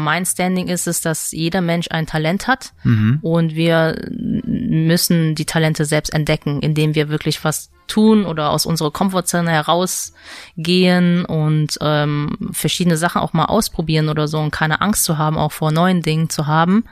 Mein 0.00 0.26
Standing 0.26 0.68
ist 0.68 0.86
es, 0.86 1.00
dass 1.00 1.30
jeder 1.32 1.60
Mensch 1.60 1.88
ein 1.90 2.06
Talent 2.06 2.46
hat 2.46 2.72
mhm. 2.82 3.18
und 3.22 3.54
wir 3.54 3.96
müssen 4.10 5.34
die 5.34 5.44
Talente 5.44 5.84
selbst 5.84 6.12
entdecken, 6.12 6.60
indem 6.60 6.94
wir 6.94 7.08
wirklich 7.08 7.44
was 7.44 7.70
tun 7.86 8.24
oder 8.24 8.50
aus 8.50 8.66
unserer 8.66 8.90
Komfortzone 8.90 9.50
herausgehen 9.50 11.24
und 11.24 11.76
ähm, 11.80 12.36
verschiedene 12.52 12.96
Sachen 12.96 13.20
auch 13.20 13.32
mal 13.32 13.46
ausprobieren 13.46 14.08
oder 14.08 14.28
so 14.28 14.38
und 14.38 14.52
keine 14.52 14.80
Angst 14.80 15.04
zu 15.04 15.18
haben, 15.18 15.36
auch 15.36 15.52
vor 15.52 15.72
neuen 15.72 16.02
Dingen 16.02 16.30
zu 16.30 16.46
haben. 16.46 16.84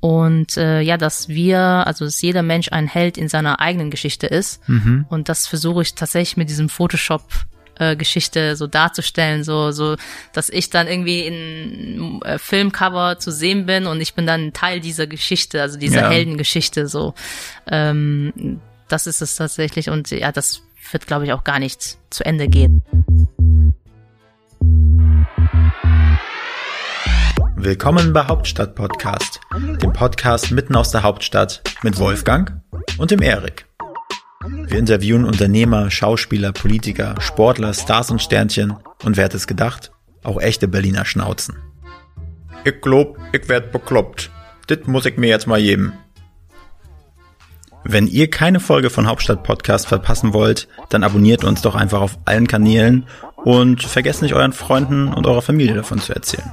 Und 0.00 0.56
äh, 0.56 0.80
ja, 0.80 0.96
dass 0.96 1.28
wir, 1.28 1.58
also 1.58 2.04
dass 2.04 2.22
jeder 2.22 2.42
Mensch 2.42 2.70
ein 2.70 2.86
Held 2.86 3.18
in 3.18 3.28
seiner 3.28 3.60
eigenen 3.60 3.90
Geschichte 3.90 4.28
ist. 4.28 4.66
Mhm. 4.68 5.06
Und 5.08 5.28
das 5.28 5.48
versuche 5.48 5.82
ich 5.82 5.96
tatsächlich 5.96 6.36
mit 6.36 6.48
diesem 6.48 6.68
Photoshop 6.68 7.24
äh, 7.78 7.96
Geschichte 7.96 8.56
so 8.56 8.66
darzustellen, 8.66 9.44
so 9.44 9.70
so, 9.70 9.96
dass 10.32 10.48
ich 10.48 10.70
dann 10.70 10.86
irgendwie 10.86 11.26
in 11.26 12.22
äh, 12.22 12.38
Filmcover 12.38 13.18
zu 13.18 13.30
sehen 13.30 13.66
bin 13.66 13.86
und 13.86 14.00
ich 14.00 14.14
bin 14.14 14.26
dann 14.26 14.52
Teil 14.52 14.80
dieser 14.80 15.06
Geschichte, 15.06 15.62
also 15.62 15.78
dieser 15.78 16.02
ja. 16.02 16.10
Heldengeschichte. 16.10 16.88
So, 16.88 17.14
ähm, 17.70 18.60
das 18.88 19.06
ist 19.06 19.22
es 19.22 19.36
tatsächlich 19.36 19.90
und 19.90 20.10
ja, 20.10 20.32
das 20.32 20.62
wird, 20.92 21.06
glaube 21.06 21.26
ich, 21.26 21.32
auch 21.32 21.44
gar 21.44 21.58
nicht 21.58 21.98
zu 22.10 22.24
Ende 22.24 22.48
gehen. 22.48 22.82
Willkommen 27.56 28.12
bei 28.12 28.24
Hauptstadt 28.26 28.74
Podcast, 28.74 29.40
dem 29.52 29.92
Podcast 29.92 30.52
mitten 30.52 30.76
aus 30.76 30.90
der 30.90 31.02
Hauptstadt 31.02 31.62
mit 31.82 31.98
Wolfgang 31.98 32.62
und 32.98 33.10
dem 33.10 33.20
Erik. 33.20 33.67
Wir 34.46 34.78
interviewen 34.78 35.24
Unternehmer, 35.24 35.90
Schauspieler, 35.90 36.52
Politiker, 36.52 37.16
Sportler, 37.20 37.74
Stars 37.74 38.10
und 38.10 38.22
Sternchen 38.22 38.76
und 39.02 39.16
wer 39.16 39.24
hätte 39.24 39.36
es 39.36 39.48
gedacht? 39.48 39.90
Auch 40.22 40.40
echte 40.40 40.68
Berliner 40.68 41.04
Schnauzen. 41.04 41.56
Ich 42.64 42.80
glaub, 42.80 43.18
ich 43.32 43.48
werd 43.48 43.72
bekloppt. 43.72 44.30
Dit 44.70 44.86
muss 44.86 45.06
ich 45.06 45.16
mir 45.16 45.28
jetzt 45.28 45.46
mal 45.46 45.60
geben. 45.60 45.92
Wenn 47.84 48.06
ihr 48.06 48.30
keine 48.30 48.60
Folge 48.60 48.90
von 48.90 49.08
Hauptstadt 49.08 49.42
Podcast 49.42 49.86
verpassen 49.86 50.32
wollt, 50.34 50.68
dann 50.88 51.04
abonniert 51.04 51.42
uns 51.42 51.62
doch 51.62 51.74
einfach 51.74 52.00
auf 52.00 52.18
allen 52.24 52.46
Kanälen 52.46 53.06
und 53.36 53.82
vergesst 53.82 54.22
nicht 54.22 54.34
euren 54.34 54.52
Freunden 54.52 55.08
und 55.08 55.26
eurer 55.26 55.42
Familie 55.42 55.74
davon 55.74 55.98
zu 55.98 56.14
erzählen. 56.14 56.52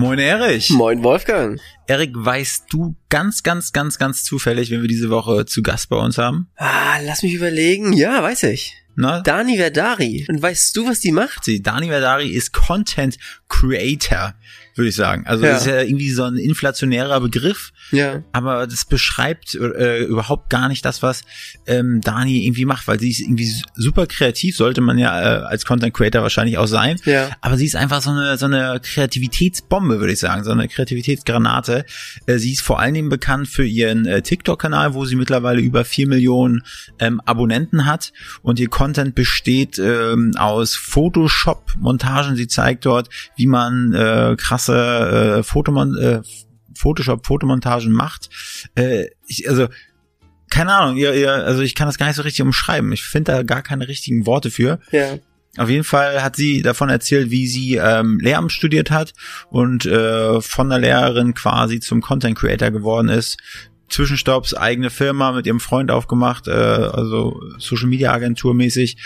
Moin 0.00 0.20
Erich. 0.20 0.70
Moin 0.70 1.02
Wolfgang. 1.02 1.60
Erik, 1.88 2.12
weißt 2.14 2.66
du 2.70 2.94
ganz, 3.08 3.42
ganz, 3.42 3.72
ganz, 3.72 3.98
ganz 3.98 4.22
zufällig, 4.22 4.70
wenn 4.70 4.80
wir 4.80 4.86
diese 4.86 5.10
Woche 5.10 5.44
zu 5.44 5.60
Gast 5.60 5.88
bei 5.88 5.96
uns 5.96 6.18
haben? 6.18 6.46
Ah, 6.54 7.00
lass 7.02 7.24
mich 7.24 7.34
überlegen. 7.34 7.92
Ja, 7.94 8.22
weiß 8.22 8.44
ich. 8.44 8.76
Na? 8.94 9.22
Dani 9.22 9.56
Verdari. 9.56 10.24
Und 10.28 10.40
weißt 10.40 10.76
du, 10.76 10.88
was 10.88 11.00
die 11.00 11.10
macht? 11.10 11.42
Sie, 11.42 11.62
Dani 11.62 11.88
Verdari 11.88 12.28
ist 12.28 12.52
Content 12.52 13.18
Creator 13.48 14.34
würde 14.78 14.88
ich 14.88 14.96
sagen. 14.96 15.24
Also 15.26 15.44
ja. 15.44 15.52
das 15.52 15.62
ist 15.62 15.66
ja 15.66 15.82
irgendwie 15.82 16.10
so 16.10 16.24
ein 16.24 16.36
inflationärer 16.36 17.20
Begriff, 17.20 17.72
ja. 17.90 18.22
aber 18.32 18.66
das 18.66 18.84
beschreibt 18.84 19.54
äh, 19.54 20.04
überhaupt 20.04 20.50
gar 20.50 20.68
nicht 20.68 20.84
das, 20.84 21.02
was 21.02 21.22
ähm, 21.66 22.00
Dani 22.00 22.46
irgendwie 22.46 22.64
macht, 22.64 22.86
weil 22.86 23.00
sie 23.00 23.10
ist 23.10 23.20
irgendwie 23.20 23.52
super 23.74 24.06
kreativ, 24.06 24.56
sollte 24.56 24.80
man 24.80 24.98
ja 24.98 25.20
äh, 25.20 25.42
als 25.44 25.64
Content 25.64 25.94
Creator 25.94 26.22
wahrscheinlich 26.22 26.58
auch 26.58 26.66
sein. 26.66 27.00
Ja. 27.04 27.30
Aber 27.40 27.56
sie 27.56 27.66
ist 27.66 27.76
einfach 27.76 28.02
so 28.02 28.10
eine 28.10 28.38
so 28.38 28.46
eine 28.46 28.80
Kreativitätsbombe, 28.82 30.00
würde 30.00 30.12
ich 30.12 30.20
sagen, 30.20 30.44
so 30.44 30.52
eine 30.52 30.68
Kreativitätsgranate. 30.68 31.84
Äh, 32.26 32.38
sie 32.38 32.52
ist 32.52 32.62
vor 32.62 32.78
allen 32.78 32.94
Dingen 32.94 33.08
bekannt 33.08 33.48
für 33.48 33.64
ihren 33.64 34.06
äh, 34.06 34.22
TikTok-Kanal, 34.22 34.94
wo 34.94 35.04
sie 35.04 35.16
mittlerweile 35.16 35.60
über 35.60 35.84
vier 35.84 36.06
Millionen 36.06 36.62
ähm, 36.98 37.20
Abonnenten 37.24 37.86
hat 37.86 38.12
und 38.42 38.60
ihr 38.60 38.68
Content 38.68 39.14
besteht 39.14 39.78
ähm, 39.78 40.32
aus 40.36 40.76
Photoshop-Montagen. 40.76 42.36
Sie 42.36 42.46
zeigt 42.46 42.86
dort, 42.86 43.08
wie 43.36 43.46
man 43.46 43.92
äh, 43.92 44.36
krass 44.38 44.67
krasse 44.68 45.38
äh, 45.38 45.42
Fotomon 45.42 45.96
äh, 45.96 46.22
Photoshop-Fotomontagen 46.74 47.92
macht. 47.92 48.30
Äh, 48.74 49.06
ich, 49.26 49.48
also 49.48 49.68
keine 50.50 50.72
Ahnung, 50.72 50.96
ihr, 50.96 51.14
ihr, 51.14 51.32
also 51.32 51.62
ich 51.62 51.74
kann 51.74 51.88
das 51.88 51.98
gar 51.98 52.06
nicht 52.06 52.16
so 52.16 52.22
richtig 52.22 52.42
umschreiben. 52.42 52.92
Ich 52.92 53.02
finde 53.02 53.32
da 53.32 53.42
gar 53.42 53.62
keine 53.62 53.88
richtigen 53.88 54.26
Worte 54.26 54.50
für. 54.50 54.80
Ja. 54.92 55.18
Auf 55.56 55.68
jeden 55.68 55.84
Fall 55.84 56.22
hat 56.22 56.36
sie 56.36 56.62
davon 56.62 56.88
erzählt, 56.88 57.30
wie 57.30 57.48
sie 57.48 57.76
ähm, 57.76 58.18
Lehramt 58.20 58.52
studiert 58.52 58.90
hat 58.90 59.12
und 59.50 59.86
äh, 59.86 60.40
von 60.40 60.68
der 60.68 60.78
Lehrerin 60.78 61.34
quasi 61.34 61.80
zum 61.80 62.00
Content 62.00 62.38
Creator 62.38 62.70
geworden 62.70 63.08
ist, 63.08 63.38
Zwischenstopps 63.88 64.54
eigene 64.54 64.90
Firma 64.90 65.32
mit 65.32 65.46
ihrem 65.46 65.60
Freund 65.60 65.90
aufgemacht, 65.90 66.48
äh, 66.48 66.50
also 66.50 67.40
Social 67.58 67.88
Media 67.88 68.12
Agentur 68.12 68.54
mäßig 68.54 68.96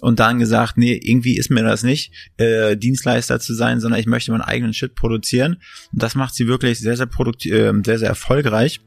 und 0.00 0.20
dann 0.20 0.38
gesagt, 0.38 0.78
nee, 0.78 0.98
irgendwie 1.02 1.36
ist 1.36 1.50
mir 1.50 1.62
das 1.62 1.82
nicht, 1.82 2.12
äh, 2.36 2.76
Dienstleister 2.76 3.40
zu 3.40 3.54
sein, 3.54 3.80
sondern 3.80 4.00
ich 4.00 4.06
möchte 4.06 4.30
meinen 4.32 4.40
eigenen 4.40 4.72
Shit 4.72 4.94
produzieren. 4.94 5.54
Und 5.92 6.02
das 6.02 6.14
macht 6.14 6.34
sie 6.34 6.46
wirklich 6.46 6.78
sehr, 6.78 6.96
sehr 6.96 7.06
produktiv, 7.06 7.52
äh, 7.52 7.72
sehr, 7.84 7.98
sehr 7.98 8.08
erfolgreich. 8.08 8.80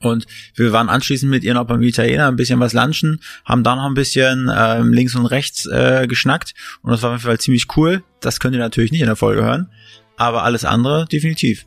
Und 0.00 0.26
wir 0.54 0.72
waren 0.72 0.88
anschließend 0.88 1.30
mit 1.30 1.42
ihr 1.42 1.54
noch 1.54 1.66
beim 1.66 1.82
Italiener 1.82 2.28
ein 2.28 2.36
bisschen 2.36 2.60
was 2.60 2.72
lunchen, 2.72 3.20
haben 3.44 3.64
da 3.64 3.74
noch 3.74 3.86
ein 3.86 3.94
bisschen 3.94 4.48
ähm, 4.54 4.92
links 4.92 5.16
und 5.16 5.26
rechts 5.26 5.66
äh, 5.66 6.06
geschnackt 6.06 6.54
und 6.82 6.92
das 6.92 7.02
war 7.02 7.10
auf 7.10 7.16
jeden 7.16 7.26
Fall 7.26 7.40
ziemlich 7.40 7.66
cool. 7.76 8.04
Das 8.20 8.38
könnt 8.38 8.54
ihr 8.54 8.60
natürlich 8.60 8.92
nicht 8.92 9.00
in 9.00 9.08
der 9.08 9.16
Folge 9.16 9.42
hören 9.42 9.68
aber 10.18 10.42
alles 10.42 10.64
andere 10.64 11.06
definitiv. 11.06 11.66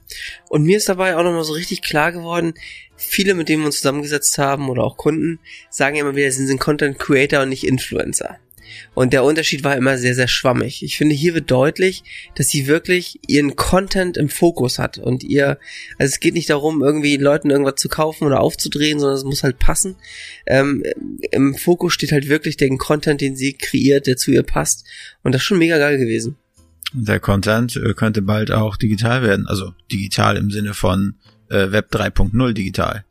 Und 0.49 0.63
mir 0.63 0.77
ist 0.77 0.89
dabei 0.89 1.15
auch 1.15 1.23
nochmal 1.23 1.43
so 1.43 1.53
richtig 1.53 1.81
klar 1.81 2.11
geworden, 2.11 2.53
viele, 2.97 3.33
mit 3.33 3.49
denen 3.49 3.61
wir 3.63 3.67
uns 3.67 3.77
zusammengesetzt 3.77 4.37
haben 4.37 4.69
oder 4.69 4.83
auch 4.83 4.97
Kunden, 4.97 5.39
sagen 5.69 5.95
immer 5.95 6.15
wieder, 6.15 6.31
sie 6.31 6.45
sind 6.45 6.59
Content 6.59 6.99
Creator 6.99 7.41
und 7.41 7.49
nicht 7.49 7.65
Influencer. 7.65 8.37
Und 8.93 9.13
der 9.13 9.23
Unterschied 9.23 9.63
war 9.63 9.75
immer 9.75 9.97
sehr, 9.97 10.15
sehr 10.15 10.27
schwammig. 10.27 10.83
Ich 10.83 10.97
finde, 10.97 11.15
hier 11.15 11.33
wird 11.33 11.51
deutlich, 11.51 12.03
dass 12.35 12.49
sie 12.49 12.67
wirklich 12.67 13.19
ihren 13.27 13.55
Content 13.55 14.17
im 14.17 14.29
Fokus 14.29 14.79
hat 14.79 14.97
und 14.97 15.23
ihr, 15.23 15.57
also 15.97 16.11
es 16.11 16.19
geht 16.19 16.33
nicht 16.33 16.49
darum, 16.49 16.81
irgendwie 16.81 17.17
Leuten 17.17 17.49
irgendwas 17.49 17.75
zu 17.75 17.89
kaufen 17.89 18.25
oder 18.25 18.39
aufzudrehen, 18.39 18.99
sondern 18.99 19.17
es 19.17 19.23
muss 19.23 19.43
halt 19.43 19.59
passen. 19.59 19.95
Ähm, 20.45 20.83
Im 21.31 21.55
Fokus 21.55 21.93
steht 21.93 22.11
halt 22.11 22.29
wirklich 22.29 22.57
der 22.57 22.69
Content, 22.77 23.21
den 23.21 23.35
sie 23.35 23.53
kreiert, 23.53 24.07
der 24.07 24.17
zu 24.17 24.31
ihr 24.31 24.43
passt. 24.43 24.85
Und 25.23 25.33
das 25.33 25.41
ist 25.41 25.45
schon 25.45 25.59
mega 25.59 25.77
geil 25.77 25.97
gewesen. 25.97 26.37
Der 26.93 27.19
Content 27.19 27.75
äh, 27.75 27.93
könnte 27.93 28.21
bald 28.21 28.51
auch 28.51 28.75
digital 28.75 29.23
werden, 29.23 29.47
also 29.47 29.73
digital 29.91 30.37
im 30.37 30.51
Sinne 30.51 30.73
von 30.73 31.15
äh, 31.49 31.71
Web 31.71 31.93
3.0 31.93 32.53
digital. 32.53 33.05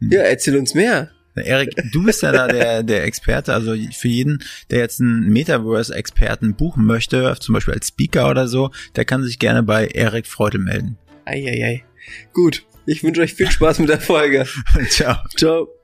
Hm. 0.00 0.12
Ja, 0.12 0.20
erzähl 0.22 0.56
uns 0.56 0.74
mehr. 0.74 1.10
Erik, 1.34 1.70
du 1.92 2.04
bist 2.04 2.22
ja 2.22 2.32
da 2.32 2.48
der, 2.48 2.82
der 2.82 3.04
Experte, 3.04 3.54
also 3.54 3.74
für 3.92 4.08
jeden, 4.08 4.42
der 4.70 4.80
jetzt 4.80 5.00
einen 5.00 5.28
Metaverse-Experten 5.28 6.54
buchen 6.54 6.84
möchte, 6.84 7.36
zum 7.40 7.54
Beispiel 7.54 7.74
als 7.74 7.88
Speaker 7.88 8.30
oder 8.30 8.48
so, 8.48 8.70
der 8.96 9.04
kann 9.04 9.22
sich 9.22 9.38
gerne 9.38 9.62
bei 9.62 9.86
Erik 9.86 10.26
Freude 10.26 10.58
melden. 10.58 10.98
Eieiei. 11.24 11.84
Gut, 12.32 12.64
ich 12.86 13.02
wünsche 13.02 13.20
euch 13.20 13.34
viel 13.34 13.50
Spaß 13.50 13.80
mit 13.80 13.88
der 13.88 14.00
Folge. 14.00 14.46
Ciao. 14.88 15.16
Ciao. 15.36 15.77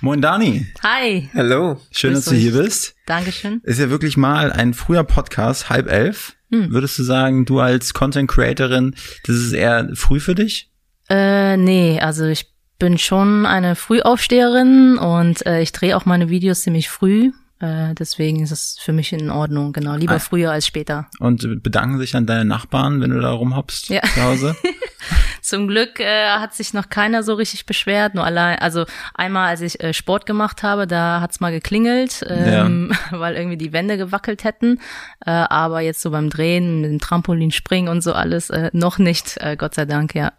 Moin 0.00 0.20
Dani. 0.20 0.66
Hi. 0.82 1.30
Hallo. 1.34 1.80
Schön, 1.90 2.14
dass 2.14 2.24
du 2.26 2.34
hier 2.34 2.52
bist. 2.52 2.94
Dankeschön. 3.06 3.60
Ist 3.64 3.78
ja 3.78 3.90
wirklich 3.90 4.16
mal 4.16 4.52
ein 4.52 4.74
früher 4.74 5.04
Podcast, 5.04 5.70
halb 5.70 5.90
elf. 5.90 6.34
Hm. 6.50 6.72
Würdest 6.72 6.98
du 6.98 7.02
sagen, 7.02 7.44
du 7.44 7.60
als 7.60 7.94
Content 7.94 8.30
Creatorin, 8.30 8.94
das 9.24 9.36
ist 9.36 9.52
eher 9.52 9.88
früh 9.94 10.20
für 10.20 10.34
dich? 10.34 10.70
Äh, 11.08 11.56
nee, 11.56 12.00
also 12.00 12.26
ich 12.26 12.52
bin 12.78 12.98
schon 12.98 13.46
eine 13.46 13.76
Frühaufsteherin 13.76 14.98
und 14.98 15.46
äh, 15.46 15.62
ich 15.62 15.72
drehe 15.72 15.96
auch 15.96 16.04
meine 16.04 16.28
Videos 16.28 16.62
ziemlich 16.62 16.88
früh. 16.88 17.30
Äh, 17.60 17.94
deswegen 17.94 18.42
ist 18.42 18.50
es 18.50 18.76
für 18.80 18.92
mich 18.92 19.12
in 19.12 19.30
Ordnung, 19.30 19.72
genau. 19.72 19.94
Lieber 19.94 20.14
ah. 20.14 20.18
früher 20.18 20.50
als 20.50 20.66
später. 20.66 21.08
Und 21.20 21.62
bedanken 21.62 21.98
sich 21.98 22.10
dann 22.10 22.26
deine 22.26 22.44
Nachbarn, 22.44 23.00
wenn 23.00 23.10
du 23.10 23.20
da 23.20 23.30
rumhoppst 23.30 23.88
ja. 23.88 24.02
zu 24.02 24.22
Hause? 24.22 24.56
Zum 25.42 25.66
Glück 25.66 25.98
äh, 25.98 26.28
hat 26.28 26.54
sich 26.54 26.72
noch 26.72 26.88
keiner 26.88 27.24
so 27.24 27.34
richtig 27.34 27.66
beschwert. 27.66 28.14
Nur 28.14 28.24
allein, 28.24 28.60
also 28.60 28.84
einmal, 29.12 29.48
als 29.48 29.60
ich 29.60 29.82
äh, 29.82 29.92
Sport 29.92 30.24
gemacht 30.24 30.62
habe, 30.62 30.86
da 30.86 31.20
hat's 31.20 31.40
mal 31.40 31.50
geklingelt, 31.50 32.24
ähm, 32.28 32.92
ja. 32.92 33.02
weil 33.18 33.34
irgendwie 33.34 33.56
die 33.56 33.72
Wände 33.72 33.96
gewackelt 33.96 34.44
hätten. 34.44 34.78
Äh, 35.26 35.30
aber 35.30 35.80
jetzt 35.80 36.00
so 36.00 36.12
beim 36.12 36.30
Drehen, 36.30 36.80
mit 36.80 36.90
dem 36.92 37.00
Trampolinspringen 37.00 37.90
und 37.90 38.02
so 38.02 38.12
alles, 38.12 38.50
äh, 38.50 38.70
noch 38.72 38.98
nicht, 38.98 39.36
äh, 39.38 39.56
Gott 39.56 39.74
sei 39.74 39.84
Dank, 39.84 40.14
ja. 40.14 40.32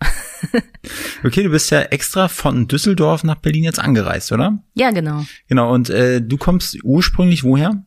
okay, 1.25 1.43
du 1.43 1.49
bist 1.49 1.69
ja 1.69 1.81
extra 1.81 2.29
von 2.29 2.69
Düsseldorf 2.69 3.25
nach 3.25 3.35
Berlin 3.35 3.65
jetzt 3.65 3.79
angereist, 3.79 4.31
oder? 4.31 4.59
Ja, 4.73 4.91
genau. 4.91 5.25
Genau, 5.49 5.73
und 5.73 5.89
äh, 5.89 6.21
du 6.21 6.37
kommst 6.37 6.77
ursprünglich 6.81 7.43
woher? 7.43 7.83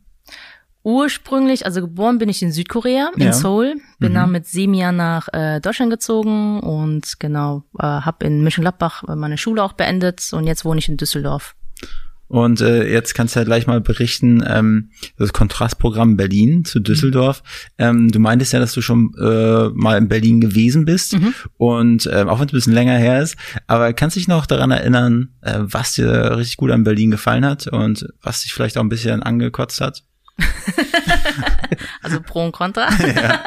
Ursprünglich, 0.86 1.66
also 1.66 1.80
geboren 1.80 2.18
bin 2.18 2.28
ich 2.28 2.44
in 2.44 2.52
Südkorea, 2.52 3.10
in 3.16 3.24
ja. 3.24 3.32
Seoul. 3.32 3.74
Bin 3.98 4.12
mhm. 4.12 4.14
dann 4.14 4.30
mit 4.30 4.46
sieben 4.46 4.72
Jahren 4.72 4.94
nach 4.94 5.26
äh, 5.32 5.60
Deutschland 5.60 5.90
gezogen 5.90 6.60
und 6.60 7.18
genau, 7.18 7.64
äh, 7.76 7.82
habe 7.82 8.24
in 8.24 8.44
Mönchengladbach 8.44 9.02
meine 9.16 9.36
Schule 9.36 9.64
auch 9.64 9.72
beendet 9.72 10.32
und 10.32 10.46
jetzt 10.46 10.64
wohne 10.64 10.78
ich 10.78 10.88
in 10.88 10.96
Düsseldorf. 10.96 11.56
Und 12.28 12.60
äh, 12.60 12.88
jetzt 12.88 13.16
kannst 13.16 13.34
du 13.34 13.40
ja 13.40 13.44
gleich 13.44 13.66
mal 13.66 13.80
berichten, 13.80 14.44
ähm, 14.46 14.90
das 15.18 15.32
Kontrastprogramm 15.32 16.16
Berlin 16.16 16.64
zu 16.64 16.78
Düsseldorf. 16.78 17.42
Mhm. 17.78 17.84
Ähm, 17.84 18.10
du 18.12 18.20
meintest 18.20 18.52
ja, 18.52 18.60
dass 18.60 18.72
du 18.72 18.80
schon 18.80 19.12
äh, 19.20 19.70
mal 19.74 19.98
in 19.98 20.06
Berlin 20.06 20.40
gewesen 20.40 20.84
bist 20.84 21.14
mhm. 21.14 21.34
und 21.56 22.06
äh, 22.06 22.26
auch 22.28 22.38
wenn 22.38 22.46
es 22.46 22.52
ein 22.52 22.58
bisschen 22.58 22.74
länger 22.74 22.96
her 22.96 23.20
ist, 23.22 23.36
aber 23.66 23.92
kannst 23.92 24.14
dich 24.14 24.28
noch 24.28 24.46
daran 24.46 24.70
erinnern, 24.70 25.30
äh, 25.40 25.58
was 25.62 25.94
dir 25.94 26.36
richtig 26.36 26.58
gut 26.58 26.70
an 26.70 26.84
Berlin 26.84 27.10
gefallen 27.10 27.44
hat 27.44 27.66
und 27.66 28.06
was 28.22 28.42
dich 28.42 28.52
vielleicht 28.52 28.78
auch 28.78 28.82
ein 28.82 28.88
bisschen 28.88 29.24
angekotzt 29.24 29.80
hat? 29.80 30.04
also 32.02 32.20
Pro 32.20 32.44
und 32.44 32.52
Contra. 32.52 32.88
Ja. 33.16 33.40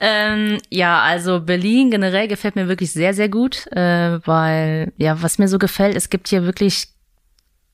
ähm, 0.00 0.58
ja, 0.70 1.00
also 1.00 1.40
Berlin 1.40 1.90
generell 1.90 2.28
gefällt 2.28 2.56
mir 2.56 2.68
wirklich 2.68 2.92
sehr, 2.92 3.14
sehr 3.14 3.28
gut, 3.28 3.66
äh, 3.72 4.18
weil, 4.26 4.92
ja, 4.96 5.22
was 5.22 5.38
mir 5.38 5.48
so 5.48 5.58
gefällt, 5.58 5.96
es 5.96 6.10
gibt 6.10 6.28
hier 6.28 6.44
wirklich 6.44 6.88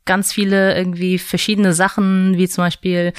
ganz 0.04 0.32
viele 0.32 0.76
irgendwie 0.76 1.18
verschiedene 1.18 1.72
Sachen, 1.72 2.36
wie 2.36 2.48
zum 2.48 2.64
Beispiel 2.64 3.12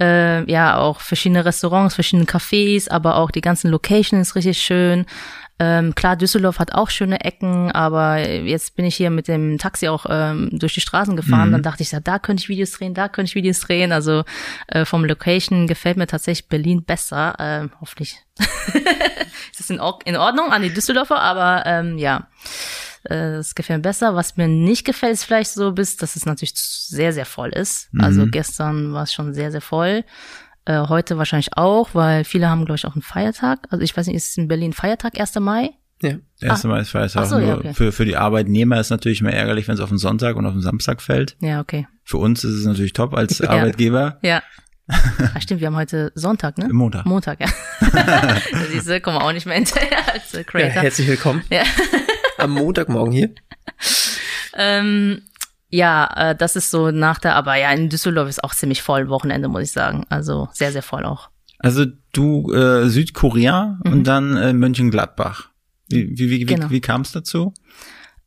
äh, 0.00 0.50
ja 0.50 0.78
auch 0.78 1.00
verschiedene 1.00 1.44
Restaurants, 1.44 1.94
verschiedene 1.94 2.26
Cafés, 2.26 2.88
aber 2.88 3.16
auch 3.16 3.30
die 3.30 3.40
ganzen 3.40 3.70
Locations 3.70 4.36
richtig 4.36 4.62
schön. 4.62 5.06
Ähm, 5.62 5.94
klar, 5.94 6.16
Düsseldorf 6.16 6.58
hat 6.58 6.72
auch 6.72 6.88
schöne 6.88 7.20
Ecken, 7.20 7.70
aber 7.70 8.18
jetzt 8.18 8.76
bin 8.76 8.86
ich 8.86 8.96
hier 8.96 9.10
mit 9.10 9.28
dem 9.28 9.58
Taxi 9.58 9.88
auch 9.88 10.06
ähm, 10.08 10.48
durch 10.52 10.72
die 10.72 10.80
Straßen 10.80 11.16
gefahren. 11.16 11.48
Mhm. 11.48 11.52
Dann 11.52 11.62
dachte 11.62 11.82
ich, 11.82 11.92
ja, 11.92 12.00
da 12.00 12.18
könnte 12.18 12.40
ich 12.42 12.48
Videos 12.48 12.72
drehen, 12.72 12.94
da 12.94 13.08
könnte 13.08 13.28
ich 13.28 13.34
Videos 13.34 13.60
drehen. 13.60 13.92
Also 13.92 14.24
äh, 14.68 14.86
vom 14.86 15.04
Location 15.04 15.66
gefällt 15.66 15.98
mir 15.98 16.06
tatsächlich 16.06 16.48
Berlin 16.48 16.82
besser. 16.82 17.34
Ähm, 17.38 17.72
hoffentlich 17.78 18.16
ist 19.52 19.60
es 19.60 19.68
in, 19.68 19.80
in 20.06 20.16
Ordnung 20.16 20.50
an 20.50 20.62
die 20.62 20.72
Düsseldorfer, 20.72 21.20
aber 21.20 21.64
ähm, 21.66 21.98
ja. 21.98 22.28
Äh, 23.04 23.32
das 23.32 23.54
gefällt 23.54 23.80
mir 23.80 23.82
besser. 23.82 24.14
Was 24.14 24.38
mir 24.38 24.48
nicht 24.48 24.86
gefällt, 24.86 25.12
ist 25.12 25.24
vielleicht 25.24 25.52
so 25.52 25.72
bis, 25.72 25.98
dass 25.98 26.16
es 26.16 26.24
natürlich 26.24 26.54
sehr, 26.54 27.12
sehr 27.12 27.26
voll 27.26 27.50
ist. 27.50 27.92
Mhm. 27.92 28.00
Also 28.00 28.26
gestern 28.26 28.94
war 28.94 29.02
es 29.02 29.12
schon 29.12 29.34
sehr, 29.34 29.50
sehr 29.50 29.60
voll. 29.60 30.04
Äh, 30.70 30.86
heute 30.88 31.18
wahrscheinlich 31.18 31.56
auch, 31.56 31.96
weil 31.96 32.22
viele 32.22 32.48
haben, 32.48 32.64
glaube 32.64 32.76
ich, 32.76 32.86
auch 32.86 32.94
einen 32.94 33.02
Feiertag. 33.02 33.66
Also 33.70 33.82
ich 33.82 33.96
weiß 33.96 34.06
nicht, 34.06 34.14
ist 34.14 34.30
es 34.30 34.36
in 34.36 34.46
Berlin 34.46 34.72
Feiertag, 34.72 35.18
1. 35.18 35.34
Mai? 35.40 35.70
Ja. 36.00 36.12
1. 36.42 36.64
Ah. 36.64 36.68
Mai 36.68 36.78
ist 36.78 36.90
Feiertag. 36.90 37.26
So, 37.26 37.40
ja, 37.40 37.56
okay. 37.56 37.74
für, 37.74 37.90
für 37.90 38.04
die 38.04 38.16
Arbeitnehmer 38.16 38.78
ist 38.78 38.90
natürlich 38.90 39.20
mehr 39.20 39.34
ärgerlich, 39.34 39.66
wenn 39.66 39.74
es 39.74 39.80
auf 39.80 39.88
den 39.88 39.98
Sonntag 39.98 40.36
und 40.36 40.46
auf 40.46 40.52
den 40.52 40.62
Samstag 40.62 41.02
fällt. 41.02 41.36
Ja, 41.40 41.58
okay. 41.60 41.88
Für 42.04 42.18
uns 42.18 42.44
ist 42.44 42.54
es 42.54 42.66
natürlich 42.66 42.92
top 42.92 43.14
als 43.14 43.38
ja. 43.40 43.48
Arbeitgeber. 43.48 44.20
Ja. 44.22 44.44
Ach 44.88 45.42
stimmt, 45.42 45.60
wir 45.60 45.66
haben 45.66 45.76
heute 45.76 46.12
Sonntag, 46.14 46.56
ne? 46.56 46.68
Montag. 46.72 47.04
Montag, 47.04 47.40
ja. 47.40 47.48
Siehst 48.70 48.88
du, 48.88 49.00
kommen 49.00 49.16
wir 49.16 49.24
auch 49.24 49.32
nicht 49.32 49.46
mehr 49.46 49.56
hinterher 49.56 50.12
als 50.12 50.30
Creator. 50.30 50.60
Ja, 50.60 50.82
herzlich 50.82 51.08
willkommen. 51.08 51.42
Ja. 51.50 51.64
Am 52.38 52.52
Montagmorgen 52.52 53.12
hier. 53.12 53.30
ähm, 54.56 55.22
ja, 55.70 56.30
äh, 56.30 56.36
das 56.36 56.56
ist 56.56 56.70
so 56.70 56.90
nach 56.90 57.18
der, 57.18 57.36
aber 57.36 57.56
ja, 57.56 57.72
in 57.72 57.88
Düsseldorf 57.88 58.28
ist 58.28 58.42
auch 58.44 58.54
ziemlich 58.54 58.82
voll 58.82 59.08
Wochenende, 59.08 59.48
muss 59.48 59.62
ich 59.62 59.72
sagen. 59.72 60.04
Also 60.08 60.48
sehr, 60.52 60.72
sehr 60.72 60.82
voll 60.82 61.04
auch. 61.04 61.30
Also 61.58 61.86
du 62.12 62.52
äh, 62.52 62.88
Südkorea 62.88 63.78
mhm. 63.84 63.92
und 63.92 64.04
dann 64.04 64.36
äh, 64.36 64.52
Mönchengladbach. 64.52 65.48
Wie, 65.88 66.18
wie, 66.18 66.30
wie, 66.30 66.44
genau. 66.44 66.66
wie, 66.66 66.76
wie 66.76 66.80
kam 66.80 67.02
es 67.02 67.12
dazu? 67.12 67.52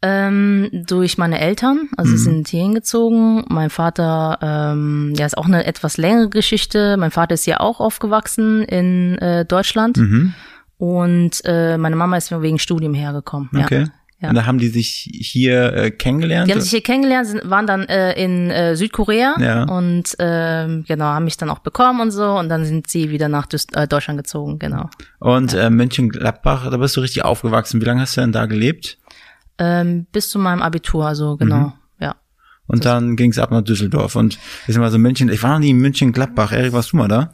Ähm, 0.01 0.69
durch 0.85 1.17
meine 1.17 1.39
Eltern, 1.39 1.87
also 1.95 2.11
mhm. 2.11 2.17
sie 2.17 2.23
sind 2.23 2.47
hier 2.49 2.61
hingezogen. 2.61 3.45
Mein 3.47 3.69
Vater, 3.69 4.37
ähm, 4.41 5.13
ja, 5.15 5.25
ist 5.25 5.37
auch 5.37 5.45
eine 5.45 5.65
etwas 5.65 5.95
längere 5.95 6.29
Geschichte. 6.29 6.97
Mein 6.97 7.11
Vater 7.11 7.35
ist 7.35 7.45
hier 7.45 7.61
auch 7.61 7.79
aufgewachsen 7.79 8.63
in 8.63 9.17
äh, 9.19 9.45
Deutschland. 9.45 9.97
Mhm. 9.97 10.33
Und 10.77 11.41
äh, 11.45 11.77
meine 11.77 11.95
Mama 11.95 12.17
ist 12.17 12.31
wegen 12.41 12.59
Studium 12.59 12.93
hergekommen. 12.93 13.49
Okay. 13.55 13.83
Ja. 13.83 13.87
Ja. 14.23 14.29
Und 14.29 14.35
da 14.35 14.45
haben 14.45 14.57
die 14.57 14.69
sich 14.69 15.09
hier 15.11 15.73
äh, 15.73 15.91
kennengelernt? 15.91 16.47
Die 16.47 16.53
haben 16.53 16.61
sich 16.61 16.69
hier 16.69 16.81
kennengelernt, 16.81 17.27
sind, 17.27 17.41
waren 17.49 17.67
dann 17.67 17.83
äh, 17.89 18.13
in 18.13 18.49
äh, 18.49 18.77
Südkorea 18.77 19.35
ja. 19.37 19.63
und 19.63 20.17
äh, 20.17 20.81
genau, 20.87 21.05
haben 21.07 21.25
mich 21.25 21.35
dann 21.35 21.49
auch 21.49 21.59
bekommen 21.59 21.99
und 21.99 22.11
so 22.11 22.39
und 22.39 22.47
dann 22.47 22.63
sind 22.63 22.87
sie 22.87 23.09
wieder 23.09 23.27
nach 23.27 23.47
Düs 23.47 23.67
äh, 23.73 23.85
Deutschland 23.85 24.17
gezogen, 24.17 24.59
genau. 24.59 24.89
Und 25.19 25.51
ja. 25.51 25.67
äh, 25.67 25.69
Mönchengladbach, 25.69 26.71
da 26.71 26.77
bist 26.77 26.95
du 26.95 27.01
richtig 27.01 27.25
aufgewachsen. 27.25 27.81
Wie 27.81 27.85
lange 27.85 27.99
hast 27.99 28.15
du 28.15 28.21
denn 28.21 28.31
da 28.31 28.45
gelebt? 28.45 28.97
Ähm, 29.57 30.07
bis 30.13 30.29
zu 30.29 30.39
meinem 30.39 30.61
Abitur, 30.61 31.05
also 31.05 31.35
genau, 31.35 31.57
mhm. 31.57 31.73
ja. 31.99 32.15
Und 32.67 32.85
das 32.85 32.93
dann 32.93 33.17
ging 33.17 33.31
es 33.31 33.39
ab 33.39 33.51
nach 33.51 33.61
Düsseldorf 33.61 34.15
und 34.15 34.39
ich 34.67 34.73
sag 34.73 34.79
mal 34.79 34.89
so 34.89 34.99
München, 34.99 35.27
ich 35.27 35.43
war 35.43 35.51
noch 35.51 35.59
nie 35.59 35.71
in 35.71 35.79
München-Gladbach. 35.79 36.53
Erik, 36.53 36.71
warst 36.71 36.93
du 36.93 36.97
mal 36.97 37.09
da? 37.09 37.33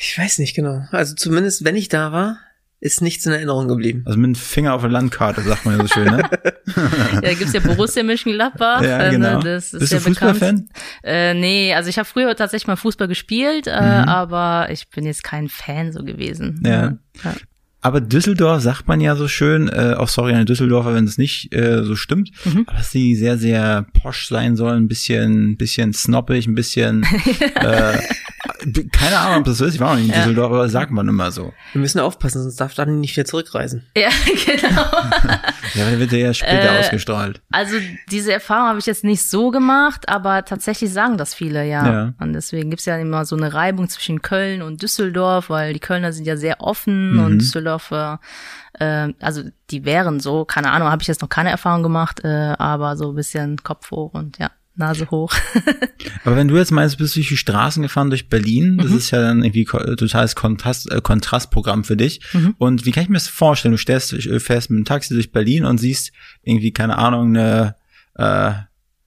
Ich 0.00 0.18
weiß 0.18 0.40
nicht 0.40 0.56
genau. 0.56 0.82
Also 0.90 1.14
zumindest, 1.14 1.64
wenn 1.64 1.76
ich 1.76 1.88
da 1.88 2.10
war, 2.10 2.38
ist 2.80 3.02
nichts 3.02 3.26
in 3.26 3.32
Erinnerung 3.32 3.66
geblieben. 3.66 4.02
Also 4.06 4.18
mit 4.18 4.28
dem 4.28 4.34
Finger 4.36 4.74
auf 4.74 4.82
der 4.82 4.90
Landkarte, 4.90 5.42
sagt 5.42 5.64
man 5.64 5.76
ja 5.76 5.86
so 5.86 5.92
schön, 5.92 6.04
ne? 6.04 6.18
ja, 6.76 7.20
da 7.20 7.34
gibt's 7.34 7.52
ja 7.52 7.60
Borussia 7.60 8.02
Mönchengladbach. 8.04 8.82
Ja, 8.82 8.98
äh, 8.98 9.04
ne? 9.06 9.10
genau. 9.10 9.40
Das 9.40 9.72
ist 9.72 9.80
Bist 9.80 9.92
du 9.92 10.00
Fußballfan? 10.00 10.68
Äh, 11.02 11.34
nee, 11.34 11.74
also 11.74 11.90
ich 11.90 11.98
habe 11.98 12.08
früher 12.08 12.34
tatsächlich 12.36 12.68
mal 12.68 12.76
Fußball 12.76 13.08
gespielt, 13.08 13.66
äh, 13.66 13.70
mhm. 13.70 14.08
aber 14.08 14.68
ich 14.70 14.88
bin 14.90 15.04
jetzt 15.04 15.24
kein 15.24 15.48
Fan 15.48 15.92
so 15.92 16.04
gewesen. 16.04 16.62
Ja. 16.64 16.98
ja. 17.24 17.34
Aber 17.80 18.00
Düsseldorf 18.00 18.60
sagt 18.62 18.88
man 18.88 19.00
ja 19.00 19.14
so 19.14 19.28
schön, 19.28 19.68
äh, 19.68 19.94
auch 19.96 20.08
sorry 20.08 20.32
an 20.32 20.40
die 20.40 20.44
Düsseldorfer, 20.46 20.94
wenn 20.94 21.04
es 21.04 21.16
nicht 21.16 21.54
äh, 21.54 21.84
so 21.84 21.94
stimmt, 21.94 22.30
mhm. 22.44 22.66
dass 22.66 22.90
sie 22.90 23.14
sehr, 23.14 23.38
sehr 23.38 23.86
posch 24.02 24.26
sein 24.28 24.56
sollen, 24.56 24.84
ein 24.84 24.88
bisschen, 24.88 25.56
bisschen 25.56 25.92
snobbig, 25.92 26.48
ein 26.48 26.56
bisschen, 26.56 27.04
äh, 27.54 27.98
keine 28.92 29.18
Ahnung, 29.18 29.38
ob 29.40 29.44
das 29.44 29.58
so 29.58 29.64
ist, 29.64 29.74
ich 29.74 29.80
war 29.80 29.94
noch 29.94 30.00
nicht 30.00 30.08
in 30.08 30.14
Düsseldorf, 30.14 30.52
aber 30.52 30.68
sagt 30.68 30.90
man 30.90 31.08
immer 31.08 31.30
so. 31.30 31.52
Wir 31.72 31.80
müssen 31.80 32.00
aufpassen, 32.00 32.42
sonst 32.42 32.56
darf 32.56 32.74
dann 32.74 33.00
nicht 33.00 33.16
wieder 33.16 33.24
zurückreisen. 33.26 33.86
Ja, 33.96 34.08
genau. 34.26 34.82
ja, 35.74 35.90
dann 35.90 35.98
wird 36.00 36.12
er 36.12 36.18
ja 36.18 36.34
später 36.34 36.74
äh, 36.74 36.80
ausgestrahlt. 36.80 37.40
Also 37.50 37.76
diese 38.10 38.32
Erfahrung 38.32 38.68
habe 38.68 38.78
ich 38.78 38.86
jetzt 38.86 39.04
nicht 39.04 39.22
so 39.22 39.50
gemacht, 39.50 40.08
aber 40.08 40.44
tatsächlich 40.44 40.92
sagen 40.92 41.18
das 41.18 41.34
viele, 41.34 41.64
ja. 41.66 41.86
ja. 41.86 42.14
Und 42.18 42.32
deswegen 42.32 42.70
gibt's 42.70 42.86
ja 42.86 42.96
immer 42.96 43.24
so 43.24 43.36
eine 43.36 43.54
Reibung 43.54 43.88
zwischen 43.88 44.22
Köln 44.22 44.62
und 44.62 44.82
Düsseldorf, 44.82 45.50
weil 45.50 45.72
die 45.72 45.80
Kölner 45.80 46.12
sind 46.12 46.26
ja 46.26 46.36
sehr 46.36 46.60
offen 46.60 47.14
mhm. 47.14 47.24
und 47.24 47.38
Düsseldorf 47.38 47.58
Düsseldorfer, 47.58 48.20
äh, 48.74 49.12
also 49.20 49.42
die 49.70 49.84
wären 49.84 50.20
so, 50.20 50.44
keine 50.44 50.70
Ahnung, 50.70 50.88
habe 50.88 51.02
ich 51.02 51.08
jetzt 51.08 51.22
noch 51.22 51.28
keine 51.28 51.50
Erfahrung 51.50 51.82
gemacht, 51.82 52.20
äh, 52.24 52.54
aber 52.58 52.96
so 52.96 53.10
ein 53.10 53.16
bisschen 53.16 53.56
Kopf 53.62 53.90
hoch 53.90 54.14
und 54.14 54.38
ja. 54.38 54.50
Nase 54.78 55.10
hoch. 55.10 55.34
Aber 56.24 56.36
wenn 56.36 56.48
du 56.48 56.56
jetzt 56.56 56.72
meinst, 56.72 56.98
bist 56.98 57.14
du 57.14 57.20
durch 57.20 57.28
die 57.28 57.36
Straßen 57.36 57.82
gefahren 57.82 58.10
durch 58.10 58.28
Berlin, 58.28 58.78
das 58.78 58.90
mhm. 58.90 58.96
ist 58.96 59.10
ja 59.10 59.20
dann 59.20 59.42
irgendwie 59.42 59.64
totales 59.64 60.34
Kontrast, 60.34 60.90
äh, 60.90 61.00
Kontrastprogramm 61.00 61.84
für 61.84 61.96
dich. 61.96 62.20
Mhm. 62.32 62.54
Und 62.58 62.86
wie 62.86 62.92
kann 62.92 63.02
ich 63.02 63.08
mir 63.08 63.16
das 63.16 63.28
vorstellen? 63.28 63.72
Du 63.72 63.78
stellst, 63.78 64.12
äh, 64.12 64.40
fährst 64.40 64.70
mit 64.70 64.78
dem 64.78 64.84
Taxi 64.84 65.14
durch 65.14 65.32
Berlin 65.32 65.64
und 65.64 65.78
siehst 65.78 66.12
irgendwie, 66.42 66.72
keine 66.72 66.98
Ahnung, 66.98 67.36
eine, 67.36 67.74
äh, 68.14 68.52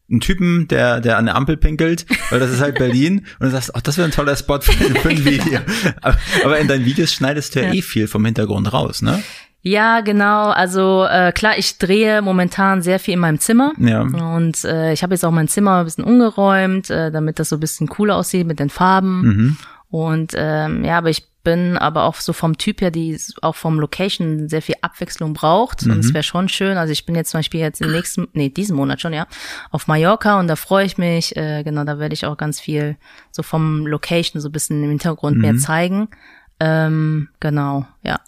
einen 0.09 0.19
Typen, 0.19 0.67
der, 0.67 0.99
der 0.99 1.17
an 1.17 1.25
der 1.25 1.35
Ampel 1.35 1.55
pinkelt, 1.55 2.05
weil 2.29 2.39
das 2.39 2.51
ist 2.51 2.59
halt 2.59 2.75
Berlin 2.79 3.25
und 3.39 3.45
du 3.45 3.51
sagst, 3.51 3.73
ach, 3.73 3.81
das 3.81 3.97
wäre 3.97 4.07
ein 4.07 4.11
toller 4.11 4.35
Spot 4.35 4.59
für, 4.59 4.73
für 4.73 5.09
ein 5.09 5.25
Video. 5.25 5.61
Aber, 6.01 6.17
aber 6.43 6.59
in 6.59 6.67
deinen 6.67 6.85
Videos 6.85 7.13
schneidest 7.13 7.55
du 7.55 7.61
ja, 7.61 7.67
ja 7.67 7.73
eh 7.73 7.81
viel 7.81 8.07
vom 8.07 8.25
Hintergrund 8.25 8.71
raus, 8.73 9.01
ne? 9.01 9.23
Ja, 9.63 10.01
genau. 10.01 10.49
Also 10.49 11.05
äh, 11.05 11.31
klar, 11.31 11.57
ich 11.57 11.77
drehe 11.77 12.21
momentan 12.21 12.81
sehr 12.81 12.99
viel 12.99 13.13
in 13.13 13.19
meinem 13.19 13.39
Zimmer. 13.39 13.73
Ja. 13.77 14.01
Und 14.01 14.63
äh, 14.63 14.91
ich 14.93 15.03
habe 15.03 15.13
jetzt 15.13 15.23
auch 15.23 15.31
mein 15.31 15.47
Zimmer 15.47 15.79
ein 15.79 15.85
bisschen 15.85 16.03
umgeräumt, 16.03 16.89
äh, 16.89 17.11
damit 17.11 17.39
das 17.39 17.49
so 17.49 17.57
ein 17.57 17.59
bisschen 17.59 17.87
cooler 17.87 18.15
aussieht 18.15 18.47
mit 18.47 18.59
den 18.59 18.69
Farben. 18.69 19.21
Mhm. 19.21 19.57
Und 19.89 20.33
ähm, 20.35 20.83
ja, 20.83 20.97
aber 20.97 21.09
ich 21.09 21.27
bin 21.43 21.77
aber 21.77 22.03
auch 22.03 22.15
so 22.15 22.33
vom 22.33 22.57
Typ 22.57 22.81
her, 22.81 22.91
die 22.91 23.19
auch 23.41 23.55
vom 23.55 23.79
Location 23.79 24.47
sehr 24.47 24.61
viel 24.61 24.75
Abwechslung 24.81 25.33
braucht. 25.33 25.85
Mhm. 25.85 25.91
Und 25.91 25.99
es 25.99 26.13
wäre 26.13 26.23
schon 26.23 26.49
schön. 26.49 26.77
Also 26.77 26.91
ich 26.91 27.05
bin 27.05 27.15
jetzt 27.15 27.31
zum 27.31 27.39
Beispiel 27.39 27.59
jetzt 27.59 27.81
im 27.81 27.91
nächsten, 27.91 28.27
nee, 28.33 28.49
diesen 28.49 28.75
Monat 28.75 29.01
schon, 29.01 29.13
ja, 29.13 29.27
auf 29.69 29.87
Mallorca 29.87 30.39
und 30.39 30.47
da 30.47 30.55
freue 30.55 30.85
ich 30.85 30.97
mich. 30.97 31.35
Äh, 31.35 31.63
genau, 31.63 31.83
da 31.83 31.99
werde 31.99 32.13
ich 32.13 32.25
auch 32.25 32.37
ganz 32.37 32.59
viel 32.59 32.95
so 33.31 33.43
vom 33.43 33.85
Location 33.85 34.41
so 34.41 34.49
ein 34.49 34.51
bisschen 34.51 34.83
im 34.83 34.89
Hintergrund 34.89 35.35
mhm. 35.35 35.41
mehr 35.41 35.57
zeigen. 35.57 36.09
Ähm, 36.59 37.29
genau, 37.39 37.85
ja. 38.03 38.19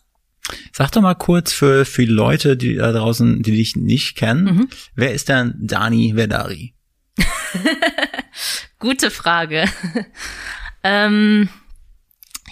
Sag 0.72 0.92
doch 0.92 1.02
mal 1.02 1.14
kurz 1.16 1.54
für, 1.54 1.86
für 1.86 2.06
die 2.06 2.12
Leute, 2.12 2.58
die 2.58 2.76
da 2.76 2.92
draußen, 2.92 3.42
die 3.44 3.52
dich 3.52 3.76
nicht 3.76 4.16
kennen, 4.16 4.44
mhm. 4.44 4.70
wer 4.96 5.14
ist 5.14 5.30
denn 5.30 5.54
Dani 5.60 6.14
Verdari? 6.16 6.74
Gute 8.80 9.12
Frage. 9.12 9.66
ähm, 10.84 11.50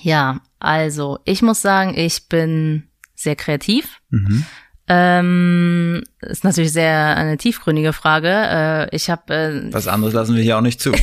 ja, 0.02 0.42
also 0.60 1.20
ich 1.26 1.42
muss 1.42 1.62
sagen, 1.62 1.98
ich 1.98 2.28
bin 2.28 2.84
sehr 3.16 3.36
kreativ. 3.36 4.00
Mhm. 4.10 4.46
Ähm, 4.94 6.04
ist 6.20 6.44
natürlich 6.44 6.74
sehr 6.74 7.16
eine 7.16 7.38
tiefgründige 7.38 7.94
Frage. 7.94 8.28
Äh, 8.28 8.94
ich 8.94 9.10
habe 9.10 9.34
äh, 9.34 9.74
was 9.74 9.88
anderes 9.88 10.14
lassen 10.14 10.36
wir 10.36 10.44
hier 10.44 10.58
auch 10.58 10.62
nicht 10.62 10.82
zu. 10.82 10.92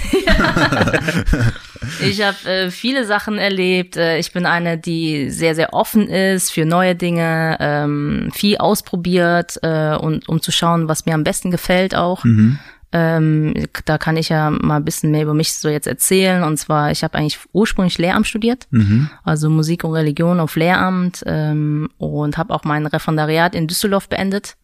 ich 2.03 2.23
habe 2.23 2.37
äh, 2.45 2.71
viele 2.71 3.07
Sachen 3.07 3.39
erlebt. 3.39 3.97
Äh, 3.97 4.19
ich 4.19 4.35
bin 4.35 4.45
eine, 4.45 4.77
die 4.77 5.31
sehr 5.31 5.55
sehr 5.55 5.73
offen 5.73 6.07
ist 6.07 6.53
für 6.53 6.67
neue 6.67 6.97
Dinge, 6.97 7.57
ähm, 7.61 8.31
viel 8.35 8.59
ausprobiert 8.59 9.59
äh, 9.63 9.97
und 9.97 10.29
um 10.29 10.43
zu 10.43 10.53
schauen, 10.53 10.89
was 10.89 11.07
mir 11.07 11.15
am 11.15 11.25
besten 11.25 11.51
gefällt 11.51 11.95
auch. 11.95 12.25
Mhm. 12.25 12.59
Ähm, 12.91 13.53
da 13.85 13.99
kann 13.99 14.17
ich 14.17 14.31
ja 14.31 14.51
mal 14.51 14.77
ein 14.77 14.85
bisschen 14.85 15.11
mehr 15.11 15.23
über 15.23 15.35
mich 15.35 15.53
so 15.55 15.69
jetzt 15.69 15.87
erzählen. 15.87 16.43
Und 16.43 16.57
zwar, 16.57 16.91
ich 16.91 17.05
habe 17.05 17.19
eigentlich 17.19 17.39
ursprünglich 17.53 17.99
Lehramt 17.99 18.27
studiert, 18.27 18.67
mhm. 18.71 19.11
also 19.25 19.51
Musik 19.51 19.85
und 19.85 19.93
Religion 19.93 20.41
auf 20.41 20.57
Lehramt 20.57 21.23
ähm, 21.27 21.91
und 21.99 22.39
habe 22.39 22.55
auch 22.55 22.65
mein 22.65 22.87
Referendariat 22.87 23.55
in 23.55 23.67
Düsseldorf 23.67 24.09
beendet. 24.09 24.57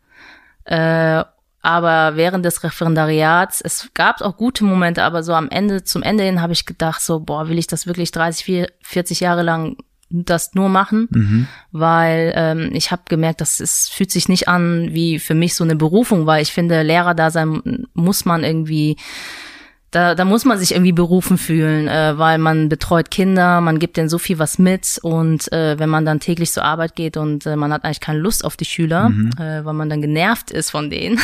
Äh, 0.65 1.25
aber 1.61 2.17
während 2.17 2.45
des 2.45 2.63
Referendariats, 2.63 3.63
es 3.63 3.89
gab 3.95 4.21
auch 4.21 4.37
gute 4.37 4.65
Momente, 4.65 5.03
aber 5.03 5.23
so 5.23 5.33
am 5.33 5.49
Ende, 5.49 5.83
zum 5.83 6.03
Ende 6.03 6.25
hin 6.25 6.43
habe 6.43 6.53
ich 6.53 6.67
gedacht, 6.67 7.01
so, 7.01 7.21
boah, 7.21 7.49
will 7.49 7.59
ich 7.59 7.67
das 7.67 7.87
wirklich 7.87 8.11
30, 8.11 8.69
40 8.83 9.21
Jahre 9.21 9.43
lang 9.43 9.77
das 10.11 10.55
nur 10.55 10.69
machen, 10.69 11.09
mhm. 11.11 11.47
weil 11.73 12.33
ähm, 12.37 12.71
ich 12.73 12.91
habe 12.91 13.03
gemerkt, 13.09 13.41
dass 13.41 13.61
es 13.61 13.89
fühlt 13.89 14.11
sich 14.11 14.29
nicht 14.29 14.49
an 14.49 14.91
wie 14.93 15.19
für 15.19 15.35
mich 15.35 15.55
so 15.55 15.65
eine 15.65 15.77
Berufung, 15.77 16.27
weil 16.27 16.43
ich 16.43 16.53
finde, 16.53 16.83
Lehrer 16.83 17.15
da 17.15 17.31
sein 17.31 17.87
muss 17.95 18.25
man 18.25 18.45
irgendwie 18.45 18.97
da, 19.95 20.15
da 20.15 20.25
muss 20.25 20.45
man 20.45 20.59
sich 20.59 20.73
irgendwie 20.73 20.93
berufen 20.93 21.39
fühlen, 21.39 21.87
äh, 21.87 22.19
weil 22.19 22.39
man 22.39 22.69
betreut 22.69 23.11
Kinder, 23.11 23.61
man 23.61 23.79
gibt 23.79 23.97
denen 23.97 24.09
so 24.09 24.19
viel 24.19 24.39
was 24.39 24.59
mit 24.59 24.99
und 25.03 25.51
äh, 25.53 25.79
wenn 25.79 25.89
man 25.89 26.05
dann 26.05 26.21
täglich 26.21 26.53
zur 26.53 26.65
Arbeit 26.65 26.97
geht 26.97 27.17
und 27.17 27.47
äh, 27.47 27.55
man 27.55 27.73
hat 27.73 27.85
eigentlich 27.85 28.01
keine 28.01 28.19
Lust 28.19 28.45
auf 28.45 28.57
die 28.57 28.65
Schüler, 28.65 29.11
mhm. 29.11 29.31
äh, 29.39 29.65
weil 29.65 29.75
man 29.75 29.89
dann 29.89 30.01
genervt 30.01 30.51
ist 30.51 30.71
von 30.71 30.91
denen, 30.91 31.21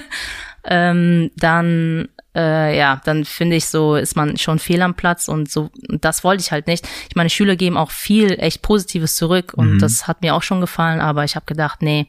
ähm, 0.64 1.30
dann 1.36 2.08
äh, 2.34 2.78
ja, 2.78 3.00
dann 3.04 3.24
finde 3.24 3.56
ich 3.56 3.66
so, 3.66 3.96
ist 3.96 4.14
man 4.14 4.36
schon 4.36 4.60
fehl 4.60 4.82
am 4.82 4.94
Platz 4.94 5.26
und 5.26 5.50
so, 5.50 5.70
und 5.88 6.04
das 6.04 6.22
wollte 6.22 6.42
ich 6.42 6.52
halt 6.52 6.68
nicht. 6.68 6.86
Ich 7.08 7.16
meine, 7.16 7.28
Schüler 7.28 7.56
geben 7.56 7.76
auch 7.76 7.90
viel 7.90 8.38
echt 8.38 8.62
Positives 8.62 9.16
zurück 9.16 9.52
und 9.56 9.74
mhm. 9.74 9.78
das 9.80 10.06
hat 10.06 10.22
mir 10.22 10.34
auch 10.34 10.42
schon 10.42 10.60
gefallen, 10.60 11.00
aber 11.00 11.24
ich 11.24 11.34
habe 11.34 11.46
gedacht, 11.46 11.82
nee, 11.82 12.06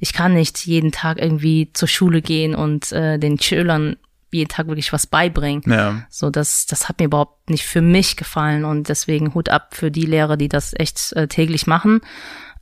ich 0.00 0.14
kann 0.14 0.32
nicht 0.32 0.64
jeden 0.66 0.90
Tag 0.90 1.20
irgendwie 1.20 1.70
zur 1.74 1.88
Schule 1.88 2.22
gehen 2.22 2.54
und 2.54 2.92
äh, 2.92 3.18
den 3.18 3.38
Schülern 3.38 3.96
jeden 4.30 4.48
Tag 4.48 4.66
wirklich 4.68 4.92
was 4.92 5.06
beibringen. 5.06 5.62
Ja. 5.66 6.06
So, 6.10 6.30
das, 6.30 6.66
das 6.66 6.88
hat 6.88 6.98
mir 6.98 7.06
überhaupt 7.06 7.50
nicht 7.50 7.64
für 7.64 7.80
mich 7.80 8.16
gefallen 8.16 8.64
und 8.64 8.88
deswegen 8.88 9.34
Hut 9.34 9.48
ab 9.48 9.74
für 9.74 9.90
die 9.90 10.06
Lehrer, 10.06 10.36
die 10.36 10.48
das 10.48 10.74
echt 10.76 11.12
äh, 11.14 11.28
täglich 11.28 11.66
machen. 11.66 12.00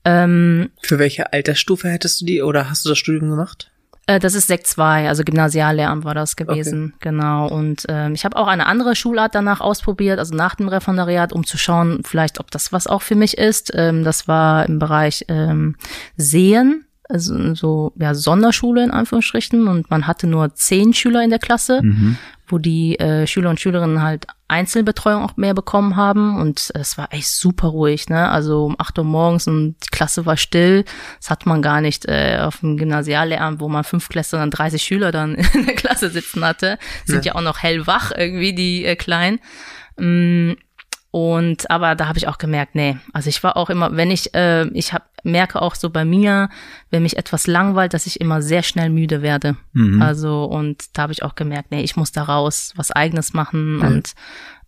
Ähm, 0.04 0.70
für 0.82 0.98
welche 0.98 1.32
Altersstufe 1.32 1.88
hättest 1.88 2.20
du 2.20 2.26
die 2.26 2.42
oder 2.42 2.70
hast 2.70 2.84
du 2.84 2.88
das 2.88 2.98
Studium 2.98 3.30
gemacht? 3.30 3.70
Äh, 4.06 4.20
das 4.20 4.34
ist 4.34 4.46
Sekt 4.46 4.66
2, 4.66 5.08
also 5.08 5.24
Gymnasiallehramt 5.24 6.04
war 6.04 6.14
das 6.14 6.36
gewesen, 6.36 6.94
okay. 6.96 7.10
genau. 7.10 7.48
Und 7.48 7.84
ähm, 7.88 8.14
ich 8.14 8.24
habe 8.24 8.36
auch 8.36 8.46
eine 8.46 8.66
andere 8.66 8.94
Schulart 8.94 9.34
danach 9.34 9.60
ausprobiert, 9.60 10.18
also 10.18 10.34
nach 10.34 10.54
dem 10.54 10.68
Referendariat, 10.68 11.32
um 11.32 11.44
zu 11.44 11.58
schauen, 11.58 12.02
vielleicht, 12.04 12.38
ob 12.38 12.50
das 12.50 12.72
was 12.72 12.86
auch 12.86 13.02
für 13.02 13.16
mich 13.16 13.36
ist. 13.36 13.72
Ähm, 13.74 14.04
das 14.04 14.28
war 14.28 14.66
im 14.66 14.78
Bereich 14.78 15.24
ähm, 15.28 15.76
Sehen, 16.16 16.86
also 17.08 17.54
so 17.54 17.92
ja 17.96 18.14
Sonderschule 18.14 18.82
in 18.82 18.90
Anführungsstrichen 18.90 19.68
und 19.68 19.90
man 19.90 20.06
hatte 20.06 20.26
nur 20.26 20.54
zehn 20.54 20.92
Schüler 20.92 21.22
in 21.22 21.30
der 21.30 21.38
Klasse, 21.38 21.82
mhm. 21.82 22.16
wo 22.46 22.58
die 22.58 22.98
äh, 22.98 23.26
Schüler 23.26 23.50
und 23.50 23.60
Schülerinnen 23.60 24.02
halt 24.02 24.26
Einzelbetreuung 24.48 25.24
auch 25.24 25.36
mehr 25.36 25.54
bekommen 25.54 25.96
haben 25.96 26.40
und 26.40 26.70
es 26.74 26.96
war 26.96 27.12
echt 27.12 27.28
super 27.28 27.68
ruhig, 27.68 28.08
ne? 28.08 28.28
Also 28.28 28.64
um 28.64 28.76
acht 28.78 28.96
Uhr 28.98 29.04
morgens 29.04 29.48
und 29.48 29.76
die 29.84 29.88
Klasse 29.90 30.24
war 30.24 30.36
still. 30.36 30.84
Das 31.18 31.30
hat 31.30 31.46
man 31.46 31.62
gar 31.62 31.80
nicht 31.80 32.06
äh, 32.06 32.38
auf 32.40 32.60
dem 32.60 32.76
Gymnasiallehramt, 32.76 33.60
wo 33.60 33.68
man 33.68 33.82
fünf 33.82 34.08
Klässler 34.08 34.42
und 34.42 34.50
30 34.50 34.82
Schüler 34.82 35.10
dann 35.10 35.34
in 35.54 35.66
der 35.66 35.74
Klasse 35.74 36.10
sitzen 36.10 36.44
hatte. 36.44 36.78
Sind 37.04 37.24
ja, 37.24 37.32
ja 37.32 37.38
auch 37.38 37.42
noch 37.42 37.58
hellwach 37.58 38.12
irgendwie 38.16 38.54
die 38.54 38.84
äh, 38.84 38.94
Kleinen. 38.94 39.40
Mm, 39.98 40.52
und 41.16 41.70
aber 41.70 41.94
da 41.94 42.08
habe 42.08 42.18
ich 42.18 42.28
auch 42.28 42.36
gemerkt, 42.36 42.74
nee, 42.74 42.98
also 43.14 43.30
ich 43.30 43.42
war 43.42 43.56
auch 43.56 43.70
immer, 43.70 43.96
wenn 43.96 44.10
ich, 44.10 44.34
äh, 44.34 44.66
ich 44.74 44.92
hab, 44.92 45.08
merke 45.22 45.62
auch 45.62 45.74
so 45.74 45.88
bei 45.88 46.04
mir, 46.04 46.50
wenn 46.90 47.04
mich 47.04 47.16
etwas 47.16 47.46
langweilt, 47.46 47.94
dass 47.94 48.06
ich 48.06 48.20
immer 48.20 48.42
sehr 48.42 48.62
schnell 48.62 48.90
müde 48.90 49.22
werde. 49.22 49.56
Mhm. 49.72 50.02
Also 50.02 50.44
und 50.44 50.84
da 50.92 51.04
habe 51.04 51.14
ich 51.14 51.22
auch 51.22 51.34
gemerkt, 51.34 51.70
nee, 51.70 51.80
ich 51.80 51.96
muss 51.96 52.12
da 52.12 52.24
raus, 52.24 52.74
was 52.76 52.92
eigenes 52.92 53.32
machen 53.32 53.76
mhm. 53.76 53.82
und 53.82 54.12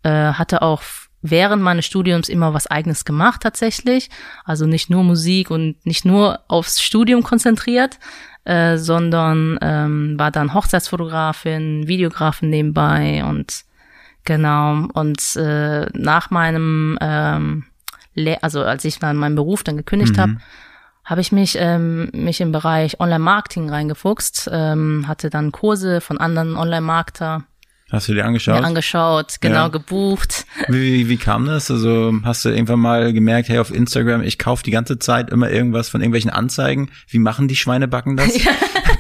äh, 0.05 0.33
hatte 0.33 0.63
auch 0.63 0.81
während 1.21 1.63
meines 1.63 1.85
Studiums 1.85 2.31
immer 2.31 2.55
was 2.55 2.67
eigenes 2.67 3.05
gemacht 3.05 3.43
tatsächlich. 3.43 4.09
Also 4.47 4.65
nicht 4.65 4.89
nur 4.89 5.05
Musik 5.05 5.51
und 5.51 5.85
nicht 5.85 6.07
nur 6.07 6.41
aufs 6.49 6.81
Studium 6.81 7.23
konzentriert, 7.23 7.99
äh, 8.45 8.79
sondern 8.79 9.59
ähm, 9.61 10.15
war 10.19 10.31
dann 10.31 10.55
Hochzeitsfotografin, 10.55 11.89
Videografin 11.89 12.49
nebenbei 12.49 13.23
und 13.23 13.68
Genau. 14.25 14.89
Und 14.93 15.37
äh, 15.37 15.87
nach 15.93 16.31
meinem, 16.31 16.99
ähm, 17.01 17.65
Le 18.15 18.43
also 18.43 18.63
als 18.63 18.85
ich 18.85 18.99
dann 18.99 19.17
meinen 19.17 19.37
Beruf 19.37 19.63
dann 19.63 19.77
gekündigt 19.77 20.17
mhm. 20.17 20.21
habe, 20.21 20.37
habe 21.05 21.21
ich 21.23 21.33
mich 21.33 21.57
ähm, 21.59 22.11
mich 22.13 22.41
im 22.41 22.53
Bereich 22.53 23.01
Online-Marketing 23.01 23.71
reingefuchst, 23.71 24.51
ähm, 24.53 25.09
hatte 25.09 25.31
dann 25.31 25.53
Kurse 25.53 26.01
von 26.03 26.19
anderen 26.19 26.57
Online-Marketer. 26.57 27.45
Hast 27.91 28.07
du 28.07 28.13
dir 28.13 28.27
angeschaut? 28.27 28.61
Mir 28.61 28.67
angeschaut, 28.67 29.37
genau 29.41 29.63
ja. 29.63 29.69
gebucht. 29.69 30.45
Wie, 30.69 30.75
wie, 30.75 31.09
wie 31.09 31.17
kam 31.17 31.47
das? 31.47 31.71
Also 31.71 32.13
hast 32.23 32.45
du 32.45 32.51
irgendwann 32.51 32.81
mal 32.81 33.15
gemerkt, 33.15 33.49
hey, 33.49 33.59
auf 33.59 33.75
Instagram, 33.75 34.23
ich 34.23 34.39
kaufe 34.39 34.63
die 34.63 34.71
ganze 34.71 34.99
Zeit 34.99 35.31
immer 35.31 35.51
irgendwas 35.51 35.89
von 35.89 36.03
irgendwelchen 36.03 36.31
Anzeigen. 36.31 36.91
Wie 37.09 37.19
machen 37.19 37.49
die 37.49 37.57
Schweinebacken 37.57 38.17
das? 38.17 38.39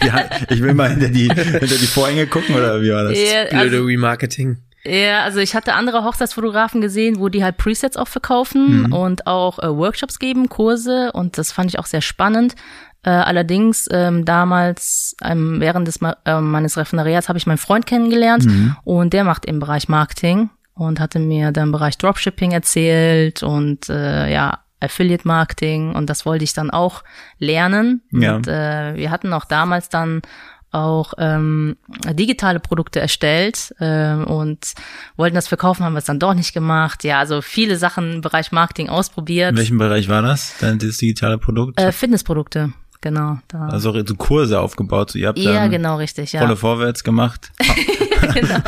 Ja. 0.01 0.31
ich 0.49 0.63
will 0.63 0.75
mal 0.75 0.91
hinter 0.91 1.09
die, 1.09 1.29
hinter 1.29 1.67
die 1.67 1.87
Vorhänge 1.87 2.29
gucken 2.29 2.55
oder 2.55 2.81
wie 2.81 2.93
war 2.93 3.03
das? 3.03 3.19
Ja, 3.19 3.43
also, 3.51 3.71
Blöde 3.71 3.85
Remarketing. 3.85 4.59
Ja, 4.85 5.25
also 5.25 5.41
ich 5.41 5.55
hatte 5.55 5.75
andere 5.75 6.05
Hochzeitsfotografen 6.05 6.81
gesehen, 6.81 7.19
wo 7.19 7.29
die 7.29 7.43
halt 7.43 7.57
Presets 7.57 7.97
auch 7.97 8.09
verkaufen 8.09 8.85
mhm. 8.85 8.93
und 8.93 9.27
auch 9.27 9.59
äh, 9.59 9.77
Workshops 9.77 10.19
geben, 10.19 10.49
Kurse 10.49 11.13
und 11.13 11.37
das 11.37 11.53
fand 11.53 11.71
ich 11.71 11.79
auch 11.79 11.87
sehr 11.87 12.01
spannend. 12.01 12.55
Äh, 13.03 13.11
allerdings 13.11 13.89
ähm, 13.91 14.25
damals 14.25 15.17
ähm, 15.23 15.61
während 15.61 15.87
des 15.87 16.01
äh, 16.25 16.41
meines 16.41 16.77
Referendariats 16.77 17.29
habe 17.29 17.39
ich 17.39 17.47
meinen 17.47 17.59
Freund 17.59 17.87
kennengelernt 17.87 18.47
mhm. 18.47 18.77
und 18.85 19.13
der 19.13 19.25
macht 19.25 19.47
im 19.47 19.61
Bereich 19.61 19.89
Marketing 19.89 20.51
und 20.75 21.01
hatte 21.01 21.19
mir 21.19 21.53
dann 21.53 21.69
im 21.69 21.73
Bereich 21.73 21.99
Dropshipping 21.99 22.53
erzählt 22.53 23.43
und 23.43 23.89
äh, 23.89 24.33
ja 24.33 24.61
Affiliate 24.81 25.27
Marketing 25.27 25.95
und 25.95 26.09
das 26.09 26.25
wollte 26.25 26.45
ich 26.45 26.53
dann 26.53 26.71
auch 26.71 27.03
lernen. 27.39 28.03
Ja. 28.13 28.37
Und 28.37 28.47
äh, 28.47 28.95
wir 28.95 29.11
hatten 29.11 29.33
auch 29.33 29.45
damals 29.45 29.89
dann 29.89 30.23
auch 30.71 31.15
ähm, 31.19 31.77
digitale 32.13 32.61
Produkte 32.61 33.01
erstellt 33.01 33.75
ähm, 33.81 34.25
und 34.25 34.73
wollten 35.17 35.35
das 35.35 35.49
verkaufen, 35.49 35.85
haben 35.85 35.95
wir 35.95 35.99
es 35.99 36.05
dann 36.05 36.19
doch 36.19 36.35
nicht 36.35 36.53
gemacht. 36.53 37.05
Ja, 37.05 37.19
also 37.19 37.41
viele 37.41 37.77
Sachen 37.77 38.15
im 38.15 38.21
Bereich 38.21 38.53
Marketing 38.53 38.89
ausprobiert. 38.89 39.51
In 39.51 39.57
welchem 39.57 39.79
Bereich 39.79 40.09
war 40.09 40.23
das, 40.23 40.55
dein 40.61 40.79
dieses 40.79 40.99
digitale 40.99 41.39
Produkt? 41.39 41.81
Äh, 41.81 41.93
Fitnessprodukte 41.93 42.73
genau. 43.01 43.39
Da. 43.49 43.69
Also 43.69 43.93
so 43.93 44.15
Kurse 44.15 44.61
aufgebaut. 44.61 45.15
Ihr 45.15 45.29
habt 45.29 45.39
ja, 45.39 45.67
genau, 45.69 45.97
richtig, 45.97 46.33
ja. 46.33 46.41
Rolle 46.41 46.57
vorwärts 46.57 47.05
gemacht. 47.05 47.53
genau. 48.35 48.61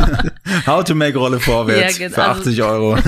How 0.67 0.85
to 0.85 0.95
make 0.95 1.19
Rolle 1.19 1.41
vorwärts 1.41 1.99
ja, 1.99 2.09
genau. 2.09 2.23
für 2.23 2.29
80 2.29 2.63
also, 2.63 2.65
Euro. 2.65 2.99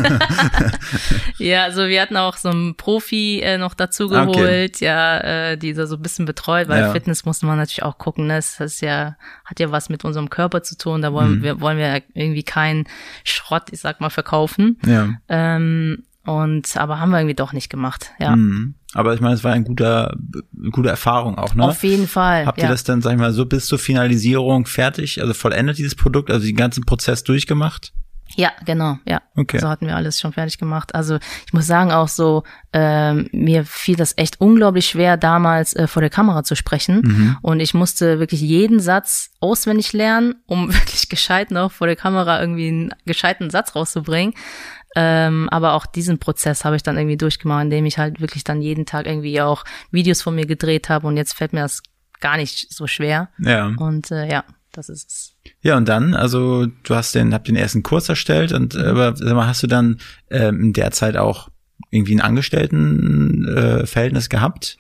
ja, 1.39 1.65
also 1.65 1.87
wir 1.89 2.01
hatten 2.01 2.17
auch 2.17 2.37
so 2.37 2.51
einen 2.51 2.77
Profi 2.77 3.41
äh, 3.41 3.59
noch 3.59 3.75
dazu 3.75 4.09
geholt, 4.09 4.77
okay. 4.77 4.85
ja, 4.85 5.19
äh, 5.51 5.57
die 5.57 5.75
so 5.75 5.97
ein 5.97 6.03
bisschen 6.03 6.25
betreut, 6.25 6.69
weil 6.69 6.81
ja. 6.81 6.93
Fitness 6.93 7.25
musste 7.25 7.47
man 7.47 7.59
natürlich 7.59 7.83
auch 7.83 7.99
gucken. 7.99 8.27
Ne? 8.27 8.37
Das 8.37 8.61
ist 8.61 8.81
ja, 8.81 9.17
hat 9.45 9.61
ja 9.61 9.71
was 9.71 9.89
mit 9.89 10.05
unserem 10.05 10.31
Körper 10.31 10.63
zu 10.63 10.77
tun. 10.77 11.03
Da 11.03 11.13
wollen 11.13 11.39
mhm. 11.39 11.43
wir, 11.43 11.61
wollen 11.61 11.79
wir 11.79 12.03
irgendwie 12.15 12.45
keinen 12.45 12.85
Schrott, 13.25 13.65
ich 13.71 13.81
sag 13.81 14.01
mal, 14.01 14.11
verkaufen. 14.11 14.79
Ja. 14.87 15.09
Ähm, 15.29 16.05
und 16.25 16.77
aber 16.77 17.01
haben 17.01 17.11
wir 17.11 17.19
irgendwie 17.19 17.35
doch 17.35 17.53
nicht 17.53 17.69
gemacht, 17.69 18.13
ja. 18.19 18.37
Mhm. 18.37 18.75
Aber 18.95 19.15
ich 19.15 19.21
meine, 19.21 19.35
es 19.35 19.43
war 19.43 19.53
ein 19.53 19.65
guter, 19.65 20.15
eine 20.59 20.71
gute 20.71 20.91
Erfahrung 20.91 21.39
auch, 21.39 21.55
ne? 21.55 21.65
Auf 21.65 21.83
jeden 21.83 22.07
Fall. 22.07 22.47
Habt 22.47 22.61
ihr 22.61 22.69
das 22.69 22.85
dann, 22.85 23.01
sag 23.01 23.13
ich 23.13 23.19
mal, 23.19 23.33
so 23.33 23.47
bis 23.47 23.67
zur 23.67 23.79
Finalisierung 23.79 24.67
fertig, 24.67 25.21
also 25.21 25.33
vollendet 25.35 25.79
dieses 25.79 25.95
Produkt, 25.95 26.31
also 26.31 26.47
den 26.47 26.57
ganzen 26.57 26.85
Prozess 26.85 27.25
durchgemacht? 27.25 27.93
Ja, 28.37 28.51
genau, 28.65 28.99
ja. 29.07 29.21
Okay. 29.37 29.59
So 29.59 29.69
hatten 29.69 29.87
wir 29.87 29.97
alles 29.97 30.21
schon 30.21 30.33
fertig 30.33 30.59
gemacht. 30.59 30.95
Also 30.95 31.19
ich 31.47 31.53
muss 31.53 31.67
sagen 31.67 31.93
auch 31.93 32.09
so, 32.09 32.45
ähm, 32.73 33.29
mir 33.33 33.65
fiel 33.65 33.97
das 33.97 34.15
echt 34.17 34.41
unglaublich 34.41 34.87
schwer, 34.87 35.17
damals 35.17 35.75
äh, 35.75 35.87
vor 35.87 36.01
der 36.01 36.11
Kamera 36.11 36.43
zu 36.43 36.57
sprechen. 36.57 37.03
Mhm. 37.05 37.37
Und 37.43 37.61
ich 37.61 37.75
musste 37.75 38.19
wirklich 38.19 38.41
jeden 38.41 38.81
Satz 38.81 39.31
auswendig 39.41 39.93
lernen, 39.93 40.37
um 40.47 40.69
wirklich 40.73 41.09
gescheit 41.09 41.51
noch 41.51 41.73
vor 41.73 41.87
der 41.87 41.97
Kamera 41.97 42.41
irgendwie 42.41 42.69
einen 42.69 42.95
gescheiten 43.05 43.51
Satz 43.51 43.75
rauszubringen. 43.75 44.35
Ähm, 44.95 45.49
aber 45.51 45.73
auch 45.73 45.87
diesen 45.87 46.19
Prozess 46.19 46.65
habe 46.65 46.77
ich 46.77 46.83
dann 46.83 46.99
irgendwie 46.99 47.17
durchgemacht, 47.17 47.65
indem 47.65 47.87
ich 47.87 47.99
halt 47.99 48.21
wirklich 48.21 48.45
dann 48.45 48.61
jeden 48.61 48.87
Tag 48.87 49.07
irgendwie 49.07 49.41
auch 49.41 49.65
Videos 49.91 50.23
von 50.23 50.35
mir 50.35 50.47
gedreht 50.47 50.89
habe 50.89 51.07
und 51.07 51.17
jetzt 51.17 51.33
fällt 51.33 51.53
mir 51.53 51.61
das 51.61 51.83
gar 52.21 52.37
nicht 52.37 52.73
so 52.73 52.87
schwer. 52.87 53.31
Ja. 53.39 53.73
Und 53.77 54.11
äh, 54.11 54.31
ja, 54.31 54.45
das 54.71 54.89
ist 54.89 55.11
es. 55.11 55.35
Ja, 55.61 55.77
und 55.77 55.89
dann, 55.89 56.15
also 56.15 56.67
du 56.67 56.95
hast 56.95 57.15
den, 57.15 57.35
habt 57.35 57.49
den 57.49 57.57
ersten 57.57 57.83
Kurs 57.83 58.09
erstellt 58.09 58.53
und 58.53 58.75
äh, 58.75 58.85
aber 58.85 59.17
sag 59.17 59.35
mal, 59.35 59.47
hast 59.47 59.63
du 59.63 59.67
dann 59.67 59.99
ähm, 60.31 60.61
in 60.61 60.73
der 60.73 60.91
Zeit 60.91 61.17
auch 61.17 61.49
irgendwie 61.91 62.15
ein 62.15 62.21
Angestelltenverhältnis 62.21 64.27
äh, 64.27 64.29
gehabt? 64.29 64.79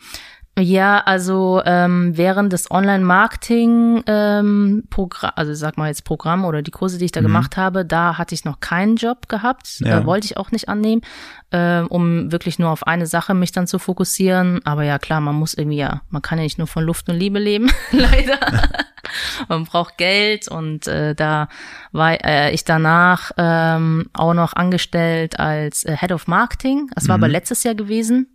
Ja, 0.59 0.99
also 0.99 1.63
ähm, 1.65 2.15
während 2.15 2.53
des 2.53 2.71
Online-Marketing 2.71 4.03
ähm, 4.07 4.87
also 5.35 5.55
sag 5.55 5.79
mal 5.79 5.89
jetzt 5.89 6.05
Programm 6.05 6.45
oder 6.45 6.61
die 6.61 6.71
Kurse, 6.71 6.99
die 6.99 7.07
ich 7.07 7.13
da 7.13 7.21
mhm. 7.21 7.27
gemacht 7.27 7.57
habe, 7.57 7.87
da 7.87 8.19
hatte 8.19 8.35
ich 8.35 8.45
noch 8.45 8.61
keinen 8.61 8.97
Job 8.97 9.29
gehabt, 9.29 9.81
ja. 9.81 10.01
äh, 10.01 10.07
wollte 10.07 10.27
ich 10.27 10.37
auch 10.37 10.51
nicht 10.51 10.69
annehmen, 10.69 11.01
äh, 11.53 11.81
um 11.81 12.31
wirklich 12.31 12.59
nur 12.59 12.69
auf 12.69 12.87
eine 12.87 13.07
Sache 13.07 13.33
mich 13.33 13.53
dann 13.53 13.67
zu 13.67 13.79
fokussieren. 13.79 14.61
Aber 14.67 14.85
ja 14.85 14.99
klar, 14.99 15.23
man 15.23 15.37
muss 15.37 15.55
irgendwie 15.55 15.79
ja, 15.79 16.03
man 16.11 16.21
kann 16.21 16.37
ja 16.37 16.45
nicht 16.45 16.59
nur 16.59 16.67
von 16.67 16.85
Luft 16.85 17.09
und 17.09 17.17
Liebe 17.17 17.39
leben, 17.39 17.71
leider. 17.91 18.39
man 19.49 19.65
braucht 19.65 19.97
Geld 19.97 20.49
und 20.49 20.87
äh, 20.87 21.15
da 21.15 21.49
war 21.93 22.23
äh, 22.25 22.53
ich 22.53 22.65
danach 22.65 23.33
ähm, 23.39 24.11
auch 24.13 24.35
noch 24.35 24.53
angestellt 24.53 25.41
als 25.41 25.85
äh, 25.85 25.97
Head 25.97 26.13
of 26.13 26.27
Marketing. 26.27 26.91
Das 26.95 27.09
war 27.09 27.17
mhm. 27.17 27.25
aber 27.25 27.33
letztes 27.33 27.63
Jahr 27.63 27.75
gewesen. 27.75 28.27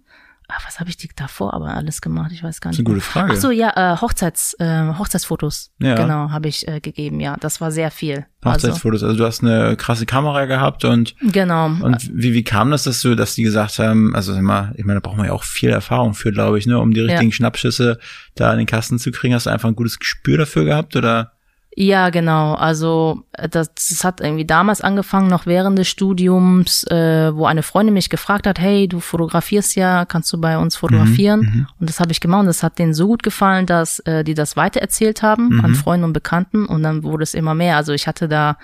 Ach, 0.50 0.66
was 0.66 0.80
habe 0.80 0.90
ich 0.90 0.96
die 0.96 1.10
davor 1.14 1.54
aber 1.54 1.74
alles 1.74 2.00
gemacht? 2.00 2.32
Ich 2.32 2.42
weiß 2.42 2.62
gar 2.62 2.70
nicht. 2.70 2.80
Das 2.80 2.84
ist 2.84 2.88
eine 2.88 2.96
gute 2.96 3.06
Frage. 3.06 3.34
Ach 3.34 3.38
so, 3.38 3.52
ja, 3.52 3.72
äh, 3.76 3.98
Hochzeits, 3.98 4.56
äh, 4.60 4.94
Hochzeitsfotos. 4.98 5.72
Ja. 5.80 5.96
Genau, 5.96 6.30
habe 6.30 6.48
ich 6.48 6.66
äh, 6.68 6.80
gegeben. 6.80 7.20
Ja, 7.20 7.36
das 7.38 7.60
war 7.60 7.70
sehr 7.72 7.92
viel. 7.92 8.26
Hochzeitsfotos. 8.46 9.04
Also. 9.04 9.08
also. 9.08 9.18
du 9.18 9.26
hast 9.26 9.44
eine 9.44 9.76
krasse 9.76 10.06
Kamera 10.06 10.46
gehabt 10.46 10.86
und 10.86 11.16
genau. 11.22 11.66
Und 11.66 12.10
wie 12.14 12.34
wie 12.34 12.44
kam 12.44 12.72
das, 12.72 12.84
dass 12.84 13.02
du, 13.02 13.16
dass 13.16 13.36
die 13.36 13.44
gesagt 13.44 13.78
haben, 13.80 14.16
also 14.16 14.34
immer, 14.36 14.72
ich 14.76 14.86
meine, 14.86 15.02
da 15.02 15.08
braucht 15.08 15.18
man 15.18 15.26
ja 15.26 15.34
auch 15.34 15.44
viel 15.44 15.70
Erfahrung 15.70 16.14
für, 16.14 16.32
glaube 16.32 16.58
ich, 16.60 16.66
ne, 16.66 16.80
um 16.80 16.94
die 16.94 17.02
richtigen 17.02 17.32
ja. 17.32 17.36
Schnappschüsse 17.36 18.00
da 18.36 18.52
in 18.54 18.60
den 18.60 18.68
Kasten 18.68 19.00
zu 19.00 19.12
kriegen. 19.12 19.34
Hast 19.34 19.48
du 19.48 19.50
einfach 19.50 19.68
ein 19.68 19.76
gutes 19.76 20.00
Gespür 20.00 20.38
dafür 20.38 20.64
gehabt 20.64 20.96
oder? 20.96 21.34
Ja, 21.80 22.10
genau. 22.10 22.56
Also 22.56 23.22
äh, 23.34 23.48
das, 23.48 23.72
das 23.76 24.04
hat 24.04 24.20
irgendwie 24.20 24.46
damals 24.46 24.82
angefangen, 24.82 25.28
noch 25.28 25.46
während 25.46 25.78
des 25.78 25.88
Studiums, 25.88 26.84
äh, 26.86 27.36
wo 27.36 27.46
eine 27.46 27.62
Freundin 27.62 27.94
mich 27.94 28.10
gefragt 28.10 28.48
hat, 28.48 28.58
hey, 28.58 28.88
du 28.88 29.00
fotografierst 29.00 29.76
ja, 29.76 30.04
kannst 30.06 30.34
du 30.34 30.42
bei 30.42 30.58
uns 30.58 30.76
fotografieren? 30.76 31.42
Mhm, 31.42 31.46
mhm. 31.46 31.68
und 31.80 31.88
das 31.88 32.00
habe 32.00 32.12
ich 32.12 32.20
gemacht 32.20 32.40
und 32.40 32.46
das 32.48 32.64
hat 32.64 32.80
denen 32.80 32.96
so 32.96 33.06
gut 33.06 33.22
gefallen, 33.22 33.68
dass 33.68 34.00
äh, 34.00 34.24
die 34.24 34.34
das 34.34 34.58
weitererzählt 34.58 35.22
haben 35.22 35.50
mhm. 35.50 35.66
an 35.66 35.76
Freunden 35.76 36.06
und 36.06 36.14
Bekannten 36.14 36.66
und 36.66 36.82
dann 36.82 37.04
wurde 37.04 37.22
es 37.22 37.36
immer 37.36 37.54
mehr. 37.54 37.78
Also 37.78 37.94
ich 37.94 38.08
hatte 38.08 38.28
da 38.28 38.58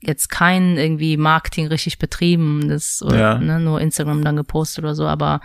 jetzt 0.00 0.28
kein 0.28 0.76
irgendwie 0.76 1.16
Marketing 1.16 1.68
richtig 1.68 1.98
betrieben, 1.98 2.68
das 2.68 3.02
ja. 3.10 3.38
ne, 3.38 3.60
nur 3.60 3.80
Instagram 3.80 4.22
dann 4.22 4.36
gepostet 4.36 4.84
oder 4.84 4.94
so, 4.94 5.06
aber 5.06 5.40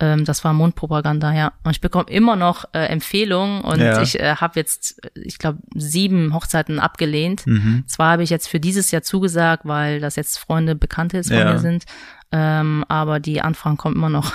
ähm, 0.00 0.24
das 0.24 0.44
war 0.44 0.52
Mundpropaganda, 0.52 1.32
ja. 1.32 1.52
Und 1.64 1.72
ich 1.72 1.80
bekomme 1.80 2.08
immer 2.08 2.36
noch 2.36 2.64
äh, 2.72 2.86
Empfehlungen 2.86 3.62
und 3.62 3.80
ja. 3.80 4.00
ich 4.00 4.18
äh, 4.20 4.36
habe 4.36 4.58
jetzt, 4.58 5.00
ich 5.14 5.38
glaube, 5.38 5.58
sieben 5.74 6.34
Hochzeiten 6.34 6.78
abgelehnt. 6.78 7.46
Mhm. 7.46 7.84
Zwar 7.86 8.12
habe 8.12 8.22
ich 8.22 8.30
jetzt 8.30 8.48
für 8.48 8.60
dieses 8.60 8.90
Jahr 8.92 9.02
zugesagt, 9.02 9.66
weil 9.66 10.00
das 10.00 10.16
jetzt 10.16 10.38
Freunde, 10.38 10.76
Bekannte 10.76 11.16
jetzt 11.16 11.30
von 11.30 11.38
ja. 11.38 11.52
mir 11.52 11.58
sind, 11.58 11.84
ähm, 12.30 12.84
aber 12.88 13.18
die 13.18 13.40
Anfragen 13.40 13.76
kommen 13.76 13.96
immer 13.96 14.10
noch. 14.10 14.32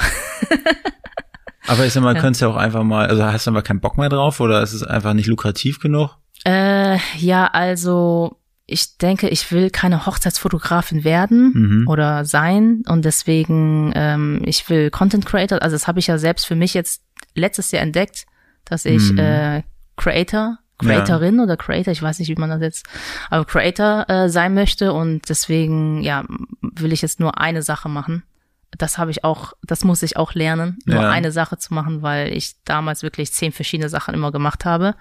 aber 1.67 1.86
ich 1.86 1.93
sag 1.93 2.03
mal, 2.03 2.15
ja. 2.15 2.22
könntest 2.22 2.41
ja 2.41 2.50
auch 2.50 2.58
einfach 2.58 2.84
mal, 2.84 3.08
also 3.08 3.24
hast 3.24 3.48
du 3.48 3.51
aber 3.51 3.62
keinen 3.62 3.79
Bock 3.79 3.98
mehr 3.98 4.10
drauf 4.10 4.41
oder 4.41 4.62
ist 4.62 4.74
es 4.74 4.84
einfach 4.84 5.13
nicht 5.13 5.27
lukrativ 5.27 5.79
genug? 5.79 6.17
Äh, 6.46 6.98
ja, 7.17 7.48
also 7.48 8.38
ich 8.65 8.98
denke, 8.98 9.27
ich 9.27 9.51
will 9.51 9.70
keine 9.70 10.05
Hochzeitsfotografin 10.05 11.03
werden 11.03 11.51
mhm. 11.53 11.88
oder 11.88 12.24
sein 12.24 12.84
und 12.88 13.03
deswegen, 13.03 13.91
ähm, 13.96 14.41
ich 14.46 14.70
will 14.70 14.89
Content 14.89 15.25
Creator, 15.25 15.62
also 15.62 15.75
das 15.75 15.88
habe 15.88 16.00
ich 16.00 16.08
ja 16.08 16.17
selbst 16.17 16.46
für 16.46 16.55
mich 16.55 16.74
jetzt 16.74 17.03
letztes 17.36 17.72
Jahr 17.72 17.84
entdeckt, 17.84 18.25
dass 18.65 18.86
ich 18.86 19.12
mhm. 19.12 19.20
äh, 19.20 19.63
Creator, 19.98 20.60
Creatorin 20.79 21.38
ja. 21.38 21.43
oder 21.43 21.58
Creator, 21.58 21.91
ich 21.91 22.01
weiß 22.01 22.20
nicht, 22.20 22.29
wie 22.29 22.39
man 22.39 22.50
das 22.50 22.62
jetzt, 22.62 22.86
aber 23.29 23.43
Creator 23.43 24.10
äh, 24.10 24.29
sein 24.29 24.53
möchte 24.53 24.93
und 24.93 25.27
deswegen, 25.27 26.01
ja, 26.01 26.24
will 26.62 26.93
ich 26.93 27.01
jetzt 27.01 27.20
nur 27.20 27.39
eine 27.39 27.62
Sache 27.62 27.89
machen. 27.89 28.24
Das 28.75 28.98
habe 28.98 29.12
ich 29.12 29.24
auch, 29.24 29.53
das 29.62 29.84
muss 29.84 30.01
ich 30.01 30.17
auch 30.17 30.34
lernen, 30.34 30.79
nur 30.86 31.01
ja. 31.01 31.10
eine 31.10 31.32
Sache 31.32 31.58
zu 31.58 31.74
machen, 31.75 32.01
weil 32.01 32.34
ich 32.34 32.55
damals 32.63 33.03
wirklich 33.03 33.32
zehn 33.32 33.51
verschiedene 33.51 33.89
Sachen 33.89 34.15
immer 34.15 34.32
gemacht 34.32 34.65
habe 34.65 34.96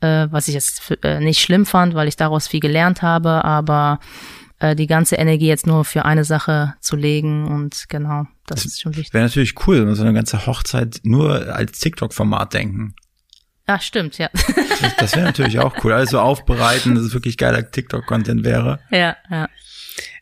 äh, 0.00 0.28
was 0.30 0.48
ich 0.48 0.54
jetzt 0.54 0.82
äh, 1.02 1.20
nicht 1.20 1.40
schlimm 1.40 1.66
fand, 1.66 1.94
weil 1.94 2.08
ich 2.08 2.16
daraus 2.16 2.48
viel 2.48 2.60
gelernt 2.60 3.02
habe, 3.02 3.44
aber 3.44 4.00
äh, 4.58 4.76
die 4.76 4.86
ganze 4.86 5.16
Energie 5.16 5.48
jetzt 5.48 5.66
nur 5.66 5.84
für 5.84 6.04
eine 6.04 6.24
Sache 6.24 6.74
zu 6.80 6.96
legen 6.96 7.46
und 7.46 7.88
genau, 7.88 8.26
das, 8.46 8.62
das 8.62 8.72
ist 8.72 8.80
schon 8.80 8.96
wichtig. 8.96 9.14
Wäre 9.14 9.24
natürlich 9.24 9.54
cool, 9.66 9.80
wenn 9.80 9.88
wir 9.88 9.96
so 9.96 10.02
eine 10.02 10.14
ganze 10.14 10.46
Hochzeit 10.46 11.00
nur 11.02 11.54
als 11.54 11.78
TikTok-Format 11.78 12.54
denken. 12.54 12.94
Ja, 13.66 13.78
stimmt, 13.78 14.18
ja. 14.18 14.28
Das, 14.34 14.96
das 14.96 15.12
wäre 15.14 15.26
natürlich 15.26 15.60
auch 15.60 15.84
cool. 15.84 15.92
Also 15.92 16.18
aufbereiten, 16.18 16.94
dass 16.96 17.04
es 17.04 17.14
wirklich 17.14 17.36
geiler 17.36 17.70
TikTok-Content 17.70 18.44
wäre. 18.44 18.80
Ja, 18.90 19.16
ja. 19.30 19.48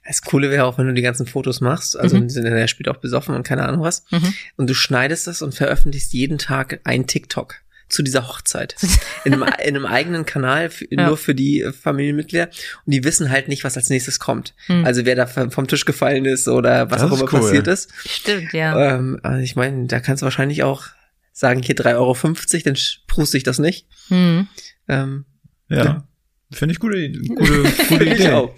Das 0.07 0.23
Coole 0.23 0.51
wäre 0.51 0.65
auch, 0.65 0.79
wenn 0.79 0.87
du 0.87 0.95
die 0.95 1.03
ganzen 1.03 1.27
Fotos 1.27 1.61
machst, 1.61 1.99
also 1.99 2.17
mhm. 2.17 2.29
der 2.29 2.67
spielt 2.67 2.89
auch 2.89 2.97
besoffen 2.97 3.35
und 3.35 3.43
keine 3.47 3.67
Ahnung 3.67 3.83
was, 3.83 4.05
mhm. 4.11 4.33
und 4.57 4.69
du 4.69 4.75
schneidest 4.75 5.27
das 5.27 5.43
und 5.43 5.55
veröffentlichst 5.55 6.13
jeden 6.15 6.39
Tag 6.39 6.81
ein 6.85 7.07
TikTok 7.07 7.57
zu 7.89 8.03
dieser 8.03 8.29
Hochzeit. 8.29 8.77
In 9.25 9.35
einem, 9.35 9.43
in 9.43 9.77
einem 9.77 9.87
eigenen 9.87 10.25
Kanal, 10.25 10.71
ja. 10.91 11.07
nur 11.07 11.17
für 11.17 11.35
die 11.35 11.63
äh, 11.63 11.73
Familienmitglieder. 11.73 12.49
Und 12.87 12.93
die 12.93 13.05
wissen 13.05 13.31
halt 13.31 13.49
nicht, 13.49 13.65
was 13.65 13.77
als 13.77 13.91
nächstes 13.91 14.19
kommt. 14.19 14.55
Hm. 14.67 14.85
Also 14.85 15.05
wer 15.05 15.17
da 15.17 15.27
vom 15.27 15.67
Tisch 15.67 15.85
gefallen 15.85 16.25
ist 16.25 16.49
oder 16.49 16.91
was 16.91 17.03
das 17.03 17.11
auch 17.11 17.17
immer 17.17 17.33
cool. 17.33 17.41
passiert 17.41 17.67
ist. 17.67 17.91
Stimmt, 18.07 18.53
ja. 18.53 18.95
Ähm, 18.95 19.19
also 19.23 19.43
ich 19.43 19.57
meine, 19.57 19.87
da 19.87 20.01
kannst 20.01 20.23
du 20.23 20.25
wahrscheinlich 20.25 20.63
auch 20.63 20.87
sagen, 21.33 21.63
hier 21.63 21.77
3,50 21.77 21.95
Euro, 21.97 22.17
dann 22.65 22.77
pruste 23.07 23.37
ich 23.37 23.43
das 23.43 23.59
nicht. 23.59 23.87
Hm. 24.09 24.49
Ähm, 24.89 25.25
ja. 25.69 25.85
ja. 25.85 26.09
Finde 26.51 26.73
ich 26.73 26.79
gute, 26.79 27.11
gute, 27.29 27.63
gute 27.89 28.05
Idee. 28.05 28.31
auch. 28.31 28.55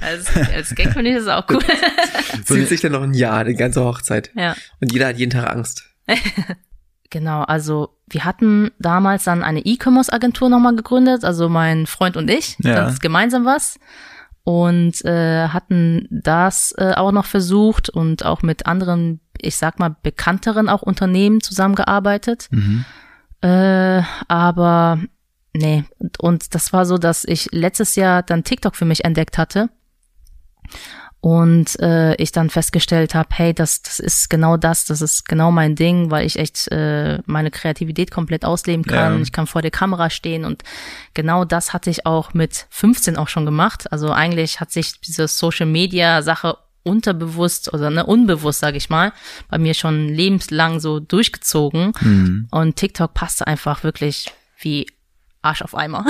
Als, 0.00 0.34
als 0.36 0.74
Gag 0.74 0.92
finde 0.92 1.10
ich 1.10 1.16
das 1.16 1.26
auch 1.26 1.48
cool. 1.50 1.60
Zieht 2.44 2.68
sich 2.68 2.80
dann 2.80 2.92
noch 2.92 3.02
ein 3.02 3.14
Jahr, 3.14 3.44
die 3.44 3.54
ganze 3.54 3.82
Hochzeit. 3.82 4.30
Ja. 4.36 4.56
Und 4.80 4.92
jeder 4.92 5.08
hat 5.08 5.18
jeden 5.18 5.30
Tag 5.30 5.50
Angst. 5.50 5.84
Genau, 7.10 7.42
also 7.42 7.96
wir 8.08 8.24
hatten 8.24 8.70
damals 8.78 9.24
dann 9.24 9.42
eine 9.42 9.60
E-Commerce-Agentur 9.60 10.48
nochmal 10.48 10.76
gegründet, 10.76 11.24
also 11.24 11.48
mein 11.48 11.86
Freund 11.86 12.16
und 12.16 12.30
ich, 12.30 12.56
ja. 12.60 12.74
das 12.74 12.94
ist 12.94 13.00
gemeinsam 13.00 13.44
was 13.44 13.78
und 14.44 15.04
äh, 15.04 15.48
hatten 15.48 16.06
das 16.10 16.74
äh, 16.78 16.94
auch 16.96 17.12
noch 17.12 17.26
versucht 17.26 17.88
und 17.88 18.24
auch 18.24 18.42
mit 18.42 18.66
anderen, 18.66 19.20
ich 19.38 19.56
sag 19.56 19.78
mal, 19.78 19.94
bekannteren 20.02 20.68
auch 20.68 20.82
Unternehmen 20.82 21.42
zusammengearbeitet. 21.42 22.48
Mhm. 22.50 22.84
Äh, 23.40 24.02
aber 24.26 25.00
nee, 25.54 25.84
und 26.18 26.54
das 26.54 26.72
war 26.72 26.86
so, 26.86 26.98
dass 26.98 27.24
ich 27.24 27.48
letztes 27.52 27.94
Jahr 27.94 28.22
dann 28.22 28.44
TikTok 28.44 28.74
für 28.74 28.86
mich 28.86 29.04
entdeckt 29.04 29.38
hatte 29.38 29.70
und 31.20 31.78
äh, 31.80 32.14
ich 32.16 32.30
dann 32.30 32.48
festgestellt 32.48 33.14
habe, 33.14 33.28
hey, 33.32 33.52
das, 33.52 33.82
das 33.82 33.98
ist 33.98 34.30
genau 34.30 34.56
das, 34.56 34.84
das 34.84 35.02
ist 35.02 35.28
genau 35.28 35.50
mein 35.50 35.74
Ding, 35.74 36.10
weil 36.10 36.24
ich 36.24 36.38
echt 36.38 36.70
äh, 36.70 37.18
meine 37.26 37.50
Kreativität 37.50 38.10
komplett 38.10 38.44
ausleben 38.44 38.84
kann. 38.84 39.16
Ja. 39.16 39.20
Ich 39.20 39.32
kann 39.32 39.48
vor 39.48 39.62
der 39.62 39.72
Kamera 39.72 40.10
stehen 40.10 40.44
und 40.44 40.62
genau 41.14 41.44
das 41.44 41.72
hatte 41.72 41.90
ich 41.90 42.06
auch 42.06 42.34
mit 42.34 42.66
15 42.70 43.16
auch 43.16 43.28
schon 43.28 43.44
gemacht. 43.44 43.90
Also 43.90 44.12
eigentlich 44.12 44.60
hat 44.60 44.70
sich 44.70 45.00
diese 45.00 45.26
Social 45.26 45.66
Media 45.66 46.22
Sache 46.22 46.56
unterbewusst 46.84 47.72
oder 47.72 47.90
ne, 47.90 48.06
unbewusst, 48.06 48.60
sage 48.60 48.76
ich 48.76 48.88
mal, 48.88 49.12
bei 49.48 49.58
mir 49.58 49.74
schon 49.74 50.08
lebenslang 50.08 50.78
so 50.78 51.00
durchgezogen. 51.00 51.92
Mhm. 52.00 52.48
Und 52.50 52.76
TikTok 52.76 53.12
passte 53.12 53.46
einfach 53.46 53.82
wirklich 53.82 54.32
wie 54.60 54.86
Arsch 55.42 55.62
auf 55.62 55.74
Eimer. 55.74 56.04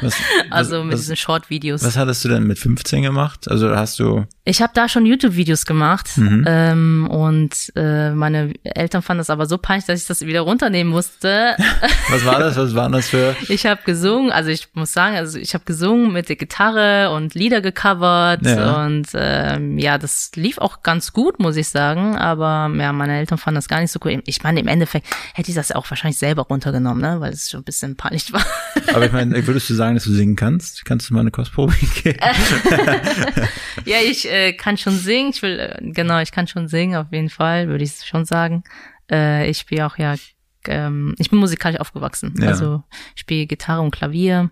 Was, 0.00 0.14
also 0.50 0.82
mit 0.84 0.94
was, 0.94 1.00
diesen 1.00 1.16
Short-Videos. 1.16 1.84
Was 1.84 1.96
hattest 1.96 2.24
du 2.24 2.28
denn 2.28 2.44
mit 2.44 2.58
15 2.58 3.02
gemacht? 3.02 3.50
Also 3.50 3.74
hast 3.74 3.98
du 3.98 4.26
ich 4.48 4.62
habe 4.62 4.72
da 4.74 4.88
schon 4.88 5.04
YouTube-Videos 5.06 5.66
gemacht 5.66 6.16
mhm. 6.16 6.44
ähm, 6.46 7.08
und 7.10 7.72
äh, 7.74 8.12
meine 8.12 8.54
Eltern 8.62 9.02
fanden 9.02 9.18
das 9.18 9.28
aber 9.28 9.46
so 9.46 9.58
peinlich, 9.58 9.86
dass 9.86 10.00
ich 10.00 10.06
das 10.06 10.24
wieder 10.24 10.42
runternehmen 10.42 10.92
musste. 10.92 11.56
Was 12.10 12.24
war 12.24 12.38
das? 12.38 12.56
Was 12.56 12.72
waren 12.76 12.92
das 12.92 13.08
für? 13.08 13.34
Ich 13.48 13.66
habe 13.66 13.80
gesungen, 13.84 14.30
also 14.30 14.50
ich 14.50 14.68
muss 14.74 14.92
sagen, 14.92 15.16
also 15.16 15.36
ich 15.36 15.52
habe 15.54 15.64
gesungen 15.64 16.12
mit 16.12 16.28
der 16.28 16.36
Gitarre 16.36 17.10
und 17.10 17.34
Lieder 17.34 17.60
gecovert 17.60 18.46
ja. 18.46 18.84
und 18.84 19.08
ähm, 19.14 19.78
ja, 19.78 19.98
das 19.98 20.30
lief 20.36 20.58
auch 20.58 20.84
ganz 20.84 21.12
gut, 21.12 21.40
muss 21.40 21.56
ich 21.56 21.68
sagen. 21.68 22.16
Aber 22.16 22.70
ja, 22.78 22.92
meine 22.92 23.18
Eltern 23.18 23.38
fanden 23.38 23.56
das 23.56 23.66
gar 23.66 23.80
nicht 23.80 23.90
so 23.90 23.98
cool. 24.04 24.22
Ich 24.26 24.44
meine, 24.44 24.60
im 24.60 24.68
Endeffekt 24.68 25.08
hätte 25.34 25.50
ich 25.50 25.56
das 25.56 25.72
auch 25.72 25.90
wahrscheinlich 25.90 26.18
selber 26.18 26.42
runtergenommen, 26.42 27.02
ne, 27.02 27.18
weil 27.18 27.32
es 27.32 27.50
schon 27.50 27.62
ein 27.62 27.64
bisschen 27.64 27.96
peinlich 27.96 28.32
war. 28.32 28.46
Aber 28.94 29.06
ich 29.06 29.12
meine, 29.12 29.44
würdest 29.44 29.68
du 29.68 29.74
sagen, 29.74 29.96
dass 29.96 30.04
du 30.04 30.12
singen 30.12 30.36
kannst? 30.36 30.84
Kannst 30.84 31.10
du 31.10 31.14
mal 31.14 31.20
eine 31.20 31.32
Kostprobe 31.32 31.74
geben? 32.04 32.20
ja, 33.84 33.96
ich 34.04 34.35
äh, 34.36 34.52
kann 34.52 34.76
schon 34.76 34.96
singen. 34.96 35.30
Ich 35.30 35.42
will, 35.42 35.58
äh, 35.58 35.78
genau, 35.80 36.20
ich 36.20 36.32
kann 36.32 36.46
schon 36.46 36.68
singen, 36.68 36.96
auf 36.96 37.12
jeden 37.12 37.30
Fall, 37.30 37.68
würde 37.68 37.84
ich 37.84 38.04
schon 38.04 38.24
sagen. 38.24 38.64
Äh, 39.10 39.48
ich 39.48 39.58
spiele 39.58 39.86
auch 39.86 39.98
ja, 39.98 40.14
ähm, 40.66 41.14
ich 41.18 41.30
bin 41.30 41.38
musikalisch 41.38 41.80
aufgewachsen. 41.80 42.34
Ja. 42.40 42.48
Also 42.48 42.82
ich 43.14 43.20
spiele 43.22 43.46
Gitarre 43.46 43.82
und 43.82 43.90
Klavier. 43.90 44.50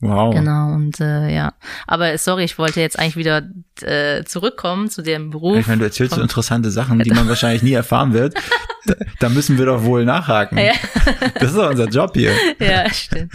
Wow. 0.00 0.34
Genau, 0.34 0.74
und 0.74 1.00
äh, 1.00 1.34
ja. 1.34 1.54
Aber 1.86 2.18
sorry, 2.18 2.44
ich 2.44 2.58
wollte 2.58 2.80
jetzt 2.80 2.98
eigentlich 2.98 3.16
wieder 3.16 3.42
äh, 3.80 4.24
zurückkommen 4.24 4.90
zu 4.90 5.02
dem 5.02 5.30
Beruf. 5.30 5.58
Ich 5.58 5.66
meine, 5.66 5.78
du 5.78 5.84
erzählst 5.84 6.14
so 6.14 6.20
interessante 6.20 6.70
Sachen, 6.70 6.98
die 6.98 7.10
man 7.10 7.28
wahrscheinlich 7.28 7.62
nie 7.62 7.72
erfahren 7.72 8.12
wird. 8.12 8.34
Da, 8.86 8.94
da 9.18 9.28
müssen 9.30 9.56
wir 9.56 9.64
doch 9.64 9.82
wohl 9.84 10.04
nachhaken. 10.04 10.58
Ja. 10.58 10.72
Das 11.36 11.52
ist 11.52 11.56
doch 11.56 11.70
unser 11.70 11.88
Job 11.88 12.10
hier. 12.12 12.32
Ja, 12.60 12.92
stimmt. 12.92 13.32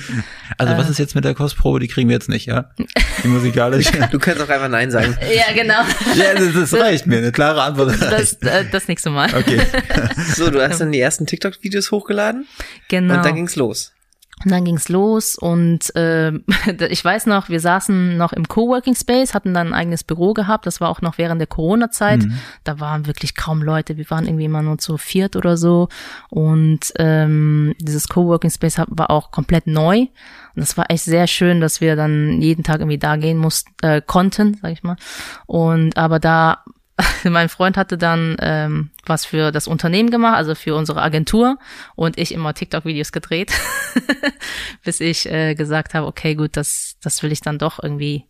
Also 0.59 0.77
was 0.77 0.87
äh. 0.87 0.91
ist 0.91 0.99
jetzt 0.99 1.15
mit 1.15 1.25
der 1.25 1.33
Kostprobe? 1.33 1.79
Die 1.79 1.87
kriegen 1.87 2.07
wir 2.07 2.13
jetzt 2.13 2.29
nicht, 2.29 2.45
ja? 2.45 2.69
Die 3.23 3.27
musikalische. 3.27 3.93
Du 4.11 4.19
kannst 4.19 4.43
auch 4.43 4.49
einfach 4.49 4.69
Nein 4.69 4.91
sagen. 4.91 5.17
Ja, 5.21 5.51
genau. 5.55 5.81
Ja, 6.15 6.35
das, 6.35 6.53
das 6.53 6.79
reicht 6.79 7.07
mir. 7.07 7.17
Eine 7.17 7.31
klare 7.31 7.63
Antwort 7.63 7.99
reicht. 7.99 8.11
Das, 8.11 8.33
äh, 8.43 8.65
das 8.71 8.87
nächste 8.87 9.09
Mal. 9.09 9.33
Okay. 9.33 9.59
So, 10.35 10.51
du 10.51 10.61
hast 10.61 10.81
dann 10.81 10.91
die 10.91 10.99
ersten 10.99 11.25
TikTok-Videos 11.25 11.89
hochgeladen. 11.89 12.45
Genau. 12.87 13.15
Und 13.15 13.25
dann 13.25 13.33
ging's 13.33 13.55
los. 13.55 13.91
Und 14.43 14.51
dann 14.51 14.63
ging's 14.63 14.87
los 14.87 15.35
und 15.35 15.93
äh, 15.95 16.31
ich 16.89 17.03
weiß 17.03 17.25
noch, 17.25 17.49
wir 17.49 17.59
saßen 17.59 18.15
noch 18.17 18.31
im 18.31 18.47
Coworking 18.47 18.95
Space, 18.95 19.33
hatten 19.33 19.53
dann 19.53 19.67
ein 19.67 19.73
eigenes 19.73 20.03
Büro 20.03 20.33
gehabt. 20.33 20.65
Das 20.65 20.79
war 20.79 20.89
auch 20.89 21.01
noch 21.01 21.17
während 21.17 21.41
der 21.41 21.47
Corona-Zeit. 21.47 22.23
Mhm. 22.23 22.39
Da 22.63 22.79
waren 22.79 23.05
wirklich 23.05 23.35
kaum 23.35 23.61
Leute. 23.61 23.97
Wir 23.97 24.09
waren 24.09 24.25
irgendwie 24.25 24.45
immer 24.45 24.61
nur 24.61 24.77
zu 24.77 24.97
viert 24.97 25.35
oder 25.35 25.57
so. 25.57 25.89
Und 26.29 26.93
ähm, 26.97 27.75
dieses 27.79 28.07
Coworking 28.07 28.49
Space 28.49 28.81
war 28.87 29.09
auch 29.09 29.31
komplett 29.31 29.67
neu. 29.67 29.99
Und 29.99 30.09
das 30.55 30.77
war 30.77 30.89
echt 30.89 31.03
sehr 31.03 31.27
schön, 31.27 31.59
dass 31.59 31.81
wir 31.81 31.95
dann 31.95 32.41
jeden 32.41 32.63
Tag 32.63 32.79
irgendwie 32.79 32.97
da 32.97 33.17
gehen 33.17 33.37
mussten, 33.37 33.71
äh, 33.81 34.01
konnten, 34.05 34.57
sag 34.61 34.71
ich 34.71 34.83
mal. 34.83 34.95
Und 35.47 35.97
aber 35.97 36.19
da 36.19 36.63
mein 37.23 37.49
Freund 37.49 37.77
hatte 37.77 37.97
dann 37.97 38.35
ähm, 38.39 38.89
was 39.05 39.25
für 39.25 39.51
das 39.51 39.67
Unternehmen 39.67 40.11
gemacht, 40.11 40.35
also 40.35 40.55
für 40.55 40.75
unsere 40.75 41.01
Agentur 41.01 41.57
und 41.95 42.17
ich 42.17 42.33
immer 42.33 42.53
TikTok-Videos 42.53 43.11
gedreht, 43.11 43.51
bis 44.83 44.99
ich 44.99 45.29
äh, 45.29 45.55
gesagt 45.55 45.93
habe, 45.93 46.07
okay, 46.07 46.35
gut, 46.35 46.57
das, 46.57 46.97
das 47.01 47.21
will 47.23 47.31
ich 47.31 47.41
dann 47.41 47.57
doch 47.57 47.81
irgendwie 47.81 48.25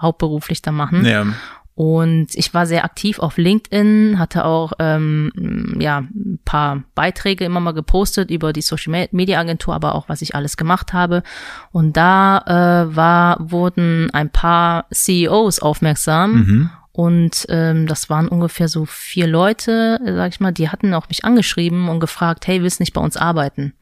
hauptberuflich 0.00 0.62
dann 0.62 0.74
machen. 0.74 1.04
Ja. 1.04 1.26
Und 1.74 2.34
ich 2.34 2.52
war 2.52 2.66
sehr 2.66 2.84
aktiv 2.84 3.18
auf 3.18 3.38
LinkedIn, 3.38 4.18
hatte 4.18 4.44
auch 4.44 4.74
ähm, 4.78 5.32
ja 5.80 6.00
ein 6.00 6.38
paar 6.44 6.82
Beiträge 6.94 7.46
immer 7.46 7.60
mal 7.60 7.72
gepostet 7.72 8.30
über 8.30 8.52
die 8.52 8.60
Social 8.60 9.08
Media 9.10 9.40
Agentur, 9.40 9.74
aber 9.74 9.94
auch 9.94 10.08
was 10.10 10.20
ich 10.20 10.34
alles 10.34 10.58
gemacht 10.58 10.92
habe. 10.92 11.22
Und 11.70 11.96
da 11.96 12.84
äh, 12.90 12.94
war 12.94 13.38
wurden 13.40 14.10
ein 14.12 14.28
paar 14.28 14.84
CEOs 14.92 15.60
aufmerksam. 15.60 16.34
Mhm. 16.34 16.70
Und 16.92 17.46
ähm, 17.48 17.86
das 17.86 18.10
waren 18.10 18.28
ungefähr 18.28 18.68
so 18.68 18.84
vier 18.84 19.26
Leute, 19.26 19.98
sag 20.04 20.32
ich 20.32 20.40
mal, 20.40 20.52
die 20.52 20.68
hatten 20.68 20.92
auch 20.92 21.08
mich 21.08 21.24
angeschrieben 21.24 21.88
und 21.88 22.00
gefragt, 22.00 22.46
hey, 22.46 22.62
willst 22.62 22.80
du 22.80 22.82
nicht 22.82 22.92
bei 22.92 23.00
uns 23.00 23.16
arbeiten? 23.16 23.72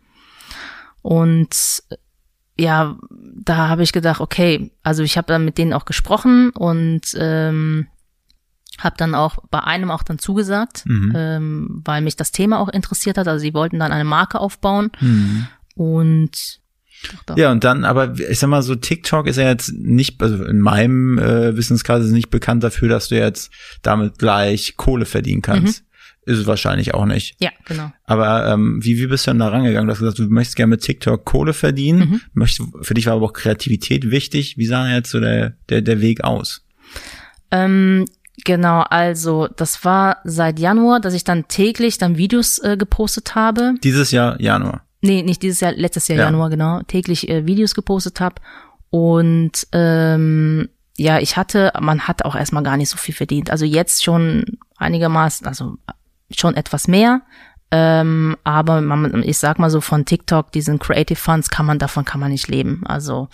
Und 1.03 1.83
ja, 2.57 2.96
da 3.11 3.68
habe 3.68 3.83
ich 3.83 3.92
gedacht, 3.92 4.20
okay, 4.20 4.70
also 4.83 5.03
ich 5.03 5.16
habe 5.16 5.27
dann 5.27 5.44
mit 5.44 5.59
denen 5.59 5.73
auch 5.73 5.87
gesprochen 5.87 6.51
und 6.51 7.16
ähm, 7.18 7.88
habe 8.79 8.96
dann 8.96 9.14
auch 9.14 9.38
bei 9.51 9.61
einem 9.61 9.90
auch 9.90 10.03
dann 10.03 10.18
zugesagt, 10.18 10.85
mhm. 10.87 11.12
ähm, 11.16 11.83
weil 11.85 12.03
mich 12.03 12.16
das 12.16 12.33
Thema 12.33 12.61
auch 12.61 12.68
interessiert 12.68 13.18
hat. 13.18 13.27
Also 13.29 13.40
sie 13.42 13.55
wollten 13.55 13.79
dann 13.79 13.92
eine 13.92 14.05
Marke 14.05 14.40
aufbauen 14.40 14.90
mhm. 15.01 15.46
und. 15.75 16.61
Ja, 17.36 17.50
und 17.50 17.64
dann, 17.64 17.84
aber 17.84 18.18
ich 18.18 18.38
sag 18.38 18.48
mal 18.48 18.62
so, 18.62 18.74
TikTok 18.74 19.26
ist 19.26 19.36
ja 19.36 19.48
jetzt 19.48 19.72
nicht, 19.72 20.22
also 20.22 20.44
in 20.44 20.60
meinem 20.60 21.18
äh, 21.18 21.56
Wissenskreis 21.56 22.04
ist 22.04 22.12
nicht 22.12 22.30
bekannt 22.30 22.62
dafür, 22.62 22.88
dass 22.88 23.08
du 23.08 23.16
jetzt 23.16 23.52
damit 23.82 24.18
gleich 24.18 24.76
Kohle 24.76 25.06
verdienen 25.06 25.42
kannst. 25.42 25.82
Mhm. 25.82 25.86
Ist 26.26 26.38
es 26.38 26.46
wahrscheinlich 26.46 26.92
auch 26.94 27.06
nicht. 27.06 27.36
Ja, 27.40 27.50
genau. 27.64 27.92
Aber 28.04 28.46
ähm, 28.46 28.78
wie, 28.84 28.98
wie 28.98 29.06
bist 29.06 29.26
du 29.26 29.30
denn 29.30 29.38
da 29.38 29.48
rangegangen? 29.48 29.86
Du 29.86 29.92
hast 29.92 30.00
gesagt, 30.00 30.18
du 30.18 30.24
möchtest 30.24 30.56
gerne 30.56 30.70
mit 30.70 30.82
TikTok 30.82 31.24
Kohle 31.24 31.54
verdienen. 31.54 31.98
Mhm. 31.98 32.20
Möchtest, 32.34 32.68
für 32.82 32.94
dich 32.94 33.06
war 33.06 33.14
aber 33.14 33.26
auch 33.26 33.32
Kreativität 33.32 34.10
wichtig. 34.10 34.58
Wie 34.58 34.66
sah 34.66 34.88
jetzt 34.88 35.10
so 35.10 35.18
der, 35.18 35.54
der, 35.70 35.80
der 35.80 36.00
Weg 36.02 36.22
aus? 36.22 36.62
Ähm, 37.50 38.04
genau, 38.44 38.82
also 38.82 39.48
das 39.48 39.84
war 39.84 40.18
seit 40.24 40.58
Januar, 40.58 41.00
dass 41.00 41.14
ich 41.14 41.24
dann 41.24 41.48
täglich 41.48 41.96
dann 41.96 42.18
Videos 42.18 42.58
äh, 42.58 42.76
gepostet 42.76 43.34
habe. 43.34 43.74
Dieses 43.82 44.10
Jahr 44.10 44.38
Januar. 44.40 44.84
Nee, 45.02 45.22
nicht 45.22 45.42
dieses 45.42 45.60
Jahr, 45.60 45.72
letztes 45.72 46.08
Jahr 46.08 46.18
ja. 46.18 46.24
Januar, 46.26 46.50
genau. 46.50 46.80
Täglich 46.82 47.28
äh, 47.28 47.46
Videos 47.46 47.74
gepostet 47.74 48.20
habe. 48.20 48.36
Und 48.90 49.66
ähm, 49.72 50.68
ja, 50.96 51.18
ich 51.18 51.36
hatte, 51.36 51.72
man 51.80 52.06
hat 52.06 52.24
auch 52.24 52.36
erstmal 52.36 52.62
gar 52.62 52.76
nicht 52.76 52.90
so 52.90 52.96
viel 52.96 53.14
verdient. 53.14 53.50
Also 53.50 53.64
jetzt 53.64 54.04
schon 54.04 54.44
einigermaßen, 54.76 55.46
also 55.46 55.76
schon 56.30 56.56
etwas 56.56 56.88
mehr. 56.88 57.22
Ähm, 57.70 58.36
aber 58.42 58.80
man, 58.80 59.22
ich 59.22 59.38
sag 59.38 59.58
mal 59.58 59.70
so 59.70 59.80
von 59.80 60.04
TikTok, 60.04 60.50
diesen 60.52 60.78
Creative 60.78 61.18
Funds 61.18 61.50
kann 61.50 61.66
man, 61.66 61.78
davon 61.78 62.04
kann 62.04 62.20
man 62.20 62.32
nicht 62.32 62.48
leben. 62.48 62.82
Also 62.84 63.28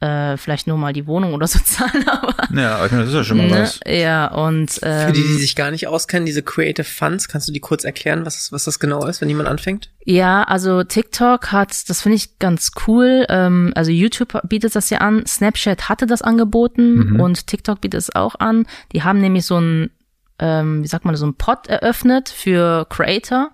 äh, 0.00 0.36
vielleicht 0.36 0.66
nur 0.66 0.76
mal 0.76 0.92
die 0.92 1.06
Wohnung 1.06 1.32
oder 1.34 1.46
so 1.46 1.58
zahlen, 1.64 2.06
aber. 2.08 2.34
Ja, 2.54 2.86
das 2.86 3.08
ist 3.08 3.14
ja 3.14 3.24
schon 3.24 3.38
mal 3.38 3.48
ne? 3.48 3.60
was. 3.62 3.80
Ja, 3.86 4.26
und 4.26 4.78
ähm, 4.82 5.06
Für 5.06 5.12
die, 5.12 5.22
die 5.22 5.34
sich 5.34 5.56
gar 5.56 5.70
nicht 5.70 5.86
auskennen, 5.86 6.26
diese 6.26 6.42
Creative 6.42 6.84
Funds, 6.84 7.28
kannst 7.28 7.48
du 7.48 7.52
die 7.52 7.60
kurz 7.60 7.84
erklären, 7.84 8.26
was, 8.26 8.52
was 8.52 8.64
das 8.64 8.78
genau 8.78 9.06
ist, 9.06 9.20
wenn 9.20 9.28
jemand 9.28 9.48
anfängt? 9.48 9.90
Ja, 10.04 10.42
also 10.42 10.84
TikTok 10.84 11.50
hat, 11.50 11.88
das 11.88 12.02
finde 12.02 12.16
ich 12.16 12.38
ganz 12.38 12.72
cool. 12.86 13.26
Ähm, 13.28 13.72
also 13.74 13.90
YouTube 13.90 14.40
bietet 14.48 14.76
das 14.76 14.90
ja 14.90 14.98
an, 14.98 15.24
Snapchat 15.26 15.88
hatte 15.88 16.06
das 16.06 16.22
angeboten 16.22 17.12
mhm. 17.12 17.20
und 17.20 17.46
TikTok 17.46 17.80
bietet 17.80 18.00
es 18.00 18.14
auch 18.14 18.34
an. 18.38 18.66
Die 18.92 19.02
haben 19.02 19.20
nämlich 19.20 19.46
so 19.46 19.58
ein 19.58 19.90
ähm, 20.38 20.82
wie 20.82 20.86
sagt 20.86 21.04
man, 21.04 21.16
so 21.16 21.26
ein 21.26 21.34
Pod 21.34 21.66
eröffnet 21.66 22.28
für 22.28 22.86
Creator. 22.90 23.50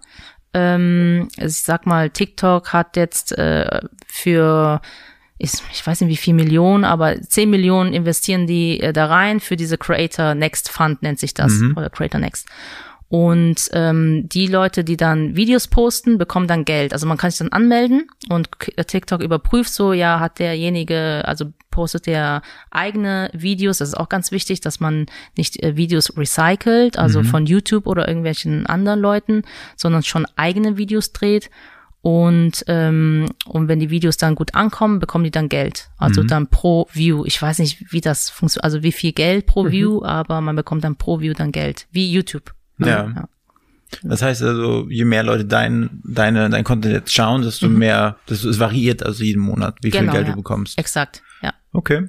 Ähm, 0.55 1.29
also 1.39 1.53
ich 1.53 1.63
sag 1.63 1.87
mal, 1.87 2.11
TikTok 2.11 2.73
hat 2.73 2.97
jetzt 2.97 3.33
äh, 3.39 3.81
für 4.07 4.81
ich, 5.43 5.53
ich 5.73 5.87
weiß 5.87 6.01
nicht 6.01 6.11
wie 6.11 6.17
viel 6.17 6.35
Millionen, 6.35 6.85
aber 6.85 7.21
10 7.21 7.51
Millionen 7.51 7.93
investieren 7.93 8.47
die 8.47 8.81
äh, 8.81 8.93
da 8.93 9.07
rein 9.07 9.41
für 9.41 9.57
diese 9.57 9.77
Creator 9.77 10.35
Next 10.35 10.71
Fund 10.71 11.03
nennt 11.03 11.19
sich 11.19 11.35
das 11.35 11.53
mhm. 11.55 11.77
oder 11.77 11.91
Creator 11.91 12.21
Next. 12.21 12.47
Und 13.09 13.69
ähm, 13.75 14.27
die 14.31 14.47
Leute, 14.47 14.85
die 14.85 14.97
dann 14.97 15.37
Videos 15.37 15.69
posten, 15.69 16.17
bekommen 16.17 16.47
dann 16.47 16.65
Geld. 16.65 16.95
Also 16.95 17.07
man 17.07 17.19
kann 17.19 17.31
sich 17.31 17.41
dann 17.41 17.53
anmelden 17.53 18.07
und 18.31 18.49
TikTok 18.87 19.21
überprüft 19.21 19.71
so, 19.71 19.93
ja, 19.93 20.19
hat 20.19 20.39
derjenige, 20.39 21.23
also 21.27 21.53
postet 21.71 22.07
der 22.07 22.41
eigene 22.71 23.29
Videos. 23.35 23.79
Das 23.79 23.89
ist 23.89 23.99
auch 23.99 24.09
ganz 24.09 24.33
wichtig, 24.33 24.63
dass 24.63 24.81
man 24.81 25.07
nicht 25.37 25.63
äh, 25.63 25.77
Videos 25.77 26.17
recycelt, 26.17 26.99
also 26.99 27.21
mhm. 27.21 27.25
von 27.27 27.47
YouTube 27.47 27.87
oder 27.87 28.09
irgendwelchen 28.09 28.65
anderen 28.67 29.01
Leuten, 29.01 29.43
sondern 29.77 30.05
schon 30.05 30.27
eigene 30.37 30.79
Videos 30.79 31.13
dreht. 31.13 31.51
Und, 32.03 32.65
ähm, 32.67 33.27
und 33.47 33.69
wenn 33.69 33.79
die 33.79 33.91
Videos 33.91 34.17
dann 34.17 34.35
gut 34.35 34.57
ankommen, 34.57 34.99
bekommen 34.99 35.23
die 35.23 35.31
dann 35.31 35.49
Geld. 35.49 35.89
Also 35.99 36.25
mhm. 36.25 36.27
dann 36.27 36.47
pro 36.49 36.89
View. 36.93 37.25
Ich 37.25 37.41
weiß 37.41 37.61
nicht, 37.61 37.93
wie 37.93 38.01
das 38.01 38.29
funktioniert, 38.29 38.65
also 38.65 38.83
wie 38.83 38.91
viel 38.91 39.13
Geld 39.13 39.47
pro 39.47 39.65
mhm. 39.65 39.71
View, 39.71 40.05
aber 40.05 40.41
man 40.41 40.57
bekommt 40.57 40.83
dann 40.83 40.97
pro 40.97 41.21
View 41.21 41.33
dann 41.33 41.53
Geld. 41.53 41.87
Wie 41.93 42.13
YouTube. 42.13 42.55
Ja. 42.79 42.87
ja. 42.87 43.29
Das 44.03 44.23
heißt 44.23 44.43
also, 44.43 44.89
je 44.89 45.05
mehr 45.05 45.23
Leute 45.23 45.45
dein, 45.45 46.03
deine, 46.05 46.51
dein 46.51 46.65
Content 46.65 46.93
jetzt 46.93 47.13
schauen, 47.13 47.43
desto 47.43 47.69
mhm. 47.69 47.79
mehr, 47.79 48.17
das 48.27 48.43
es 48.43 48.59
variiert 48.59 49.05
also 49.05 49.23
jeden 49.23 49.43
Monat, 49.43 49.77
wie 49.83 49.91
genau, 49.91 50.05
viel 50.05 50.13
Geld 50.13 50.27
ja. 50.27 50.33
du 50.33 50.39
bekommst. 50.39 50.79
Exakt, 50.79 51.23
ja. 51.43 51.53
Okay. 51.73 52.09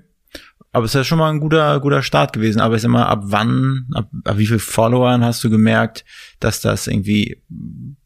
Aber 0.74 0.86
es 0.86 0.92
ist 0.92 0.96
ja 0.96 1.04
schon 1.04 1.20
mal 1.20 1.30
ein 1.30 1.40
guter, 1.40 1.80
guter 1.80 2.02
Start 2.02 2.34
gewesen. 2.34 2.60
Aber 2.60 2.78
sag 2.80 2.90
mal, 2.90 3.06
ab 3.06 3.22
wann, 3.26 3.86
ab, 3.94 4.10
ab 4.26 4.38
wie 4.38 4.48
viel 4.48 4.60
Followern 4.60 5.24
hast 5.24 5.44
du 5.44 5.52
gemerkt, 5.52 6.04
dass 6.40 6.62
das 6.62 6.88
irgendwie, 6.88 7.42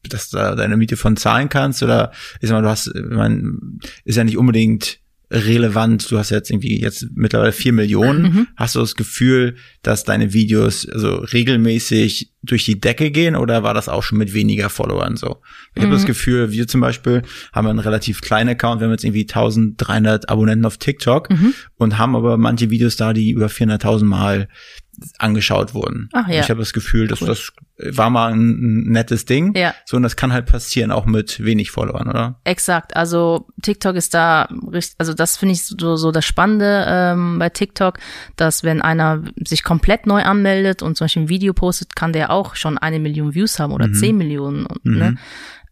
dass 0.08 0.28
da 0.28 0.54
deine 0.54 0.76
Miete 0.76 0.98
von 0.98 1.16
zahlen 1.16 1.48
kannst? 1.48 1.82
Oder 1.82 2.12
sag 2.42 2.52
mal, 2.52 2.62
du 2.62 2.68
hast, 2.68 2.92
mein, 2.94 3.80
ist 4.04 4.16
ja 4.16 4.24
nicht 4.24 4.36
unbedingt 4.36 5.00
relevant? 5.30 6.10
Du 6.10 6.18
hast 6.18 6.30
jetzt 6.30 6.50
irgendwie 6.50 6.80
jetzt 6.80 7.06
mittlerweile 7.14 7.52
vier 7.52 7.72
Millionen. 7.72 8.22
Mhm. 8.22 8.46
Hast 8.56 8.74
du 8.74 8.80
das 8.80 8.94
Gefühl, 8.94 9.56
dass 9.82 10.04
deine 10.04 10.32
Videos 10.32 10.88
also 10.88 11.16
regelmäßig 11.16 12.32
durch 12.42 12.64
die 12.64 12.80
Decke 12.80 13.10
gehen 13.10 13.36
oder 13.36 13.62
war 13.62 13.74
das 13.74 13.88
auch 13.88 14.02
schon 14.02 14.18
mit 14.18 14.32
weniger 14.32 14.70
Followern 14.70 15.16
so? 15.16 15.42
Ich 15.74 15.82
mhm. 15.82 15.86
habe 15.86 15.96
das 15.96 16.06
Gefühl, 16.06 16.52
wir 16.52 16.66
zum 16.68 16.80
Beispiel 16.80 17.22
haben 17.52 17.66
einen 17.66 17.78
relativ 17.78 18.20
kleinen 18.20 18.50
Account, 18.50 18.80
wir 18.80 18.86
haben 18.86 18.92
jetzt 18.92 19.04
irgendwie 19.04 19.22
1300 19.28 20.28
Abonnenten 20.28 20.64
auf 20.64 20.78
TikTok 20.78 21.30
mhm. 21.30 21.54
und 21.76 21.98
haben 21.98 22.16
aber 22.16 22.36
manche 22.38 22.70
Videos 22.70 22.96
da, 22.96 23.12
die 23.12 23.30
über 23.30 23.46
400.000 23.46 24.04
Mal 24.04 24.48
angeschaut 25.18 25.74
wurden. 25.74 26.08
Ach, 26.12 26.28
ja. 26.28 26.40
Ich 26.40 26.50
habe 26.50 26.60
das 26.60 26.72
Gefühl, 26.72 27.06
dass 27.06 27.22
cool. 27.22 27.28
das 27.28 27.52
war 27.94 28.10
mal 28.10 28.32
ein 28.32 28.84
nettes 28.84 29.24
Ding. 29.24 29.56
Ja. 29.56 29.74
So, 29.84 29.96
und 29.96 30.02
das 30.02 30.16
kann 30.16 30.32
halt 30.32 30.46
passieren, 30.46 30.90
auch 30.90 31.06
mit 31.06 31.44
wenig 31.44 31.70
Followern, 31.70 32.08
oder? 32.08 32.40
Exakt. 32.44 32.96
Also 32.96 33.46
TikTok 33.62 33.94
ist 33.96 34.14
da 34.14 34.48
richtig, 34.72 34.96
also 34.98 35.14
das 35.14 35.36
finde 35.36 35.54
ich 35.54 35.64
so, 35.64 35.96
so 35.96 36.10
das 36.10 36.24
Spannende 36.24 36.84
ähm, 36.88 37.38
bei 37.38 37.48
TikTok, 37.48 37.98
dass 38.36 38.64
wenn 38.64 38.82
einer 38.82 39.22
sich 39.44 39.62
komplett 39.62 40.06
neu 40.06 40.22
anmeldet 40.22 40.82
und 40.82 40.96
zum 40.96 41.04
Beispiel 41.04 41.22
ein 41.22 41.28
Video 41.28 41.52
postet, 41.52 41.94
kann 41.94 42.12
der 42.12 42.30
auch 42.30 42.56
schon 42.56 42.78
eine 42.78 42.98
Million 42.98 43.34
Views 43.34 43.58
haben 43.58 43.72
oder 43.72 43.88
mhm. 43.88 43.94
zehn 43.94 44.16
Millionen. 44.16 44.62
Ne? 44.62 44.68
Mhm. 44.82 44.98
Ne? 44.98 45.16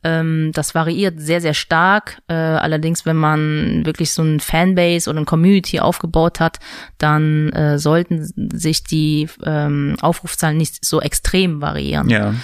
Ähm, 0.04 0.50
das 0.52 0.74
variiert 0.74 1.20
sehr, 1.20 1.40
sehr 1.40 1.54
stark. 1.54 2.22
Äh, 2.28 2.34
allerdings, 2.34 3.06
wenn 3.06 3.16
man 3.16 3.84
wirklich 3.84 4.12
so 4.12 4.22
ein 4.22 4.40
Fanbase 4.40 5.08
oder 5.10 5.20
ein 5.20 5.26
Community 5.26 5.80
aufgebaut 5.80 6.40
hat, 6.40 6.58
dann 6.98 7.50
äh, 7.50 7.78
sollten 7.78 8.50
sich 8.52 8.84
die 8.84 9.28
ähm, 9.44 9.96
Aufrufzahlen 10.00 10.56
nicht 10.56 10.84
so 10.84 11.00
extrem 11.00 11.60
variieren. 11.60 12.08
Ja. 12.08 12.34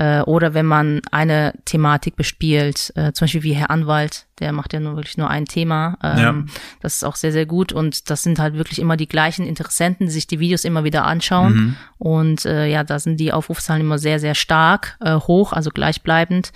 Äh, 0.00 0.22
oder 0.22 0.54
wenn 0.54 0.64
man 0.64 1.02
eine 1.10 1.52
Thematik 1.66 2.16
bespielt, 2.16 2.90
äh, 2.96 3.12
zum 3.12 3.24
Beispiel 3.24 3.42
wie 3.42 3.52
Herr 3.52 3.70
Anwalt, 3.70 4.24
der 4.38 4.52
macht 4.52 4.72
ja 4.72 4.80
nur 4.80 4.96
wirklich 4.96 5.18
nur 5.18 5.28
ein 5.28 5.44
Thema. 5.44 5.98
Ähm, 6.02 6.18
ja. 6.18 6.54
Das 6.80 6.94
ist 6.94 7.04
auch 7.04 7.16
sehr, 7.16 7.32
sehr 7.32 7.44
gut 7.44 7.70
und 7.70 8.08
das 8.08 8.22
sind 8.22 8.38
halt 8.38 8.54
wirklich 8.54 8.78
immer 8.78 8.96
die 8.96 9.08
gleichen 9.08 9.44
Interessenten, 9.44 10.06
die 10.06 10.12
sich 10.12 10.26
die 10.26 10.40
Videos 10.40 10.64
immer 10.64 10.84
wieder 10.84 11.04
anschauen. 11.04 11.52
Mhm. 11.52 11.76
Und 11.98 12.46
äh, 12.46 12.66
ja, 12.66 12.82
da 12.82 12.98
sind 12.98 13.20
die 13.20 13.30
Aufrufzahlen 13.30 13.82
immer 13.82 13.98
sehr, 13.98 14.18
sehr 14.20 14.34
stark 14.34 14.96
äh, 15.00 15.16
hoch, 15.16 15.52
also 15.52 15.68
gleichbleibend. 15.68 16.50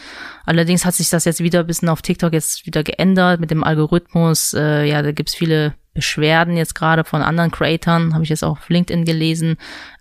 Allerdings 0.46 0.86
hat 0.86 0.94
sich 0.94 1.10
das 1.10 1.26
jetzt 1.26 1.40
wieder 1.40 1.60
ein 1.60 1.66
bisschen 1.66 1.90
auf 1.90 2.00
TikTok 2.00 2.32
jetzt 2.32 2.64
wieder 2.64 2.82
geändert 2.82 3.40
mit 3.40 3.50
dem 3.50 3.62
Algorithmus. 3.62 4.54
Äh, 4.54 4.86
ja, 4.86 5.02
da 5.02 5.12
gibt's 5.12 5.34
viele 5.34 5.74
Beschwerden 5.94 6.56
jetzt 6.56 6.74
gerade 6.74 7.04
von 7.04 7.22
anderen 7.22 7.50
Creatoren, 7.50 8.12
habe 8.12 8.24
ich 8.24 8.30
jetzt 8.30 8.44
auch 8.44 8.58
auf 8.58 8.68
LinkedIn 8.68 9.04
gelesen, 9.04 9.56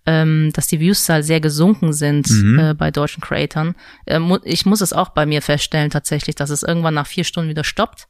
ähm, 0.05 0.51
dass 0.53 0.67
die 0.67 0.79
Viewszahl 0.79 1.23
sehr 1.23 1.39
gesunken 1.39 1.93
sind 1.93 2.29
mhm. 2.29 2.59
äh, 2.59 2.73
bei 2.73 2.91
deutschen 2.91 3.21
Creatoren. 3.21 3.75
Äh, 4.05 4.19
mu 4.19 4.39
ich 4.43 4.65
muss 4.65 4.81
es 4.81 4.91
auch 4.91 5.09
bei 5.09 5.25
mir 5.25 5.41
feststellen 5.41 5.91
tatsächlich, 5.91 6.35
dass 6.35 6.49
es 6.49 6.63
irgendwann 6.63 6.95
nach 6.95 7.07
vier 7.07 7.23
Stunden 7.23 7.49
wieder 7.49 7.63
stoppt. 7.63 8.07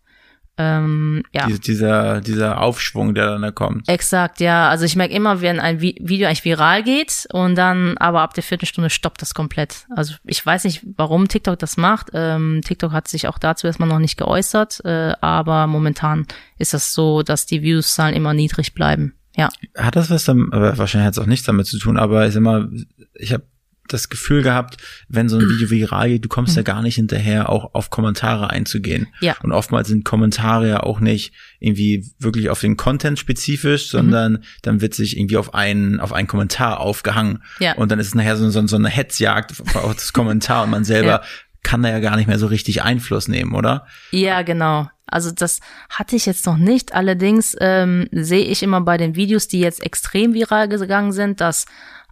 Ähm, 0.57 1.23
ja. 1.33 1.47
Diese, 1.47 1.59
dieser, 1.59 2.21
dieser 2.21 2.61
Aufschwung, 2.61 3.15
der 3.15 3.27
dann 3.27 3.41
da 3.41 3.51
kommt. 3.51 3.89
Exakt, 3.89 4.39
ja. 4.39 4.69
Also 4.69 4.85
ich 4.85 4.95
merke 4.95 5.13
immer, 5.13 5.41
wenn 5.41 5.59
ein 5.59 5.81
Vi 5.81 5.97
Video 5.99 6.27
eigentlich 6.27 6.45
viral 6.45 6.83
geht 6.83 7.27
und 7.31 7.55
dann 7.55 7.97
aber 7.97 8.21
ab 8.21 8.35
der 8.35 8.43
vierten 8.43 8.67
Stunde 8.67 8.91
stoppt 8.91 9.21
das 9.21 9.33
komplett. 9.33 9.87
Also 9.95 10.13
ich 10.23 10.45
weiß 10.45 10.65
nicht, 10.65 10.85
warum 10.95 11.27
TikTok 11.27 11.57
das 11.57 11.77
macht. 11.77 12.11
Ähm, 12.13 12.61
TikTok 12.63 12.91
hat 12.91 13.07
sich 13.07 13.27
auch 13.27 13.39
dazu 13.39 13.65
erstmal 13.65 13.89
noch 13.89 13.99
nicht 13.99 14.17
geäußert, 14.17 14.85
äh, 14.85 15.13
aber 15.21 15.65
momentan 15.65 16.27
ist 16.59 16.73
das 16.73 16.93
so, 16.93 17.23
dass 17.23 17.47
die 17.47 17.63
Views-Zahlen 17.63 18.15
immer 18.15 18.33
niedrig 18.33 18.75
bleiben. 18.75 19.15
Ja. 19.35 19.49
Hat 19.75 19.95
das 19.95 20.11
was 20.11 20.25
damit, 20.25 20.53
aber 20.53 20.77
wahrscheinlich 20.77 21.07
hat 21.07 21.13
es 21.13 21.19
auch 21.19 21.25
nichts 21.25 21.45
damit 21.45 21.65
zu 21.65 21.79
tun, 21.79 21.97
aber 21.97 22.27
ich 22.27 22.33
sag 22.33 22.43
mal, 22.43 22.69
ich 23.15 23.33
habe 23.33 23.43
das 23.87 24.09
Gefühl 24.09 24.43
gehabt, 24.43 24.77
wenn 25.09 25.27
so 25.27 25.37
ein 25.37 25.49
Video 25.49 25.69
viral 25.69 26.09
geht, 26.09 26.23
du 26.23 26.29
kommst 26.29 26.55
ja 26.55 26.61
mhm. 26.61 26.65
gar 26.65 26.81
nicht 26.81 26.95
hinterher, 26.95 27.49
auch 27.49 27.73
auf 27.73 27.89
Kommentare 27.89 28.49
einzugehen. 28.49 29.07
Ja. 29.19 29.35
Und 29.43 29.51
oftmals 29.51 29.89
sind 29.89 30.05
Kommentare 30.05 30.69
ja 30.69 30.79
auch 30.81 30.99
nicht 30.99 31.33
irgendwie 31.59 32.05
wirklich 32.17 32.49
auf 32.49 32.61
den 32.61 32.77
Content 32.77 33.19
spezifisch, 33.19 33.89
sondern 33.89 34.33
mhm. 34.33 34.43
dann 34.61 34.81
wird 34.81 34.93
sich 34.93 35.17
irgendwie 35.17 35.37
auf 35.37 35.53
einen, 35.53 35.99
auf 35.99 36.13
einen 36.13 36.27
Kommentar 36.27 36.79
aufgehangen. 36.79 37.43
Ja. 37.59 37.73
Und 37.73 37.91
dann 37.91 37.99
ist 37.99 38.07
es 38.07 38.15
nachher 38.15 38.37
so, 38.37 38.49
so, 38.49 38.65
so 38.65 38.75
eine 38.75 38.89
Hetzjagd 38.89 39.61
auf 39.75 39.95
das 39.95 40.13
Kommentar 40.13 40.63
und 40.63 40.69
man 40.69 40.85
selber 40.85 41.07
ja. 41.07 41.23
kann 41.61 41.83
da 41.83 41.89
ja 41.89 41.99
gar 41.99 42.15
nicht 42.15 42.27
mehr 42.27 42.39
so 42.39 42.47
richtig 42.47 42.83
Einfluss 42.83 43.27
nehmen, 43.27 43.53
oder? 43.53 43.85
Ja, 44.11 44.43
genau. 44.43 44.87
Also 45.05 45.31
das 45.31 45.59
hatte 45.89 46.15
ich 46.15 46.25
jetzt 46.25 46.45
noch 46.45 46.57
nicht. 46.57 46.93
Allerdings 46.93 47.55
ähm, 47.59 48.07
sehe 48.11 48.45
ich 48.45 48.63
immer 48.63 48.81
bei 48.81 48.97
den 48.97 49.15
Videos, 49.15 49.47
die 49.47 49.59
jetzt 49.59 49.83
extrem 49.83 50.33
viral 50.33 50.69
gegangen 50.69 51.11
sind, 51.11 51.41
dass 51.41 51.65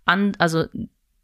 an, 0.06 0.34
also 0.38 0.66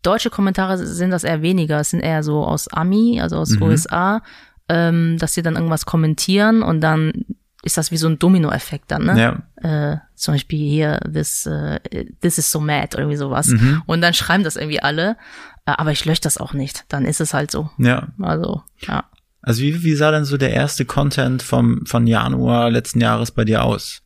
deutsche 0.04 0.30
Kommentare 0.30 0.78
sind 0.78 1.12
das 1.12 1.24
eher 1.24 1.42
weniger. 1.42 1.80
Es 1.80 1.92
sind 1.92 2.02
eher 2.02 2.24
so 2.24 2.44
aus 2.44 2.68
Ami, 2.68 3.20
also 3.22 3.38
aus 3.38 3.52
mhm. 3.52 3.64
USA, 3.64 4.22
ähm, 4.70 5.18
dass 5.18 5.34
sie 5.34 5.42
dann 5.42 5.56
irgendwas 5.56 5.86
kommentieren 5.86 6.62
und 6.62 6.82
dann 6.82 7.26
ist 7.64 7.78
das 7.78 7.92
wie 7.92 7.98
so 7.98 8.08
ein 8.08 8.20
Domino-Effekt 8.20 8.92
dann, 8.92 9.06
ne? 9.06 9.44
Ja. 9.64 9.92
Äh, 9.94 9.98
zum 10.16 10.36
Beispiel 10.36 10.70
hier, 10.70 11.00
this, 11.12 11.46
uh, 11.48 11.78
this 12.22 12.38
is 12.38 12.52
so 12.52 12.60
mad 12.60 12.90
oder 12.94 13.00
irgendwie 13.00 13.18
sowas. 13.18 13.48
Mhm. 13.48 13.84
Und 13.86 14.02
dann 14.02 14.14
schreiben 14.14 14.44
das 14.44 14.56
irgendwie 14.56 14.82
alle. 14.82 15.18
Äh, 15.66 15.72
aber 15.78 15.92
ich 15.92 16.06
lösche 16.06 16.22
das 16.22 16.38
auch 16.38 16.54
nicht. 16.54 16.86
Dann 16.88 17.06
ist 17.06 17.20
es 17.20 17.34
halt 17.34 17.52
so. 17.52 17.70
Ja. 17.78 18.08
Also, 18.22 18.64
ja. 18.80 19.06
Also 19.42 19.62
wie, 19.62 19.84
wie 19.84 19.96
sah 19.96 20.12
denn 20.12 20.26
so 20.26 20.38
der 20.38 20.52
erste 20.52 20.86
Content 20.86 21.42
vom, 21.44 21.86
von 21.86 22.08
Januar 22.08 22.70
letzten 22.70 23.02
Jahres 23.02 23.32
bei 23.32 23.44
dir 23.44 23.64
aus? 23.64 24.02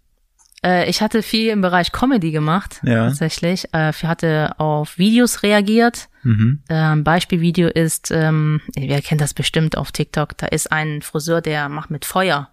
Äh, 0.64 0.90
ich 0.90 1.02
hatte 1.02 1.24
viel 1.24 1.50
im 1.50 1.62
Bereich 1.62 1.92
Comedy 1.92 2.32
gemacht, 2.32 2.82
ja. 2.84 3.08
tatsächlich. 3.08 3.68
Äh, 3.74 3.92
ich 3.92 4.04
hatte 4.04 4.54
auf 4.58 4.98
Videos 4.98 5.44
reagiert. 5.44 6.10
Mhm. 6.24 6.62
Ähm, 6.70 7.04
Beispielvideo 7.04 7.68
ist, 7.70 8.12
ähm, 8.12 8.62
wer 8.76 9.02
kennt 9.02 9.22
das 9.22 9.34
bestimmt 9.34 9.78
auf 9.78 9.92
TikTok, 9.92 10.38
da 10.38 10.48
ist 10.48 10.72
ein 10.72 11.02
Friseur, 11.02 11.42
der 11.42 11.68
macht 11.68 11.90
mit 11.90 12.06
Feuer 12.06 12.50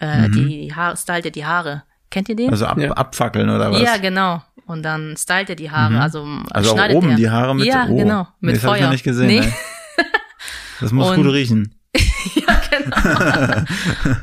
äh, 0.00 0.28
mhm. 0.28 0.32
die 0.32 0.74
Haare, 0.74 0.96
stylt 0.96 1.24
er 1.24 1.30
die 1.30 1.44
Haare. 1.44 1.82
Kennt 2.10 2.28
ihr 2.28 2.36
den? 2.36 2.50
Also 2.50 2.66
ab, 2.66 2.78
ja. 2.78 2.92
abfackeln 2.92 3.50
oder 3.50 3.72
was? 3.72 3.80
Ja, 3.80 3.96
genau. 3.96 4.42
Und 4.66 4.82
dann 4.82 5.16
stylt 5.16 5.50
er 5.50 5.56
die 5.56 5.70
Haare. 5.70 5.94
Mhm. 5.94 6.00
Also, 6.00 6.26
also 6.50 6.76
auch 6.76 6.90
oben 6.90 7.10
er. 7.10 7.16
die 7.16 7.30
Haare 7.30 7.54
mit 7.54 7.66
Ja, 7.66 7.86
oh, 7.88 7.96
genau. 7.96 8.28
Mit 8.40 8.52
nee, 8.52 8.52
das 8.52 8.62
Feuer. 8.62 8.70
Hab 8.70 8.76
ich 8.76 8.82
noch 8.84 8.92
nicht 8.92 9.04
gesehen. 9.04 9.26
Nee. 9.26 9.52
Das 10.78 10.92
muss 10.92 11.08
und, 11.08 11.16
gut 11.16 11.32
riechen. 11.32 11.74
ja, 12.34 12.55
genau. 12.84 13.64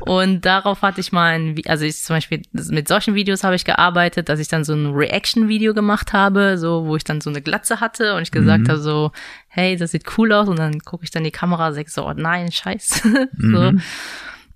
und 0.00 0.44
darauf 0.44 0.82
hatte 0.82 1.00
ich 1.00 1.12
mal 1.12 1.34
ein, 1.34 1.60
also 1.66 1.84
ich 1.84 1.96
zum 2.02 2.16
Beispiel 2.16 2.42
mit 2.52 2.88
solchen 2.88 3.14
Videos 3.14 3.44
habe 3.44 3.54
ich 3.54 3.64
gearbeitet, 3.64 4.28
dass 4.28 4.40
ich 4.40 4.48
dann 4.48 4.64
so 4.64 4.74
ein 4.74 4.92
Reaction-Video 4.94 5.74
gemacht 5.74 6.12
habe, 6.12 6.58
so 6.58 6.86
wo 6.86 6.96
ich 6.96 7.04
dann 7.04 7.20
so 7.20 7.30
eine 7.30 7.42
Glatze 7.42 7.80
hatte 7.80 8.14
und 8.14 8.22
ich 8.22 8.30
gesagt 8.30 8.64
mhm. 8.64 8.68
habe 8.68 8.80
so, 8.80 9.12
hey, 9.48 9.76
das 9.76 9.92
sieht 9.92 10.18
cool 10.18 10.32
aus 10.32 10.48
und 10.48 10.58
dann 10.58 10.80
gucke 10.80 11.04
ich 11.04 11.10
dann 11.10 11.24
die 11.24 11.30
Kamera, 11.30 11.72
sag 11.72 11.88
so, 11.88 12.06
oh 12.06 12.12
nein, 12.14 12.50
scheiße. 12.50 13.28
so. 13.38 13.72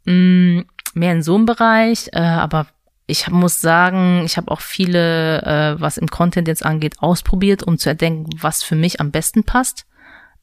Mhm. 0.04 0.64
mehr 0.94 1.12
in 1.12 1.22
so 1.22 1.34
einem 1.34 1.46
Bereich, 1.46 2.08
äh, 2.12 2.20
aber 2.20 2.66
ich 3.06 3.28
muss 3.30 3.60
sagen, 3.60 4.22
ich 4.24 4.36
habe 4.36 4.50
auch 4.50 4.60
viele, 4.60 5.42
äh, 5.42 5.80
was 5.80 5.96
im 5.96 6.08
Content 6.08 6.46
jetzt 6.46 6.64
angeht, 6.64 6.96
ausprobiert, 7.00 7.62
um 7.62 7.78
zu 7.78 7.88
erdenken, 7.88 8.30
was 8.40 8.62
für 8.62 8.74
mich 8.74 9.00
am 9.00 9.10
besten 9.10 9.44
passt 9.44 9.86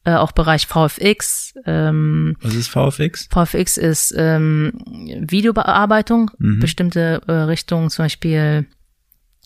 äh, 0.06 0.14
auch 0.14 0.30
Bereich 0.32 0.66
VFX. 0.68 1.54
Ähm, 1.66 2.36
Was 2.40 2.54
ist 2.54 2.68
VFX? 2.68 3.28
VFX 3.28 3.76
ist 3.76 4.14
ähm, 4.16 4.72
Videobearbeitung, 4.86 6.30
mhm. 6.38 6.60
bestimmte 6.60 7.22
äh, 7.26 7.32
Richtungen, 7.32 7.90
zum 7.90 8.04
Beispiel 8.04 8.66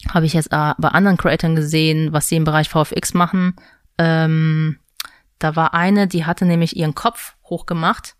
habe 0.08 0.26
ich 0.26 0.34
jetzt 0.34 0.52
äh, 0.52 0.72
bei 0.78 0.88
anderen 0.88 1.16
Creatoren 1.16 1.56
gesehen, 1.56 2.12
was 2.12 2.28
sie 2.28 2.36
im 2.36 2.44
Bereich 2.44 2.68
VFX 2.68 3.14
machen. 3.14 3.54
Ähm, 3.98 4.78
da 5.38 5.56
war 5.56 5.72
eine, 5.72 6.06
die 6.06 6.26
hatte 6.26 6.44
nämlich 6.44 6.76
ihren 6.76 6.94
Kopf 6.94 7.34
hochgemacht 7.44 8.14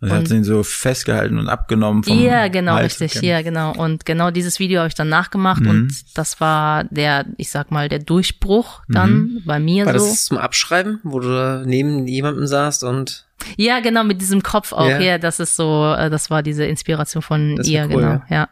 also 0.00 0.14
hat 0.14 0.28
sie 0.28 0.36
ihn 0.36 0.44
so 0.44 0.62
festgehalten 0.62 1.38
und 1.38 1.48
abgenommen 1.48 2.04
vom 2.04 2.18
Ja, 2.18 2.46
genau, 2.48 2.74
Hals 2.74 3.00
richtig. 3.00 3.22
Ja, 3.22 3.42
genau. 3.42 3.72
Und 3.72 4.06
genau 4.06 4.30
dieses 4.30 4.60
Video 4.60 4.78
habe 4.78 4.88
ich 4.88 4.94
dann 4.94 5.08
nachgemacht 5.08 5.62
mhm. 5.62 5.70
und 5.70 5.92
das 6.14 6.40
war 6.40 6.84
der, 6.84 7.26
ich 7.36 7.50
sag 7.50 7.72
mal, 7.72 7.88
der 7.88 7.98
Durchbruch 7.98 8.82
dann 8.88 9.10
mhm. 9.10 9.42
bei 9.44 9.58
mir 9.58 9.86
war 9.86 9.98
so. 9.98 10.04
War 10.04 10.10
das 10.10 10.24
zum 10.26 10.38
Abschreiben, 10.38 11.00
wo 11.02 11.18
du 11.18 11.64
neben 11.66 12.06
jemandem 12.06 12.46
saßt 12.46 12.84
und 12.84 13.26
Ja, 13.56 13.80
genau, 13.80 14.04
mit 14.04 14.20
diesem 14.20 14.42
Kopf 14.42 14.72
auch. 14.72 14.88
Ja, 14.88 15.00
ja 15.00 15.18
das 15.18 15.40
ist 15.40 15.56
so, 15.56 15.92
äh, 15.98 16.10
das 16.10 16.30
war 16.30 16.44
diese 16.44 16.64
Inspiration 16.64 17.22
von 17.22 17.56
das 17.56 17.66
ihr, 17.66 17.82
cool, 17.84 17.96
genau, 17.96 18.08
ja. 18.08 18.22
ja. 18.30 18.48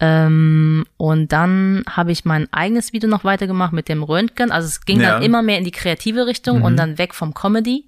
Ähm, 0.00 0.84
und 0.96 1.30
dann 1.30 1.84
habe 1.88 2.10
ich 2.10 2.24
mein 2.24 2.52
eigenes 2.52 2.92
Video 2.92 3.08
noch 3.08 3.22
weitergemacht 3.22 3.72
mit 3.72 3.88
dem 3.88 4.02
Röntgen. 4.02 4.50
Also 4.50 4.66
es 4.66 4.84
ging 4.84 5.00
ja. 5.00 5.12
dann 5.12 5.22
immer 5.22 5.42
mehr 5.42 5.58
in 5.58 5.64
die 5.64 5.70
kreative 5.70 6.26
Richtung 6.26 6.58
mhm. 6.58 6.64
und 6.64 6.76
dann 6.76 6.98
weg 6.98 7.14
vom 7.14 7.34
Comedy. 7.34 7.84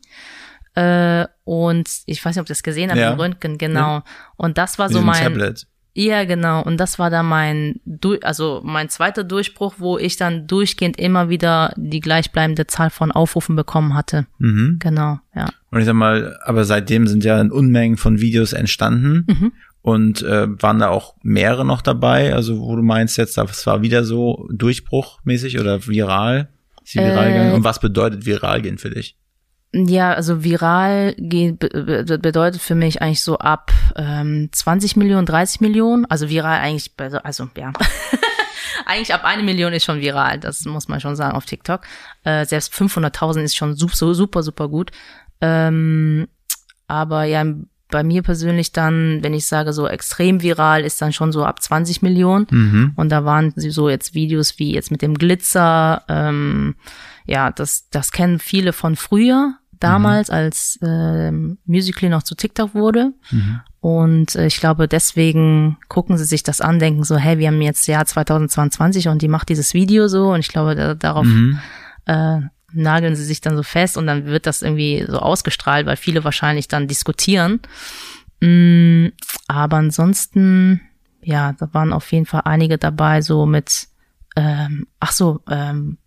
Äh, 0.74 1.26
und 1.44 1.88
ich 2.06 2.24
weiß 2.24 2.34
nicht, 2.34 2.40
ob 2.40 2.46
du 2.46 2.50
das 2.52 2.62
gesehen 2.62 2.90
hast, 2.90 2.98
ja. 2.98 3.12
im 3.12 3.18
Röntgen, 3.18 3.58
genau. 3.58 3.96
Ja. 3.98 4.04
Und 4.36 4.58
das 4.58 4.78
war 4.78 4.88
so 4.88 5.00
mein. 5.02 5.22
Tablet. 5.22 5.66
Ja, 5.96 6.24
genau. 6.24 6.60
Und 6.62 6.78
das 6.78 6.98
war 6.98 7.08
dann 7.08 7.26
mein, 7.26 7.80
also 8.22 8.60
mein 8.64 8.88
zweiter 8.88 9.22
Durchbruch, 9.22 9.74
wo 9.78 9.96
ich 9.96 10.16
dann 10.16 10.48
durchgehend 10.48 10.98
immer 10.98 11.28
wieder 11.28 11.72
die 11.76 12.00
gleichbleibende 12.00 12.66
Zahl 12.66 12.90
von 12.90 13.12
Aufrufen 13.12 13.54
bekommen 13.54 13.94
hatte. 13.94 14.26
Mhm. 14.38 14.78
Genau, 14.80 15.20
ja. 15.36 15.50
Und 15.70 15.78
ich 15.78 15.86
sag 15.86 15.94
mal, 15.94 16.36
aber 16.44 16.64
seitdem 16.64 17.06
sind 17.06 17.22
ja 17.22 17.40
Unmengen 17.40 17.96
von 17.96 18.20
Videos 18.20 18.52
entstanden. 18.52 19.24
Mhm. 19.28 19.52
Und 19.82 20.22
äh, 20.22 20.48
waren 20.60 20.78
da 20.78 20.88
auch 20.88 21.14
mehrere 21.22 21.64
noch 21.64 21.82
dabei? 21.82 22.34
Also, 22.34 22.58
wo 22.58 22.74
du 22.74 22.82
meinst 22.82 23.18
jetzt, 23.18 23.36
das 23.36 23.66
war 23.66 23.82
wieder 23.82 24.02
so 24.02 24.48
durchbruchmäßig 24.50 25.60
oder 25.60 25.86
viral? 25.86 26.48
Ist 26.82 26.92
sie 26.92 27.00
viral 27.00 27.28
äh, 27.28 27.32
gegangen? 27.32 27.52
Und 27.52 27.64
was 27.64 27.80
bedeutet 27.80 28.26
viral 28.26 28.62
gehen 28.62 28.78
für 28.78 28.90
dich? 28.90 29.16
Ja, 29.74 30.12
also 30.12 30.44
viral 30.44 31.16
geht, 31.18 31.58
bedeutet 31.58 32.62
für 32.62 32.76
mich 32.76 33.02
eigentlich 33.02 33.24
so 33.24 33.38
ab 33.38 33.72
ähm, 33.96 34.48
20 34.52 34.94
Millionen, 34.94 35.26
30 35.26 35.60
Millionen. 35.60 36.06
Also 36.06 36.28
viral 36.28 36.60
eigentlich, 36.60 36.92
also 37.24 37.48
ja. 37.56 37.72
eigentlich 38.86 39.12
ab 39.12 39.24
eine 39.24 39.42
Million 39.42 39.72
ist 39.72 39.84
schon 39.84 40.00
viral, 40.00 40.38
das 40.38 40.64
muss 40.64 40.86
man 40.86 41.00
schon 41.00 41.16
sagen 41.16 41.36
auf 41.36 41.44
TikTok. 41.44 41.80
Äh, 42.22 42.46
selbst 42.46 42.72
500.000 42.72 43.42
ist 43.42 43.56
schon 43.56 43.74
super, 43.74 44.14
super, 44.14 44.42
super 44.44 44.68
gut. 44.68 44.92
Ähm, 45.40 46.28
aber 46.86 47.24
ja, 47.24 47.44
bei 47.90 48.04
mir 48.04 48.22
persönlich 48.22 48.70
dann, 48.70 49.24
wenn 49.24 49.34
ich 49.34 49.46
sage 49.46 49.72
so 49.72 49.88
extrem 49.88 50.40
viral, 50.40 50.84
ist 50.84 51.02
dann 51.02 51.12
schon 51.12 51.32
so 51.32 51.44
ab 51.44 51.60
20 51.60 52.00
Millionen. 52.02 52.46
Mhm. 52.48 52.92
Und 52.94 53.08
da 53.08 53.24
waren 53.24 53.52
so 53.56 53.88
jetzt 53.88 54.14
Videos 54.14 54.60
wie 54.60 54.72
jetzt 54.72 54.92
mit 54.92 55.02
dem 55.02 55.14
Glitzer. 55.14 56.02
Ähm, 56.08 56.76
ja, 57.26 57.50
das, 57.50 57.88
das 57.90 58.12
kennen 58.12 58.38
viele 58.38 58.72
von 58.72 58.94
früher 58.94 59.54
damals, 59.80 60.28
mhm. 60.28 60.34
als 60.34 60.78
äh, 60.82 61.30
Musical.ly 61.30 62.08
noch 62.08 62.22
zu 62.22 62.34
TikTok 62.34 62.74
wurde. 62.74 63.12
Mhm. 63.30 63.60
Und 63.80 64.34
äh, 64.34 64.46
ich 64.46 64.58
glaube, 64.60 64.88
deswegen 64.88 65.76
gucken 65.88 66.16
sie 66.16 66.24
sich 66.24 66.42
das 66.42 66.60
an, 66.60 66.78
denken 66.78 67.04
so, 67.04 67.16
hey, 67.16 67.38
wir 67.38 67.48
haben 67.48 67.60
jetzt 67.60 67.86
Jahr 67.86 68.06
2022 68.06 69.08
und 69.08 69.20
die 69.20 69.28
macht 69.28 69.48
dieses 69.48 69.74
Video 69.74 70.08
so. 70.08 70.32
Und 70.32 70.40
ich 70.40 70.48
glaube, 70.48 70.74
da, 70.74 70.94
darauf 70.94 71.26
mhm. 71.26 71.58
äh, 72.06 72.40
nageln 72.74 73.14
sie 73.14 73.24
sich 73.24 73.40
dann 73.40 73.56
so 73.56 73.62
fest 73.62 73.96
und 73.96 74.06
dann 74.06 74.26
wird 74.26 74.46
das 74.46 74.62
irgendwie 74.62 75.04
so 75.06 75.18
ausgestrahlt, 75.18 75.86
weil 75.86 75.96
viele 75.96 76.24
wahrscheinlich 76.24 76.68
dann 76.68 76.88
diskutieren. 76.88 77.60
Mm, 78.40 79.08
aber 79.46 79.76
ansonsten, 79.76 80.80
ja, 81.22 81.52
da 81.52 81.72
waren 81.72 81.92
auf 81.92 82.10
jeden 82.12 82.26
Fall 82.26 82.42
einige 82.44 82.78
dabei, 82.78 83.22
so 83.22 83.46
mit, 83.46 83.88
ähm, 84.36 84.86
ach 85.00 85.12
so, 85.12 85.40
ähm, 85.48 85.98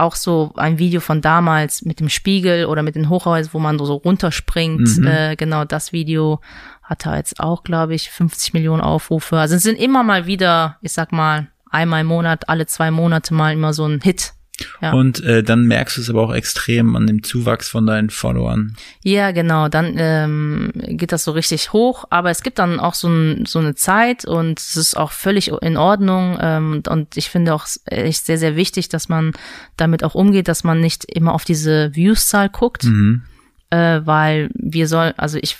auch 0.00 0.16
so 0.16 0.52
ein 0.56 0.78
Video 0.78 1.00
von 1.00 1.20
damals 1.20 1.82
mit 1.82 2.00
dem 2.00 2.08
Spiegel 2.08 2.66
oder 2.66 2.82
mit 2.82 2.94
den 2.94 3.08
Hochhäusern, 3.08 3.52
wo 3.52 3.58
man 3.58 3.78
so 3.78 3.94
runterspringt. 3.94 4.98
Mhm. 4.98 5.06
Äh, 5.06 5.36
genau 5.36 5.64
das 5.64 5.92
Video 5.92 6.40
hatte 6.82 7.10
jetzt 7.10 7.38
auch, 7.40 7.62
glaube 7.62 7.94
ich, 7.94 8.10
50 8.10 8.52
Millionen 8.52 8.82
Aufrufe. 8.82 9.38
Also 9.38 9.54
es 9.54 9.62
sind 9.62 9.78
immer 9.78 10.02
mal 10.02 10.26
wieder, 10.26 10.78
ich 10.82 10.92
sag 10.92 11.12
mal, 11.12 11.48
einmal 11.70 12.00
im 12.00 12.08
Monat, 12.08 12.48
alle 12.48 12.66
zwei 12.66 12.90
Monate 12.90 13.32
mal 13.32 13.52
immer 13.52 13.72
so 13.72 13.86
ein 13.86 14.00
Hit. 14.00 14.32
Ja. 14.80 14.92
Und 14.92 15.22
äh, 15.24 15.42
dann 15.42 15.66
merkst 15.66 15.96
du 15.96 16.00
es 16.00 16.10
aber 16.10 16.22
auch 16.22 16.34
extrem 16.34 16.96
an 16.96 17.06
dem 17.06 17.22
Zuwachs 17.22 17.68
von 17.68 17.86
deinen 17.86 18.10
Followern. 18.10 18.76
Ja, 19.02 19.30
genau. 19.32 19.68
Dann 19.68 19.94
ähm, 19.98 20.72
geht 20.74 21.12
das 21.12 21.24
so 21.24 21.32
richtig 21.32 21.72
hoch. 21.72 22.04
Aber 22.10 22.30
es 22.30 22.42
gibt 22.42 22.58
dann 22.58 22.80
auch 22.80 22.94
so, 22.94 23.08
ein, 23.08 23.46
so 23.46 23.58
eine 23.58 23.74
Zeit 23.74 24.24
und 24.24 24.58
es 24.58 24.76
ist 24.76 24.96
auch 24.96 25.12
völlig 25.12 25.48
in 25.48 25.76
Ordnung. 25.76 26.38
Ähm, 26.40 26.82
und 26.88 27.16
ich 27.16 27.30
finde 27.30 27.54
auch 27.54 27.66
echt 27.86 28.26
sehr, 28.26 28.38
sehr 28.38 28.56
wichtig, 28.56 28.88
dass 28.88 29.08
man 29.08 29.32
damit 29.76 30.04
auch 30.04 30.14
umgeht, 30.14 30.48
dass 30.48 30.64
man 30.64 30.80
nicht 30.80 31.04
immer 31.04 31.34
auf 31.34 31.44
diese 31.44 31.94
Views-Zahl 31.94 32.48
guckt. 32.48 32.84
Mhm. 32.84 33.22
Äh, 33.70 34.00
weil 34.04 34.50
wir 34.54 34.88
sollen, 34.88 35.14
also 35.16 35.38
ich 35.40 35.56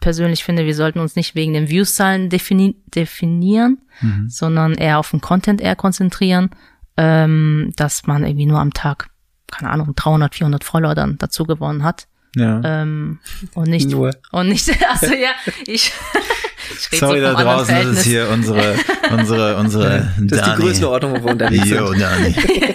persönlich 0.00 0.44
finde, 0.44 0.64
wir 0.64 0.74
sollten 0.74 1.00
uns 1.00 1.16
nicht 1.16 1.34
wegen 1.34 1.54
den 1.54 1.68
Views-Zahlen 1.68 2.30
defini 2.30 2.76
definieren, 2.94 3.78
mhm. 4.00 4.28
sondern 4.28 4.74
eher 4.74 4.98
auf 4.98 5.10
den 5.10 5.20
Content 5.20 5.60
eher 5.60 5.76
konzentrieren 5.76 6.50
ähm, 6.98 7.72
dass 7.76 8.06
man 8.06 8.24
irgendwie 8.24 8.46
nur 8.46 8.58
am 8.58 8.74
Tag, 8.74 9.08
keine 9.50 9.70
Ahnung, 9.70 9.94
300, 9.94 10.34
400 10.34 10.64
Follower 10.64 10.94
dann 10.96 11.16
dazu 11.16 11.44
gewonnen 11.44 11.84
hat. 11.84 12.08
Ja. 12.34 12.60
Ähm, 12.64 13.20
und 13.54 13.68
nicht, 13.70 13.88
nur. 13.88 14.14
und 14.32 14.48
nicht, 14.48 14.68
also 14.90 15.14
ja, 15.14 15.30
ich, 15.66 15.92
ich 16.90 16.98
Sorry, 16.98 17.20
so 17.20 17.24
da 17.24 17.34
draußen 17.34 17.74
das 17.74 17.98
ist 17.98 18.02
hier 18.04 18.28
unsere, 18.28 18.74
unsere, 19.10 19.56
unsere 19.56 20.12
Das 20.18 20.40
ist 20.40 20.46
die 20.46 20.60
Größenordnung, 20.60 21.12
wo 21.12 21.24
wir 21.24 21.32
unterwegs 21.32 21.68
Yo, 21.68 21.86
sind. 21.86 22.00
Dani. 22.02 22.34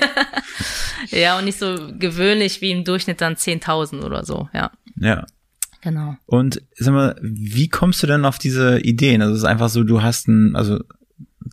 Ja, 1.09 1.37
und 1.37 1.45
nicht 1.45 1.59
so 1.59 1.75
gewöhnlich 1.99 2.61
wie 2.61 2.71
im 2.71 2.85
Durchschnitt 2.85 3.21
dann 3.21 3.35
10.000 3.35 4.03
oder 4.03 4.25
so, 4.25 4.49
ja. 4.51 4.71
Ja. 4.95 5.25
Genau. 5.81 6.15
Und 6.25 6.63
sag 6.75 6.93
mal, 6.93 7.15
wie 7.21 7.67
kommst 7.67 8.01
du 8.01 8.07
denn 8.07 8.25
auf 8.25 8.39
diese 8.39 8.79
Ideen? 8.79 9.21
Also 9.21 9.33
es 9.33 9.41
ist 9.41 9.45
einfach 9.45 9.69
so, 9.69 9.83
du 9.83 10.01
hast 10.01 10.27
ein, 10.27 10.55
also 10.55 10.79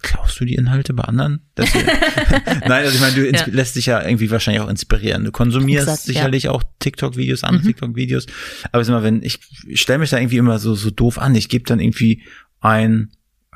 klaust 0.02 0.40
du 0.40 0.44
die 0.44 0.54
Inhalte 0.54 0.94
bei 0.94 1.04
anderen? 1.04 1.40
Nein, 1.58 2.70
also 2.70 2.94
ich 2.94 3.00
meine, 3.00 3.14
du 3.14 3.30
ja. 3.30 3.44
lässt 3.46 3.76
dich 3.76 3.86
ja 3.86 4.02
irgendwie 4.02 4.30
wahrscheinlich 4.30 4.62
auch 4.62 4.68
inspirieren. 4.68 5.24
Du 5.24 5.32
konsumierst 5.32 5.88
Exakt, 5.88 6.02
sicherlich 6.02 6.44
ja. 6.44 6.50
auch 6.52 6.62
TikTok-Videos, 6.78 7.44
andere 7.44 7.62
mhm. 7.62 7.68
TikTok-Videos. 7.68 8.26
Aber 8.72 8.84
sag 8.84 8.94
mal, 8.94 9.02
wenn 9.02 9.22
ich, 9.22 9.38
ich 9.66 9.80
stelle 9.80 9.98
mich 9.98 10.10
da 10.10 10.18
irgendwie 10.18 10.38
immer 10.38 10.58
so 10.58 10.74
so 10.74 10.90
doof 10.90 11.18
an, 11.18 11.34
ich 11.34 11.48
gebe 11.48 11.64
dann 11.64 11.80
irgendwie 11.80 12.22
ein 12.60 13.10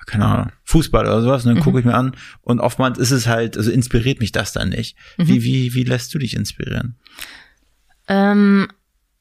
keine 0.06 0.26
Ahnung, 0.26 0.52
Fußball 0.64 1.06
oder 1.06 1.22
sowas, 1.22 1.44
und 1.44 1.48
dann 1.48 1.58
mhm. 1.58 1.62
gucke 1.62 1.78
ich 1.78 1.84
mir 1.84 1.94
an 1.94 2.14
und 2.42 2.60
oftmals 2.60 2.98
ist 2.98 3.10
es 3.10 3.26
halt, 3.26 3.56
also 3.56 3.70
inspiriert 3.70 4.20
mich 4.20 4.32
das 4.32 4.52
dann 4.52 4.68
nicht. 4.68 4.96
Mhm. 5.16 5.28
Wie, 5.28 5.44
wie, 5.44 5.74
wie 5.74 5.84
lässt 5.84 6.12
du 6.14 6.18
dich 6.18 6.36
inspirieren? 6.36 6.96
Ähm, 8.06 8.68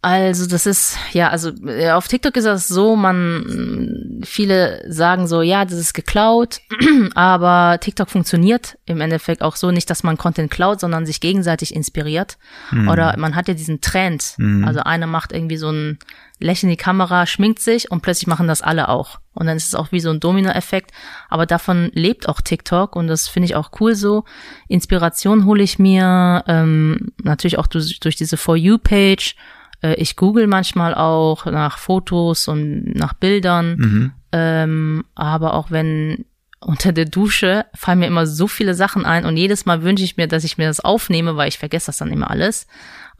also 0.03 0.47
das 0.47 0.65
ist, 0.65 0.97
ja, 1.13 1.29
also 1.29 1.51
äh, 1.65 1.91
auf 1.91 2.09
TikTok 2.09 2.35
ist 2.35 2.43
das 2.43 2.67
so, 2.67 2.97
man, 2.97 4.19
viele 4.25 4.83
sagen 4.91 5.27
so, 5.27 5.41
ja, 5.41 5.63
das 5.63 5.79
ist 5.79 5.93
geklaut, 5.93 6.59
aber 7.15 7.79
TikTok 7.79 8.09
funktioniert 8.09 8.77
im 8.85 8.99
Endeffekt 8.99 9.41
auch 9.41 9.55
so, 9.55 9.71
nicht, 9.71 9.89
dass 9.89 10.03
man 10.03 10.17
Content 10.17 10.51
klaut, 10.51 10.81
sondern 10.81 11.05
sich 11.05 11.21
gegenseitig 11.21 11.73
inspiriert. 11.73 12.37
Mhm. 12.71 12.89
Oder 12.89 13.15
man 13.17 13.33
hat 13.33 13.47
ja 13.47 13.53
diesen 13.53 13.79
Trend. 13.79 14.33
Mhm. 14.39 14.65
Also 14.67 14.81
einer 14.81 15.07
macht 15.07 15.31
irgendwie 15.31 15.55
so 15.55 15.71
ein 15.71 15.99
Lächeln 16.37 16.69
in 16.69 16.75
die 16.75 16.83
Kamera, 16.83 17.25
schminkt 17.25 17.59
sich 17.59 17.89
und 17.89 18.01
plötzlich 18.01 18.27
machen 18.27 18.49
das 18.49 18.61
alle 18.61 18.89
auch. 18.89 19.19
Und 19.33 19.45
dann 19.45 19.55
ist 19.55 19.67
es 19.67 19.75
auch 19.75 19.93
wie 19.93 20.01
so 20.01 20.09
ein 20.09 20.19
Domino-Effekt. 20.19 20.91
Aber 21.29 21.45
davon 21.45 21.91
lebt 21.93 22.27
auch 22.27 22.41
TikTok 22.41 22.97
und 22.97 23.07
das 23.07 23.29
finde 23.29 23.45
ich 23.45 23.55
auch 23.55 23.71
cool 23.79 23.95
so. 23.95 24.25
Inspiration 24.67 25.45
hole 25.45 25.63
ich 25.63 25.79
mir 25.79 26.43
ähm, 26.47 27.13
natürlich 27.23 27.57
auch 27.57 27.67
durch, 27.67 28.01
durch 28.01 28.17
diese 28.17 28.35
For 28.35 28.57
You-Page 28.57 29.35
äh, 29.83 29.95
ich 29.95 30.15
google 30.15 30.47
manchmal 30.47 30.95
auch 30.95 31.45
nach 31.45 31.77
Fotos 31.77 32.47
und 32.47 32.95
nach 32.95 33.13
Bildern. 33.13 33.75
Mhm. 33.75 34.11
Ähm, 34.31 35.05
aber 35.13 35.53
auch 35.53 35.69
wenn 35.69 36.25
unter 36.59 36.93
der 36.93 37.05
Dusche 37.05 37.65
fallen 37.75 37.99
mir 37.99 38.07
immer 38.07 38.25
so 38.25 38.47
viele 38.47 38.73
Sachen 38.73 39.05
ein 39.05 39.25
und 39.25 39.35
jedes 39.35 39.65
Mal 39.65 39.83
wünsche 39.83 40.05
ich 40.05 40.17
mir, 40.17 40.27
dass 40.27 40.45
ich 40.45 40.57
mir 40.57 40.67
das 40.67 40.79
aufnehme, 40.79 41.35
weil 41.35 41.49
ich 41.49 41.59
vergesse 41.59 41.87
das 41.87 41.97
dann 41.97 42.11
immer 42.11 42.31
alles. 42.31 42.67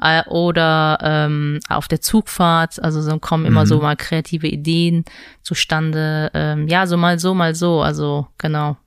Äh, 0.01 0.23
oder 0.27 0.97
ähm, 1.01 1.59
auf 1.69 1.87
der 1.87 2.01
Zugfahrt, 2.01 2.81
also 2.81 3.01
so 3.01 3.19
kommen 3.19 3.45
immer 3.45 3.61
mhm. 3.61 3.67
so 3.67 3.79
mal 3.79 3.95
kreative 3.95 4.47
Ideen 4.47 5.05
zustande. 5.41 6.31
Ähm, 6.33 6.67
ja, 6.67 6.87
so 6.87 6.97
mal 6.97 7.19
so, 7.19 7.33
mal 7.33 7.53
so, 7.53 7.81
also 7.81 8.27
genau. 8.37 8.77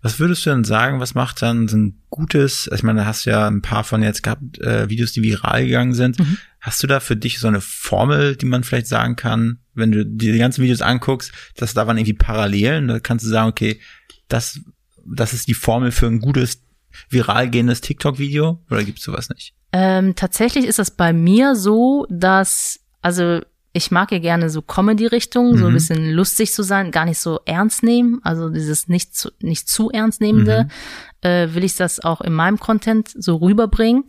Was 0.00 0.18
würdest 0.18 0.46
du 0.46 0.50
denn 0.50 0.64
sagen, 0.64 1.00
was 1.00 1.14
macht 1.14 1.42
dann 1.42 1.68
so 1.68 1.76
ein 1.76 2.00
gutes, 2.08 2.70
ich 2.74 2.82
meine, 2.82 3.00
da 3.00 3.06
hast 3.06 3.26
du 3.26 3.30
ja 3.30 3.46
ein 3.46 3.60
paar 3.60 3.84
von 3.84 4.02
jetzt 4.02 4.22
gehabt, 4.22 4.58
äh, 4.58 4.88
Videos, 4.88 5.12
die 5.12 5.22
viral 5.22 5.66
gegangen 5.66 5.92
sind. 5.92 6.18
Mhm. 6.18 6.38
Hast 6.64 6.82
du 6.82 6.86
da 6.86 6.98
für 6.98 7.14
dich 7.14 7.40
so 7.40 7.46
eine 7.46 7.60
Formel, 7.60 8.36
die 8.36 8.46
man 8.46 8.64
vielleicht 8.64 8.86
sagen 8.86 9.16
kann, 9.16 9.58
wenn 9.74 9.92
du 9.92 10.06
dir 10.06 10.32
die 10.32 10.38
ganzen 10.38 10.62
Videos 10.62 10.80
anguckst, 10.80 11.30
dass 11.58 11.74
da 11.74 11.86
waren 11.86 11.98
irgendwie 11.98 12.14
Parallelen, 12.14 12.88
da 12.88 13.00
kannst 13.00 13.26
du 13.26 13.28
sagen, 13.28 13.50
okay, 13.50 13.80
das, 14.28 14.60
das 15.04 15.34
ist 15.34 15.46
die 15.46 15.52
Formel 15.52 15.92
für 15.92 16.06
ein 16.06 16.20
gutes, 16.20 16.62
viral 17.10 17.50
gehendes 17.50 17.82
TikTok-Video 17.82 18.62
oder 18.70 18.82
gibt's 18.82 19.02
sowas 19.02 19.28
nicht? 19.28 19.52
Ähm, 19.72 20.14
tatsächlich 20.16 20.64
ist 20.64 20.78
das 20.78 20.90
bei 20.90 21.12
mir 21.12 21.54
so, 21.54 22.06
dass, 22.08 22.80
also 23.02 23.42
ich 23.74 23.90
mag 23.90 24.10
ja 24.10 24.18
gerne 24.18 24.48
so 24.48 24.62
Comedy-Richtung, 24.62 25.50
mhm. 25.50 25.58
so 25.58 25.64
ein 25.66 25.72
mhm. 25.72 25.74
bisschen 25.74 26.10
lustig 26.12 26.50
zu 26.54 26.62
sein, 26.62 26.92
gar 26.92 27.04
nicht 27.04 27.18
so 27.18 27.40
ernst 27.44 27.82
nehmen, 27.82 28.20
also 28.22 28.48
dieses 28.48 28.88
nicht 28.88 29.14
zu, 29.14 29.30
nicht 29.40 29.68
zu 29.68 29.90
ernst 29.90 30.22
nehmende, 30.22 30.64
mhm. 30.64 31.28
äh, 31.28 31.54
will 31.54 31.64
ich 31.64 31.76
das 31.76 32.02
auch 32.02 32.22
in 32.22 32.32
meinem 32.32 32.58
Content 32.58 33.10
so 33.14 33.36
rüberbringen. 33.36 34.04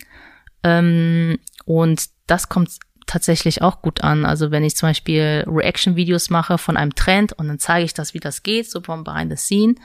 Ähm, 0.64 1.38
und 1.66 2.15
das 2.28 2.50
kommt 2.50 2.72
tatsächlich 3.06 3.62
auch 3.62 3.82
gut 3.82 4.04
an. 4.04 4.26
Also 4.26 4.52
wenn 4.52 4.64
ich 4.64 4.76
zum 4.76 4.90
Beispiel 4.90 5.44
Reaction-Videos 5.48 6.30
mache 6.30 6.58
von 6.58 6.78
einem 6.78 6.96
Trend 6.96 7.34
und 7.34 7.48
dann 7.48 7.60
zeige 7.60 7.86
ich 7.86 7.94
das, 7.94 8.14
wie 8.14 8.20
das 8.20 8.44
geht, 8.44 8.70
so 8.70 8.82
vom 8.82 9.04
Behind 9.04 9.32
the 9.32 9.38
Scene. 9.38 9.76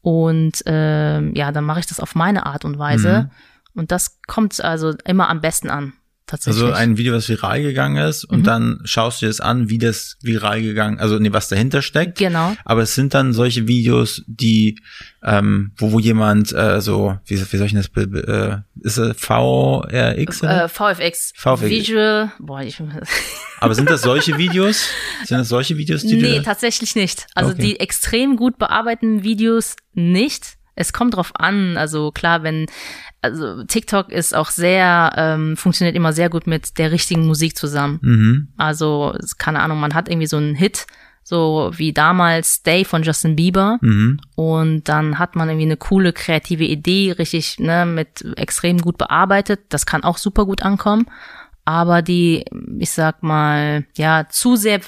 Und 0.00 0.62
ähm, 0.66 1.34
ja, 1.34 1.52
dann 1.52 1.64
mache 1.64 1.80
ich 1.80 1.86
das 1.86 2.00
auf 2.00 2.14
meine 2.14 2.46
Art 2.46 2.64
und 2.64 2.78
Weise. 2.78 3.30
Mhm. 3.74 3.80
Und 3.80 3.92
das 3.92 4.20
kommt 4.26 4.58
also 4.60 4.94
immer 5.04 5.28
am 5.28 5.40
besten 5.40 5.68
an 5.68 5.92
tatsächlich. 6.26 6.62
Also 6.62 6.74
ein 6.74 6.96
Video, 6.96 7.14
was 7.14 7.28
viral 7.28 7.62
gegangen 7.62 7.96
ist 7.96 8.24
und 8.24 8.40
mhm. 8.40 8.44
dann 8.44 8.80
schaust 8.84 9.20
du 9.20 9.26
dir 9.26 9.30
das 9.30 9.40
an, 9.40 9.68
wie 9.68 9.78
das 9.78 10.16
viral 10.22 10.62
gegangen, 10.62 10.98
also 10.98 11.18
nee, 11.18 11.32
was 11.32 11.48
dahinter 11.48 11.82
steckt. 11.82 12.18
Genau. 12.18 12.56
Aber 12.64 12.82
es 12.82 12.94
sind 12.94 13.14
dann 13.14 13.32
solche 13.32 13.66
Videos, 13.68 14.22
die, 14.26 14.80
ähm, 15.22 15.72
wo, 15.76 15.92
wo 15.92 16.00
jemand 16.00 16.52
äh, 16.52 16.80
so, 16.80 17.18
wie, 17.26 17.40
wie 17.40 17.56
soll 17.56 17.66
ich 17.66 17.74
das, 17.74 17.88
äh, 17.96 18.58
ist 18.80 18.98
es 18.98 19.16
VRX? 19.16 20.42
Äh, 20.42 20.68
VFX. 20.68 21.32
VFX. 21.36 21.62
Visual, 21.62 22.32
boah, 22.38 22.62
ich 22.62 22.80
Aber 23.60 23.74
sind 23.74 23.90
das 23.90 24.02
solche 24.02 24.36
Videos? 24.36 24.88
Sind 25.24 25.38
das 25.38 25.48
solche 25.48 25.76
Videos, 25.76 26.02
die 26.02 26.16
Nee, 26.16 26.38
du 26.38 26.42
tatsächlich 26.42 26.94
nicht. 26.94 27.26
Also 27.34 27.52
okay. 27.52 27.62
die 27.62 27.80
extrem 27.80 28.36
gut 28.36 28.58
bearbeiteten 28.58 29.22
Videos 29.22 29.76
nicht. 29.94 30.56
Es 30.74 30.92
kommt 30.92 31.16
drauf 31.16 31.32
an, 31.34 31.78
also 31.78 32.12
klar, 32.12 32.42
wenn 32.42 32.66
also 33.22 33.64
TikTok 33.64 34.10
ist 34.10 34.34
auch 34.34 34.50
sehr, 34.50 35.12
ähm, 35.16 35.56
funktioniert 35.56 35.96
immer 35.96 36.12
sehr 36.12 36.28
gut 36.28 36.46
mit 36.46 36.78
der 36.78 36.92
richtigen 36.92 37.26
Musik 37.26 37.56
zusammen. 37.56 37.98
Mhm. 38.02 38.48
Also, 38.56 39.16
keine 39.38 39.60
Ahnung, 39.60 39.80
man 39.80 39.94
hat 39.94 40.08
irgendwie 40.08 40.26
so 40.26 40.36
einen 40.36 40.54
Hit, 40.54 40.86
so 41.22 41.72
wie 41.74 41.92
damals 41.92 42.54
Stay 42.56 42.84
von 42.84 43.02
Justin 43.02 43.34
Bieber. 43.34 43.78
Mhm. 43.80 44.20
Und 44.36 44.84
dann 44.84 45.18
hat 45.18 45.34
man 45.34 45.48
irgendwie 45.48 45.66
eine 45.66 45.76
coole 45.76 46.12
kreative 46.12 46.64
Idee, 46.64 47.12
richtig, 47.12 47.58
ne, 47.58 47.84
mit 47.84 48.24
extrem 48.36 48.78
gut 48.80 48.96
bearbeitet. 48.98 49.60
Das 49.70 49.86
kann 49.86 50.04
auch 50.04 50.18
super 50.18 50.46
gut 50.46 50.62
ankommen. 50.62 51.06
Aber 51.64 52.00
die, 52.00 52.44
ich 52.78 52.90
sag 52.90 53.24
mal, 53.24 53.84
ja, 53.96 54.28
zu 54.30 54.54
sehr 54.54 54.80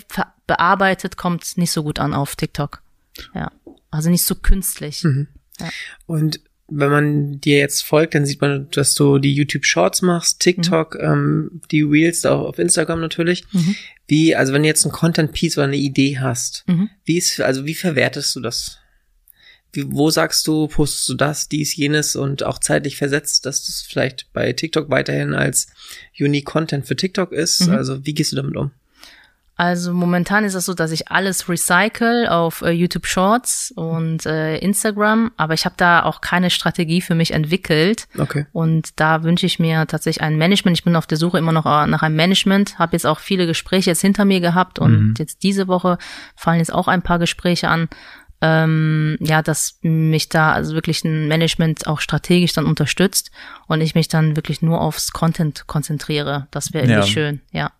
bearbeitet 0.46 1.16
kommt 1.16 1.56
nicht 1.56 1.72
so 1.72 1.82
gut 1.82 1.98
an 1.98 2.14
auf 2.14 2.36
TikTok. 2.36 2.82
Ja. 3.34 3.50
Also 3.90 4.10
nicht 4.10 4.24
so 4.24 4.36
künstlich. 4.36 5.02
Mhm. 5.02 5.26
Ja. 5.58 5.68
Und 6.06 6.40
wenn 6.70 6.90
man 6.90 7.40
dir 7.40 7.58
jetzt 7.58 7.82
folgt, 7.82 8.14
dann 8.14 8.26
sieht 8.26 8.40
man, 8.40 8.68
dass 8.70 8.94
du 8.94 9.18
die 9.18 9.34
YouTube 9.34 9.64
Shorts 9.64 10.02
machst, 10.02 10.40
TikTok, 10.40 10.94
mhm. 10.94 11.00
ähm, 11.00 11.60
die 11.70 11.82
Reels 11.82 12.26
auch 12.26 12.46
auf 12.46 12.58
Instagram 12.58 13.00
natürlich. 13.00 13.44
Mhm. 13.52 13.74
Wie, 14.06 14.36
also 14.36 14.52
wenn 14.52 14.62
du 14.62 14.68
jetzt 14.68 14.84
ein 14.84 14.92
Content 14.92 15.32
Piece 15.32 15.56
oder 15.56 15.66
eine 15.66 15.76
Idee 15.76 16.18
hast, 16.18 16.64
mhm. 16.66 16.90
wie 17.04 17.16
ist, 17.16 17.40
also 17.40 17.64
wie 17.64 17.74
verwertest 17.74 18.36
du 18.36 18.40
das? 18.40 18.78
Wie, 19.72 19.90
wo 19.90 20.10
sagst 20.10 20.46
du, 20.46 20.68
postest 20.68 21.08
du 21.08 21.14
das, 21.14 21.48
dies, 21.48 21.74
jenes 21.74 22.16
und 22.16 22.42
auch 22.42 22.58
zeitlich 22.58 22.96
versetzt, 22.96 23.46
dass 23.46 23.66
das 23.66 23.82
vielleicht 23.82 24.30
bei 24.32 24.52
TikTok 24.52 24.90
weiterhin 24.90 25.34
als 25.34 25.68
Unique 26.18 26.46
Content 26.46 26.86
für 26.86 26.96
TikTok 26.96 27.32
ist? 27.32 27.66
Mhm. 27.66 27.74
Also 27.74 28.04
wie 28.04 28.14
gehst 28.14 28.32
du 28.32 28.36
damit 28.36 28.56
um? 28.56 28.72
Also 29.58 29.92
momentan 29.92 30.44
ist 30.44 30.54
es 30.54 30.66
so, 30.66 30.72
dass 30.72 30.92
ich 30.92 31.10
alles 31.10 31.48
recycle 31.48 32.28
auf 32.28 32.62
äh, 32.62 32.70
YouTube 32.70 33.06
Shorts 33.06 33.72
und 33.74 34.24
äh, 34.24 34.56
Instagram, 34.58 35.32
aber 35.36 35.52
ich 35.52 35.64
habe 35.64 35.74
da 35.76 36.04
auch 36.04 36.20
keine 36.20 36.48
Strategie 36.50 37.00
für 37.00 37.16
mich 37.16 37.32
entwickelt. 37.32 38.06
Okay. 38.16 38.46
Und 38.52 39.00
da 39.00 39.24
wünsche 39.24 39.46
ich 39.46 39.58
mir 39.58 39.84
tatsächlich 39.88 40.22
ein 40.22 40.38
Management. 40.38 40.78
Ich 40.78 40.84
bin 40.84 40.94
auf 40.94 41.08
der 41.08 41.18
Suche 41.18 41.38
immer 41.38 41.50
noch 41.50 41.66
äh, 41.66 41.88
nach 41.88 42.02
einem 42.02 42.14
Management, 42.14 42.78
habe 42.78 42.92
jetzt 42.92 43.04
auch 43.04 43.18
viele 43.18 43.48
Gespräche 43.48 43.90
jetzt 43.90 44.00
hinter 44.00 44.24
mir 44.24 44.38
gehabt 44.38 44.78
und 44.78 44.92
mhm. 44.92 45.14
jetzt 45.18 45.42
diese 45.42 45.66
Woche 45.66 45.98
fallen 46.36 46.60
jetzt 46.60 46.72
auch 46.72 46.86
ein 46.86 47.02
paar 47.02 47.18
Gespräche 47.18 47.66
an. 47.68 47.88
Ähm, 48.40 49.16
ja, 49.18 49.42
dass 49.42 49.80
mich 49.82 50.28
da 50.28 50.52
also 50.52 50.74
wirklich 50.74 51.02
ein 51.02 51.26
Management 51.26 51.88
auch 51.88 51.98
strategisch 51.98 52.52
dann 52.52 52.66
unterstützt 52.66 53.32
und 53.66 53.80
ich 53.80 53.96
mich 53.96 54.06
dann 54.06 54.36
wirklich 54.36 54.62
nur 54.62 54.80
aufs 54.80 55.10
Content 55.10 55.66
konzentriere. 55.66 56.46
Das 56.52 56.72
wäre 56.72 56.84
irgendwie 56.84 57.00
ja. 57.00 57.12
schön, 57.12 57.40
ja. 57.50 57.72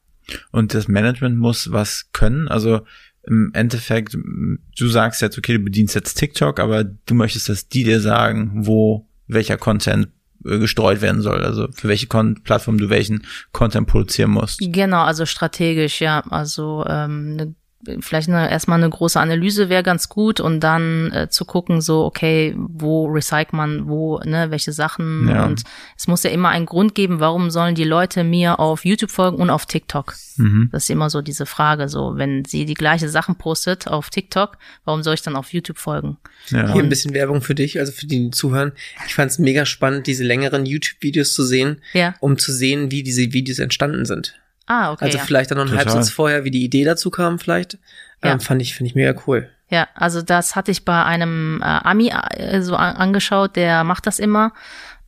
Und 0.51 0.75
das 0.75 0.89
Management 0.89 1.39
muss 1.39 1.73
was 1.73 2.11
können. 2.13 2.49
Also 2.49 2.81
im 3.25 3.51
Endeffekt, 3.53 4.15
du 4.15 4.89
sagst 4.89 5.21
jetzt, 5.23 5.37
okay, 5.37 5.55
du 5.55 5.59
bedienst 5.61 5.95
jetzt 5.95 6.15
TikTok, 6.15 6.61
aber 6.61 6.85
du 6.85 7.15
möchtest, 7.15 7.49
dass 7.49 7.69
die 7.69 7.85
dir 7.85 8.01
sagen, 8.01 8.67
wo 8.67 9.07
welcher 9.27 9.59
Content 9.59 10.09
äh, 10.45 10.59
gestreut 10.59 11.03
werden 11.03 11.21
soll, 11.21 11.45
also 11.45 11.69
für 11.73 11.89
welche 11.89 12.07
Kon 12.07 12.43
Plattform 12.43 12.79
du 12.79 12.89
welchen 12.89 13.27
Content 13.53 13.87
produzieren 13.87 14.31
musst. 14.31 14.61
Genau, 14.61 15.03
also 15.03 15.27
strategisch, 15.27 16.01
ja. 16.01 16.21
Also 16.31 16.85
ähm, 16.89 17.37
eine 17.39 17.55
vielleicht 18.01 18.29
eine, 18.29 18.51
erstmal 18.51 18.79
eine 18.79 18.91
große 18.91 19.21
Analyse 19.21 19.69
wäre 19.69 19.83
ganz 19.83 20.09
gut 20.09 20.41
und 20.41 20.61
dann 20.61 21.13
äh, 21.13 21.29
zu 21.29 21.45
gucken, 21.45 21.81
so, 21.81 22.05
okay, 22.05 22.55
wo 22.57 23.07
recycelt 23.07 23.53
man, 23.53 23.89
wo, 23.89 24.19
ne, 24.25 24.51
welche 24.51 24.73
Sachen. 24.73 25.29
Ja. 25.29 25.45
Und 25.45 25.63
es 25.97 26.09
muss 26.09 26.25
ja 26.25 26.31
immer 26.31 26.49
einen 26.49 26.67
Grund 26.67 26.95
geben, 26.95 27.21
warum 27.21 27.51
sollen 27.51 27.77
die 27.77 27.85
Leute 27.85 28.25
mir 28.25 28.59
auf 28.59 28.85
YouTube 28.85 29.11
folgen 29.11 29.39
und 29.39 29.51
auf 29.51 29.67
TikTok? 29.67 30.15
Mhm. 30.37 30.71
Das 30.73 30.85
ist 30.85 30.91
immer 30.91 31.09
so 31.09 31.23
diese 31.23 31.47
Frage, 31.47 31.89
so, 31.89 32.15
wenn 32.17 32.45
sie 32.45 32.65
die 32.65 32.75
gleiche 32.75 33.09
Sachen 33.09 33.37
postet 33.37 33.87
auf 33.87 34.11
TikTok, 34.11 34.59
warum 34.85 35.03
soll 35.05 35.15
ich 35.15 35.23
dann 35.23 35.37
auf 35.37 35.53
YouTube 35.53 35.79
folgen? 35.79 36.19
Ja. 36.49 36.73
Hier 36.73 36.83
ein 36.83 36.89
bisschen 36.89 37.15
Werbung 37.15 37.43
für 37.43 37.55
dich, 37.55 37.79
also 37.79 37.93
für 37.93 38.07
die, 38.07 38.25
die 38.25 38.31
zuhören. 38.31 38.73
Ich 39.07 39.15
fand 39.15 39.31
es 39.31 39.39
mega 39.39 39.65
spannend, 39.65 40.09
diese 40.09 40.25
längeren 40.25 40.67
YouTube-Videos 40.67 41.33
zu 41.33 41.45
sehen, 41.45 41.81
ja. 41.93 42.15
um 42.21 42.39
zu 42.39 42.53
sehen, 42.53 42.91
wie 42.91 43.05
diese 43.05 43.33
Videos 43.33 43.61
entstanden 43.61 44.05
sind. 44.05 44.35
Ah, 44.69 44.93
okay. 44.93 45.07
Also 45.07 45.19
ja. 45.19 45.25
vielleicht 45.25 45.51
dann 45.51 45.59
noch 45.59 45.65
einen 45.65 45.73
Total. 45.73 45.87
Halbsatz 45.87 46.11
vorher, 46.11 46.45
wie 46.45 46.51
die 46.51 46.63
Idee 46.63 46.85
dazu 46.85 47.11
kam, 47.11 47.39
vielleicht. 47.39 47.79
Ja. 48.23 48.33
Ähm, 48.33 48.41
fand 48.41 48.63
ich, 48.63 48.75
finde 48.75 48.91
ich 48.91 48.95
mega 48.95 49.21
cool. 49.27 49.49
Ja, 49.71 49.89
also 49.95 50.23
das 50.23 50.57
hatte 50.57 50.71
ich 50.71 50.85
bei 50.85 51.05
einem 51.05 51.61
äh, 51.63 51.65
Ami 51.65 52.11
äh, 52.11 52.61
so 52.61 52.77
an, 52.77 52.97
angeschaut, 52.97 53.57
der 53.57 53.85
macht 53.85 54.07
das 54.07 54.19
immer. 54.19 54.53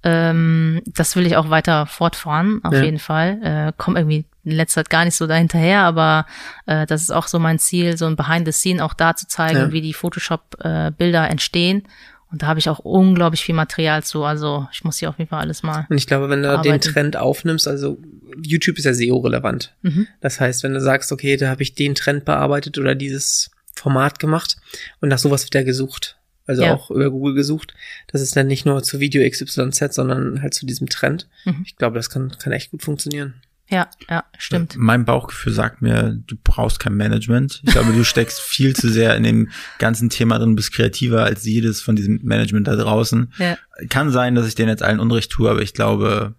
Ähm, 0.03 0.81
das 0.87 1.15
will 1.15 1.27
ich 1.27 1.37
auch 1.37 1.51
weiter 1.51 1.87
fortfahren, 1.87 2.61
auf 2.63 2.73
ja. 2.73 2.83
jeden 2.83 2.99
Fall. 2.99 3.39
Äh, 3.43 3.73
Komme 3.77 4.01
irgendwie 4.01 4.25
in 4.45 4.53
letzter 4.53 4.81
Zeit 4.81 4.91
gar 4.91 5.05
nicht 5.05 5.17
so 5.17 5.27
dahinterher, 5.27 5.83
aber 5.83 6.27
äh, 6.67 6.87
das 6.87 7.03
ist 7.03 7.11
auch 7.11 7.27
so 7.27 7.39
mein 7.39 7.59
Ziel, 7.59 7.99
so 7.99 8.07
ein 8.07 8.17
Behind 8.17 8.47
the 8.47 8.53
Scene 8.53 8.83
auch 8.83 8.95
da 8.95 9.15
zu 9.15 9.29
zeigen, 9.29 9.59
ja. 9.59 9.73
wie 9.73 9.83
die 9.83 9.93
Photoshop-Bilder 9.93 11.27
äh, 11.27 11.31
entstehen. 11.31 11.83
Und 12.31 12.43
da 12.43 12.47
habe 12.47 12.61
ich 12.61 12.69
auch 12.69 12.79
unglaublich 12.79 13.43
viel 13.43 13.55
Material 13.55 14.03
zu. 14.03 14.23
Also 14.25 14.69
ich 14.73 14.85
muss 14.85 14.99
hier 14.99 15.09
auf 15.09 15.19
jeden 15.19 15.29
Fall 15.29 15.41
alles 15.41 15.63
mal. 15.63 15.87
Und 15.89 15.99
ich 15.99 16.07
glaube, 16.07 16.29
wenn 16.29 16.43
du 16.43 16.51
arbeiten. 16.51 16.71
den 16.71 16.81
Trend 16.81 17.17
aufnimmst, 17.17 17.67
also 17.67 17.99
YouTube 18.43 18.79
ist 18.79 18.85
ja 18.85 18.95
SEO-relevant. 18.95 19.75
Mhm. 19.83 20.07
Das 20.21 20.41
heißt, 20.41 20.63
wenn 20.63 20.75
du 20.75 20.81
sagst, 20.81 21.11
okay, 21.11 21.37
da 21.37 21.49
habe 21.49 21.63
ich 21.63 21.75
den 21.75 21.95
Trend 21.95 22.25
bearbeitet 22.25 22.79
oder 22.79 22.95
dieses 22.95 23.51
Format 23.75 24.19
gemacht 24.19 24.57
und 25.01 25.09
nach 25.09 25.19
sowas 25.19 25.45
wird 25.45 25.55
er 25.55 25.65
gesucht. 25.65 26.17
Also 26.47 26.63
ja. 26.63 26.75
auch 26.75 26.91
über 26.91 27.11
Google 27.11 27.35
gesucht. 27.35 27.75
Das 28.09 28.21
ist 28.21 28.35
dann 28.35 28.47
nicht 28.47 28.67
nur 28.67 28.83
zu 28.83 28.99
Video 28.99 29.29
XYZ, 29.29 29.95
sondern 29.95 30.43
halt 30.43 30.55
zu 30.55 30.67
diesem 30.67 30.89
Trend. 30.89 31.29
Mhm. 31.45 31.63
Ich 31.65 31.77
glaube, 31.77 31.97
das 31.97 32.11
kann, 32.11 32.37
kann 32.39 32.53
echt 32.53 32.71
gut 32.71 32.83
funktionieren. 32.83 33.35
Ja, 33.71 33.89
ja, 34.09 34.25
stimmt. 34.37 34.75
Mein 34.77 35.05
Bauchgefühl 35.05 35.53
sagt 35.53 35.81
mir, 35.81 36.21
du 36.27 36.37
brauchst 36.43 36.81
kein 36.81 36.97
Management. 36.97 37.63
Ich 37.65 37.73
glaube, 37.73 37.93
du 37.93 38.05
steckst 38.05 38.41
viel 38.41 38.75
zu 38.75 38.91
sehr 38.91 39.17
in 39.17 39.23
dem 39.23 39.49
ganzen 39.79 40.11
Thema 40.11 40.39
drin, 40.39 40.57
bist 40.57 40.73
kreativer 40.73 41.25
als 41.25 41.45
jedes 41.45 41.81
von 41.81 41.95
diesem 41.95 42.19
Management 42.23 42.67
da 42.67 42.75
draußen. 42.75 43.33
Ja. 43.39 43.57
Kann 43.89 44.11
sein, 44.11 44.35
dass 44.35 44.49
ich 44.49 44.57
denen 44.57 44.71
jetzt 44.71 44.83
allen 44.83 44.99
Unrecht 44.99 45.31
tue, 45.31 45.49
aber 45.49 45.63
ich 45.63 45.73
glaube, 45.73 46.35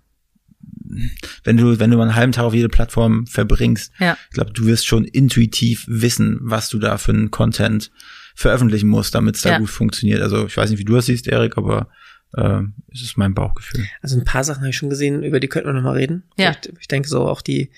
wenn 1.46 1.56
du, 1.56 1.80
wenn 1.80 1.90
du 1.90 1.98
mal 1.98 2.04
einen 2.04 2.16
halben 2.16 2.32
Tag 2.34 2.44
auf 2.44 2.54
jede 2.54 2.70
Plattform 2.70 3.26
verbringst, 3.28 3.94
ja. 4.00 4.18
ich 4.30 4.34
glaube, 4.34 4.52
du 4.52 4.66
wirst 4.66 4.86
schon 4.86 5.06
intuitiv 5.06 5.86
wissen, 5.88 6.40
was 6.42 6.68
du 6.70 6.80
da 6.80 6.98
für 6.98 7.14
einen 7.14 7.32
Content 7.32 7.92
veröffentlichen 8.36 8.90
musst, 8.90 9.16
damit 9.16 9.36
es 9.36 9.42
da 9.42 9.52
ja. 9.52 9.58
gut 9.60 9.70
funktioniert. 9.70 10.22
Also 10.22 10.46
ich 10.46 10.58
weiß 10.58 10.70
nicht, 10.70 10.80
wie 10.80 10.86
du 10.86 10.96
das 10.96 11.06
siehst, 11.06 11.28
Erik, 11.28 11.58
aber 11.58 11.88
äh, 12.36 12.62
ist 12.90 13.04
es 13.04 13.18
mein 13.18 13.34
Bauchgefühl. 13.34 13.88
Also 14.02 14.18
ein 14.18 14.26
paar 14.26 14.44
Sachen 14.44 14.62
habe 14.62 14.70
ich 14.70 14.78
schon 14.78 14.90
gesehen, 14.90 15.24
über 15.24 15.40
die 15.40 15.48
könnten 15.48 15.70
wir 15.70 15.74
nochmal 15.74 15.98
reden. 15.98 16.24
Ja. 16.38 16.52
Ich, 16.52 16.72
ich, 16.80 16.88
denke 16.88 17.08
so 17.08 17.28
auch 17.28 17.42
die, 17.42 17.72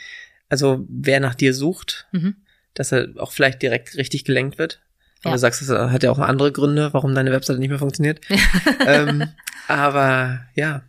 also 0.50 0.86
wer 0.90 1.20
nach 1.20 1.36
dir 1.36 1.54
sucht, 1.54 2.08
mhm. 2.12 2.36
dass 2.74 2.92
er 2.92 3.10
auch 3.18 3.32
vielleicht 3.32 3.62
direkt 3.62 3.96
richtig 3.98 4.26
gelenkt 4.26 4.58
wird. 4.58 4.82
Aber 5.22 5.32
ja. 5.32 5.36
du 5.36 5.40
sagst, 5.40 5.62
das 5.62 5.70
hat 5.92 6.04
ja 6.04 6.12
auch 6.12 6.20
andere 6.20 6.52
Gründe, 6.52 6.94
warum 6.94 7.16
deine 7.16 7.32
Webseite 7.32 7.60
nicht 7.60 7.70
mehr 7.70 7.80
funktioniert. 7.80 8.20
ähm, 8.86 9.30
aber 9.68 10.42
ja. 10.56 10.84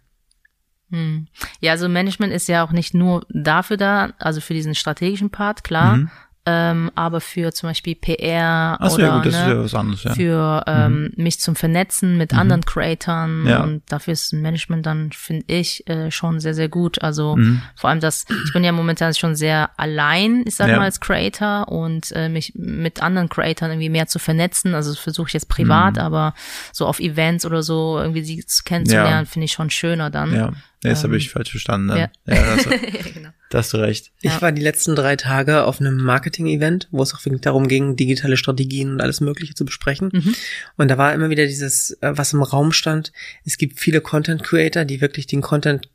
Hm. 0.90 1.28
Ja, 1.60 1.72
also 1.72 1.88
Management 1.88 2.32
ist 2.32 2.48
ja 2.48 2.64
auch 2.64 2.72
nicht 2.72 2.94
nur 2.94 3.26
dafür 3.30 3.76
da, 3.76 4.12
also 4.18 4.40
für 4.40 4.54
diesen 4.54 4.74
strategischen 4.74 5.30
Part, 5.30 5.64
klar. 5.64 5.96
Mhm 5.96 6.10
ähm, 6.46 6.90
aber 6.94 7.22
für 7.22 7.52
zum 7.52 7.70
Beispiel 7.70 7.94
PR 7.94 8.76
Ach 8.78 8.92
oder 8.92 9.04
ja, 9.04 9.22
gut, 9.22 9.32
ne, 9.32 9.66
ja 9.72 9.78
anderes, 9.78 10.04
ja. 10.04 10.14
für 10.14 10.64
ähm, 10.66 11.12
mhm. 11.16 11.22
mich 11.22 11.40
zum 11.40 11.56
Vernetzen 11.56 12.18
mit 12.18 12.32
mhm. 12.32 12.38
anderen 12.38 12.64
Creatoren 12.66 13.46
ja. 13.46 13.62
und 13.62 13.82
dafür 13.88 14.12
ist 14.12 14.32
Management 14.34 14.84
dann, 14.84 15.10
finde 15.12 15.44
ich, 15.46 15.88
äh, 15.88 16.10
schon 16.10 16.40
sehr, 16.40 16.52
sehr 16.52 16.68
gut. 16.68 17.00
Also 17.00 17.36
mhm. 17.36 17.62
vor 17.76 17.88
allem 17.88 18.00
das, 18.00 18.26
ich 18.44 18.52
bin 18.52 18.62
ja 18.62 18.72
momentan 18.72 19.14
schon 19.14 19.36
sehr 19.36 19.70
allein, 19.78 20.44
ich 20.46 20.56
sag 20.56 20.68
ja. 20.68 20.76
mal, 20.76 20.84
als 20.84 21.00
Creator 21.00 21.68
und 21.68 22.12
äh, 22.12 22.28
mich 22.28 22.52
mit 22.54 23.02
anderen 23.02 23.30
Creatoren 23.30 23.72
irgendwie 23.72 23.88
mehr 23.88 24.06
zu 24.06 24.18
vernetzen. 24.18 24.74
Also 24.74 24.94
versuche 24.94 25.28
ich 25.28 25.32
jetzt 25.32 25.48
privat, 25.48 25.94
mhm. 25.94 26.02
aber 26.02 26.34
so 26.72 26.86
auf 26.86 27.00
Events 27.00 27.46
oder 27.46 27.62
so 27.62 27.98
irgendwie 27.98 28.22
sie 28.22 28.44
kennenzulernen, 28.64 29.24
finde 29.24 29.46
ich 29.46 29.52
schon 29.52 29.70
schöner 29.70 30.10
dann. 30.10 30.56
Ja. 30.84 30.90
Nee, 30.90 30.90
das 30.90 31.02
ähm, 31.02 31.10
habe 31.10 31.16
ich 31.16 31.30
falsch 31.30 31.50
verstanden. 31.50 31.86
Ne? 31.86 32.10
Ja, 32.26 32.34
ja 32.34 32.56
das, 32.56 32.64
genau. 33.14 33.30
da 33.50 33.58
hast 33.58 33.72
du 33.72 33.78
recht. 33.78 34.12
Ich 34.20 34.42
war 34.42 34.52
die 34.52 34.62
letzten 34.62 34.94
drei 34.94 35.16
Tage 35.16 35.64
auf 35.64 35.80
einem 35.80 35.96
Marketing-Event, 35.96 36.88
wo 36.90 37.02
es 37.02 37.14
auch 37.14 37.24
wirklich 37.24 37.40
darum 37.40 37.68
ging, 37.68 37.96
digitale 37.96 38.36
Strategien 38.36 38.92
und 38.92 39.00
alles 39.00 39.20
Mögliche 39.20 39.54
zu 39.54 39.64
besprechen. 39.64 40.10
Mhm. 40.12 40.34
Und 40.76 40.90
da 40.90 40.98
war 40.98 41.14
immer 41.14 41.30
wieder 41.30 41.46
dieses, 41.46 41.96
äh, 42.02 42.12
was 42.14 42.34
im 42.34 42.42
Raum 42.42 42.72
stand. 42.72 43.12
Es 43.44 43.56
gibt 43.56 43.80
viele 43.80 44.00
Content-Creator, 44.00 44.84
die 44.84 45.00
wirklich 45.00 45.26
den 45.26 45.40
Content 45.40 45.88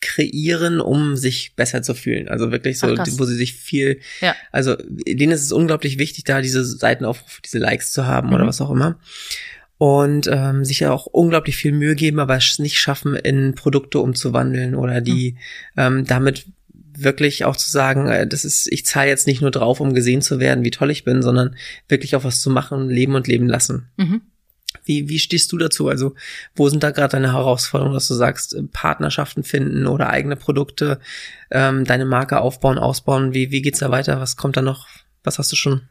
kreieren, 0.00 0.80
um 0.80 1.16
sich 1.16 1.54
besser 1.54 1.82
zu 1.82 1.94
fühlen. 1.94 2.28
Also 2.28 2.50
wirklich 2.50 2.78
so, 2.78 2.94
Ach, 2.98 3.06
wo 3.12 3.24
sie 3.24 3.36
sich 3.36 3.54
viel, 3.54 4.00
ja. 4.20 4.34
also 4.52 4.76
denen 5.06 5.32
ist 5.32 5.42
es 5.42 5.52
unglaublich 5.52 5.98
wichtig, 5.98 6.24
da 6.24 6.42
diese 6.42 6.64
Seitenaufrufe, 6.64 7.40
diese 7.42 7.58
Likes 7.58 7.92
zu 7.92 8.06
haben 8.06 8.28
mhm. 8.28 8.34
oder 8.34 8.46
was 8.46 8.60
auch 8.60 8.70
immer 8.70 8.98
und 9.78 10.28
ähm, 10.30 10.64
sich 10.64 10.80
ja 10.80 10.92
auch 10.92 11.06
unglaublich 11.06 11.56
viel 11.56 11.72
Mühe 11.72 11.94
geben, 11.94 12.20
aber 12.20 12.36
es 12.36 12.58
nicht 12.58 12.78
schaffen, 12.78 13.16
in 13.16 13.54
Produkte 13.54 13.98
umzuwandeln 13.98 14.74
oder 14.74 15.00
die 15.00 15.36
mhm. 15.74 15.82
ähm, 15.82 16.04
damit 16.04 16.46
wirklich 16.96 17.44
auch 17.44 17.56
zu 17.56 17.70
sagen, 17.70 18.08
äh, 18.08 18.26
das 18.26 18.44
ist, 18.44 18.70
ich 18.70 18.86
zahle 18.86 19.08
jetzt 19.08 19.26
nicht 19.26 19.40
nur 19.40 19.50
drauf, 19.50 19.80
um 19.80 19.94
gesehen 19.94 20.22
zu 20.22 20.38
werden, 20.38 20.64
wie 20.64 20.70
toll 20.70 20.90
ich 20.90 21.04
bin, 21.04 21.22
sondern 21.22 21.56
wirklich 21.88 22.14
auch 22.16 22.24
was 22.24 22.40
zu 22.40 22.50
machen, 22.50 22.88
leben 22.88 23.14
und 23.14 23.26
leben 23.26 23.48
lassen. 23.48 23.88
Mhm. 23.96 24.22
Wie, 24.84 25.08
wie 25.08 25.18
stehst 25.18 25.50
du 25.52 25.58
dazu? 25.58 25.88
Also, 25.88 26.14
wo 26.54 26.68
sind 26.68 26.82
da 26.82 26.90
gerade 26.90 27.12
deine 27.12 27.32
Herausforderungen, 27.32 27.94
dass 27.94 28.08
du 28.08 28.14
sagst, 28.14 28.54
äh, 28.54 28.62
Partnerschaften 28.64 29.42
finden 29.42 29.86
oder 29.86 30.10
eigene 30.10 30.36
Produkte, 30.36 31.00
ähm, 31.50 31.84
deine 31.84 32.04
Marke 32.04 32.40
aufbauen, 32.40 32.78
ausbauen? 32.78 33.34
Wie, 33.34 33.50
wie 33.50 33.62
geht's 33.62 33.78
da 33.80 33.90
weiter? 33.90 34.20
Was 34.20 34.36
kommt 34.36 34.56
da 34.56 34.62
noch? 34.62 34.88
Was 35.22 35.38
hast 35.38 35.52
du 35.52 35.56
schon? 35.56 35.82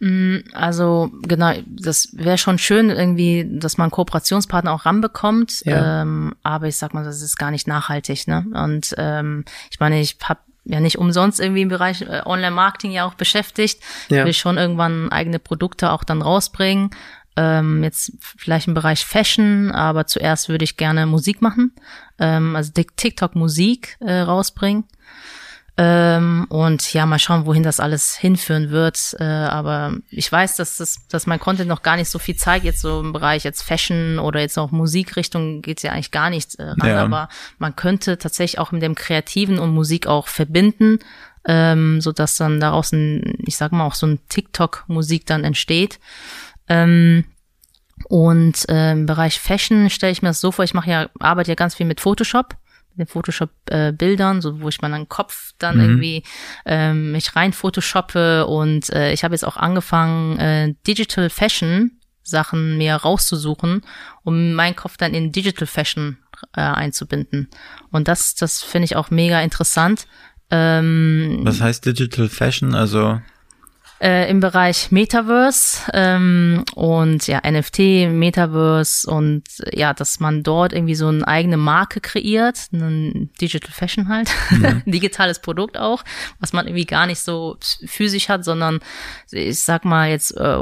Mm, 0.00 0.38
also 0.52 1.10
genau, 1.22 1.52
das 1.66 2.08
wäre 2.12 2.38
schon 2.38 2.58
schön 2.58 2.90
irgendwie, 2.90 3.46
dass 3.48 3.78
man 3.78 3.90
Kooperationspartner 3.90 4.72
auch 4.72 4.86
ranbekommt. 4.86 5.62
Ja. 5.64 6.02
Ähm, 6.02 6.34
aber 6.42 6.66
ich 6.66 6.76
sag 6.76 6.94
mal, 6.94 7.04
das 7.04 7.22
ist 7.22 7.36
gar 7.36 7.50
nicht 7.50 7.68
nachhaltig. 7.68 8.26
Ne? 8.26 8.46
Und 8.52 8.94
ähm, 8.98 9.44
ich 9.70 9.78
meine, 9.78 10.00
ich 10.00 10.16
habe 10.24 10.40
ja 10.64 10.80
nicht 10.80 10.98
umsonst 10.98 11.38
irgendwie 11.38 11.62
im 11.62 11.68
Bereich 11.68 12.02
äh, 12.02 12.22
Online-Marketing 12.24 12.92
ja 12.92 13.04
auch 13.04 13.14
beschäftigt. 13.14 13.82
Ja. 14.08 14.20
Ich 14.20 14.24
will 14.24 14.34
schon 14.34 14.58
irgendwann 14.58 15.12
eigene 15.12 15.38
Produkte 15.38 15.90
auch 15.90 16.04
dann 16.04 16.22
rausbringen. 16.22 16.90
Ähm, 17.36 17.84
jetzt 17.84 18.12
vielleicht 18.20 18.68
im 18.68 18.74
Bereich 18.74 19.04
Fashion, 19.04 19.70
aber 19.70 20.06
zuerst 20.06 20.48
würde 20.48 20.64
ich 20.64 20.76
gerne 20.76 21.06
Musik 21.06 21.42
machen. 21.42 21.72
Ähm, 22.18 22.56
also 22.56 22.72
TikTok 22.72 23.34
Musik 23.34 23.96
äh, 24.00 24.20
rausbringen. 24.20 24.84
Ähm, 25.82 26.44
und 26.50 26.92
ja, 26.92 27.06
mal 27.06 27.18
schauen, 27.18 27.46
wohin 27.46 27.62
das 27.62 27.80
alles 27.80 28.14
hinführen 28.14 28.68
wird. 28.68 29.16
Äh, 29.18 29.24
aber 29.24 29.94
ich 30.10 30.30
weiß, 30.30 30.56
dass, 30.56 30.76
das, 30.76 31.08
dass 31.08 31.26
mein 31.26 31.40
Content 31.40 31.70
noch 31.70 31.80
gar 31.80 31.96
nicht 31.96 32.10
so 32.10 32.18
viel 32.18 32.36
zeigt, 32.36 32.66
jetzt 32.66 32.82
so 32.82 33.00
im 33.00 33.14
Bereich 33.14 33.44
jetzt 33.44 33.62
Fashion 33.62 34.18
oder 34.18 34.40
jetzt 34.40 34.58
auch 34.58 34.72
Musikrichtung 34.72 35.62
geht's 35.62 35.82
ja 35.82 35.92
eigentlich 35.92 36.10
gar 36.10 36.28
nicht 36.28 36.56
äh, 36.56 36.64
ran. 36.64 36.86
Ja. 36.86 37.02
Aber 37.02 37.30
man 37.56 37.76
könnte 37.76 38.18
tatsächlich 38.18 38.58
auch 38.58 38.72
mit 38.72 38.82
dem 38.82 38.94
Kreativen 38.94 39.58
und 39.58 39.72
Musik 39.72 40.06
auch 40.06 40.28
verbinden, 40.28 40.98
ähm, 41.46 42.02
so 42.02 42.12
dass 42.12 42.36
dann 42.36 42.60
daraus 42.60 42.92
ein, 42.92 43.38
ich 43.46 43.56
sag 43.56 43.72
mal, 43.72 43.86
auch 43.86 43.94
so 43.94 44.06
ein 44.06 44.20
TikTok-Musik 44.28 45.24
dann 45.24 45.44
entsteht. 45.44 45.98
Ähm, 46.68 47.24
und 48.04 48.68
äh, 48.68 48.92
im 48.92 49.06
Bereich 49.06 49.40
Fashion 49.40 49.88
stelle 49.88 50.12
ich 50.12 50.20
mir 50.20 50.28
das 50.28 50.42
so 50.42 50.52
vor, 50.52 50.62
ich 50.62 50.74
mache 50.74 50.90
ja, 50.90 51.08
arbeite 51.20 51.52
ja 51.52 51.54
ganz 51.54 51.74
viel 51.74 51.86
mit 51.86 52.02
Photoshop 52.02 52.54
den 52.96 53.06
Photoshop-Bildern, 53.06 54.38
äh, 54.38 54.40
so 54.40 54.60
wo 54.60 54.68
ich 54.68 54.80
meinen 54.80 55.08
Kopf 55.08 55.52
dann 55.58 55.76
mhm. 55.76 55.82
irgendwie 55.82 56.22
ähm, 56.66 57.12
mich 57.12 57.36
rein 57.36 57.52
photoshoppe 57.52 58.46
und 58.46 58.90
äh, 58.90 59.12
ich 59.12 59.24
habe 59.24 59.34
jetzt 59.34 59.44
auch 59.44 59.56
angefangen, 59.56 60.38
äh, 60.38 60.74
Digital 60.86 61.30
Fashion 61.30 61.92
Sachen 62.22 62.78
mir 62.78 62.94
rauszusuchen, 62.94 63.82
um 64.22 64.52
meinen 64.52 64.76
Kopf 64.76 64.96
dann 64.96 65.14
in 65.14 65.32
Digital 65.32 65.66
Fashion 65.66 66.18
äh, 66.54 66.60
einzubinden. 66.60 67.48
Und 67.90 68.08
das, 68.08 68.34
das 68.34 68.62
finde 68.62 68.84
ich 68.86 68.96
auch 68.96 69.10
mega 69.10 69.40
interessant. 69.42 70.06
Ähm, 70.50 71.40
Was 71.42 71.60
heißt 71.60 71.84
Digital 71.84 72.28
Fashion? 72.28 72.74
Also 72.74 73.20
äh, 74.00 74.30
im 74.30 74.40
Bereich 74.40 74.90
Metaverse 74.90 75.82
ähm, 75.92 76.64
und 76.74 77.26
ja 77.26 77.40
NFT, 77.48 78.10
Metaverse 78.10 79.08
und 79.10 79.44
ja, 79.72 79.92
dass 79.92 80.20
man 80.20 80.42
dort 80.42 80.72
irgendwie 80.72 80.94
so 80.94 81.08
eine 81.08 81.26
eigene 81.26 81.58
Marke 81.58 82.00
kreiert, 82.00 82.68
ein 82.72 83.30
Digital 83.40 83.70
Fashion 83.70 84.08
halt, 84.08 84.30
mhm. 84.50 84.82
digitales 84.90 85.40
Produkt 85.40 85.78
auch, 85.78 86.02
was 86.38 86.52
man 86.52 86.66
irgendwie 86.66 86.86
gar 86.86 87.06
nicht 87.06 87.20
so 87.20 87.58
physisch 87.84 88.28
hat, 88.28 88.44
sondern 88.44 88.80
ich 89.30 89.60
sag 89.60 89.84
mal 89.84 90.08
jetzt 90.08 90.36
äh, 90.36 90.58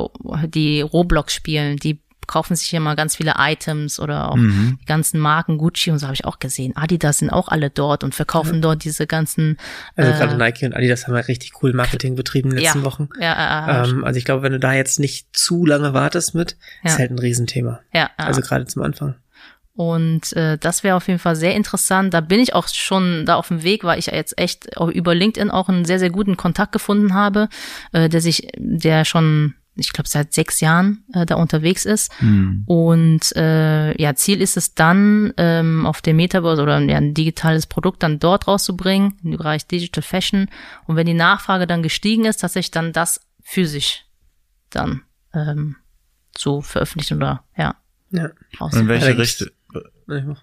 die 0.47 0.81
Roblox 0.81 1.33
spielen, 1.33 1.77
die 1.77 2.01
kaufen 2.29 2.55
sich 2.55 2.71
ja 2.71 2.79
mal 2.79 2.95
ganz 2.95 3.17
viele 3.17 3.35
Items 3.39 3.99
oder 3.99 4.31
auch 4.31 4.37
mhm. 4.37 4.79
die 4.81 4.85
ganzen 4.85 5.19
Marken 5.19 5.59
Gucci 5.59 5.91
und 5.91 5.99
so 5.99 6.07
habe 6.07 6.15
ich 6.15 6.25
auch 6.25 6.39
gesehen. 6.39 6.77
Adidas 6.77 7.19
sind 7.19 7.31
auch 7.31 7.49
alle 7.49 7.71
dort 7.71 8.05
und 8.05 8.15
verkaufen 8.15 8.57
ja. 8.57 8.61
dort 8.61 8.85
diese 8.85 9.09
ganzen. 9.09 9.57
Also 9.97 10.13
äh, 10.13 10.15
gerade 10.15 10.37
Nike 10.37 10.67
und 10.67 10.75
Adidas 10.75 11.07
haben 11.07 11.15
ja 11.15 11.23
richtig 11.23 11.63
cool 11.63 11.73
Marketing 11.73 12.15
betrieben 12.15 12.51
in 12.51 12.57
den 12.57 12.65
letzten 12.65 12.81
ja, 12.81 12.85
Wochen. 12.85 13.09
Ja, 13.21 13.83
äh, 13.83 13.89
ähm, 13.89 14.05
also 14.05 14.19
ich 14.19 14.25
glaube, 14.25 14.43
wenn 14.43 14.53
du 14.53 14.61
da 14.61 14.73
jetzt 14.73 15.01
nicht 15.01 15.35
zu 15.35 15.67
lange 15.67 15.93
wartest 15.95 16.35
mit, 16.35 16.57
ja. 16.85 16.91
ist 16.91 16.99
halt 16.99 17.11
ein 17.11 17.19
Riesenthema. 17.19 17.81
Ja, 17.93 18.11
also 18.17 18.41
gerade 18.41 18.67
zum 18.67 18.83
Anfang. 18.83 19.17
Und 19.79 20.33
äh, 20.33 20.59
das 20.59 20.83
wäre 20.83 20.97
auf 20.97 21.07
jeden 21.07 21.21
Fall 21.21 21.37
sehr 21.37 21.55
interessant. 21.55 22.13
Da 22.13 22.21
bin 22.21 22.41
ich 22.41 22.53
auch 22.53 22.67
schon 22.67 23.25
da 23.27 23.37
auf 23.37 23.47
dem 23.47 23.63
Weg, 23.63 23.85
weil 23.85 24.01
ich 24.01 24.07
jetzt 24.07 24.37
echt 24.37 24.69
über 24.93 25.15
LinkedIn 25.15 25.53
auch 25.53 25.69
einen 25.69 25.85
sehr, 25.85 26.01
sehr 26.01 26.11
guten 26.11 26.37
Kontakt 26.37 26.73
gefunden 26.73 27.15
habe, 27.15 27.49
äh, 27.93 28.09
der 28.09 28.21
sich, 28.21 28.49
der 28.57 29.05
schon 29.05 29.55
ich 29.79 29.93
glaube, 29.93 30.09
seit 30.09 30.35
sechs 30.35 30.61
Jahren 30.61 31.05
äh, 31.13 31.25
da 31.25 31.37
unterwegs 31.37 31.85
ist. 31.85 32.13
Mhm. 32.21 32.65
Und 32.67 33.35
äh, 33.37 34.01
ja, 34.01 34.15
Ziel 34.15 34.43
ist 34.43 34.57
es 34.57 34.75
dann, 34.75 35.33
ähm, 35.37 35.87
auf 35.87 36.03
dem 36.03 36.17
Metaverse 36.17 36.63
oder 36.63 36.81
ja, 36.81 36.97
ein 36.97 37.15
digitales 37.15 37.67
Produkt 37.67 38.03
dann 38.03 38.19
dort 38.19 38.49
rauszubringen, 38.49 39.19
im 39.23 39.33
Bereich 39.33 39.67
Digital 39.67 40.03
Fashion. 40.03 40.49
Und 40.87 40.97
wenn 40.97 41.07
die 41.07 41.15
Nachfrage 41.15 41.67
dann 41.67 41.83
gestiegen 41.83 42.25
ist, 42.25 42.39
tatsächlich 42.41 42.73
dann 42.73 42.93
das 42.93 43.21
physisch 43.43 44.05
dann 44.71 45.03
ähm, 45.33 45.77
zu 46.33 46.61
veröffentlichen 46.61 47.17
oder 47.17 47.45
ja. 47.57 47.77
ja. 48.11 48.31
In 48.73 48.89
welche 48.89 49.17
Richtung? 49.17 49.49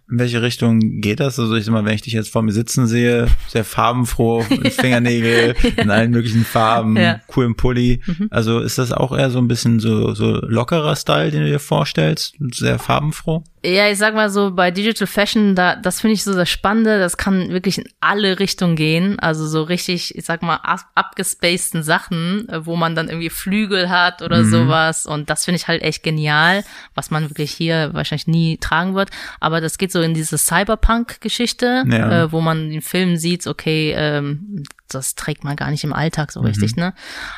In 0.10 0.20
welche 0.20 0.42
Richtung 0.42 1.02
geht 1.02 1.20
das? 1.20 1.40
Also 1.40 1.56
ich 1.56 1.66
sag 1.66 1.72
mal, 1.72 1.86
wenn 1.86 1.96
ich 1.96 2.04
dich 2.04 2.14
jetzt 2.14 2.30
vor 2.30 2.44
mir 2.44 2.52
sitzen 2.52 2.86
sehe, 2.86 3.28
sehr 3.48 3.64
farbenfroh, 3.64 4.42
Fingernägel 4.70 5.56
ja. 5.62 5.84
in 5.84 5.90
allen 5.90 6.12
möglichen 6.12 6.46
Farben, 6.46 6.96
ja. 6.98 7.20
coolen 7.28 7.56
Pulli. 7.56 8.02
Mhm. 8.06 8.28
Also 8.30 8.60
ist 8.60 8.78
das 8.78 8.92
auch 8.92 9.18
eher 9.18 9.32
so 9.32 9.40
ein 9.40 9.48
bisschen 9.48 9.80
so, 9.80 10.14
so 10.14 10.40
lockerer 10.42 10.96
Style, 10.96 11.32
den 11.32 11.42
du 11.42 11.48
dir 11.48 11.60
vorstellst? 11.60 12.36
Sehr 12.54 12.78
farbenfroh? 12.78 13.44
Ja, 13.66 13.90
ich 13.90 13.98
sag 13.98 14.14
mal 14.14 14.30
so, 14.30 14.52
bei 14.52 14.70
Digital 14.70 15.08
Fashion, 15.08 15.56
da, 15.56 15.76
das 15.76 16.02
finde 16.02 16.14
ich 16.14 16.24
so 16.24 16.36
das 16.36 16.50
Spannende, 16.50 17.00
das 17.00 17.18
kann 17.18 17.50
wirklich 17.50 17.80
in 17.80 17.90
alle 18.00 18.40
Richtungen 18.40 18.76
gehen. 18.76 19.20
Also 19.20 19.48
so 19.48 19.64
richtig, 19.64 20.16
ich 20.16 20.26
sag 20.26 20.44
mal, 20.44 20.58
ab, 20.58 20.82
abgespaceden 20.94 21.82
Sachen, 21.82 22.48
äh, 22.50 22.66
wo 22.66 22.76
man 22.76 22.96
dann 22.96 23.10
irgendwie 23.10 23.30
Flügel 23.30 23.90
hat 23.90 24.22
oder 24.22 24.44
mhm. 24.44 24.50
sowas. 24.50 25.06
Und 25.06 25.30
das 25.30 25.46
finde 25.46 25.58
ich 25.58 25.68
halt 25.68 25.82
echt 25.82 26.04
genial, 26.04 26.64
was 26.94 27.12
man 27.12 27.30
wirklich 27.30 27.52
hier 27.52 27.90
wahrscheinlich 27.94 28.28
nie 28.28 28.58
tragen 28.58 28.94
wird. 28.94 29.10
Aber 29.40 29.62
das 29.62 29.78
geht 29.78 29.92
so 29.92 30.02
in 30.02 30.14
diese 30.14 30.38
Cyberpunk-Geschichte, 30.38 31.84
ja. 31.88 32.24
äh, 32.24 32.32
wo 32.32 32.42
man 32.42 32.70
den 32.70 32.82
Film 32.82 33.18
sieht, 33.18 33.48
okay, 33.48 33.94
ähm, 33.98 34.64
das 34.90 35.16
trägt 35.16 35.44
man 35.44 35.56
gar 35.56 35.72
nicht 35.72 35.84
im 35.84 35.94
Alltag 35.94 36.32
so 36.32 36.42
mhm. 36.42 36.48
richtig, 36.48 36.76
ne? 36.76 36.94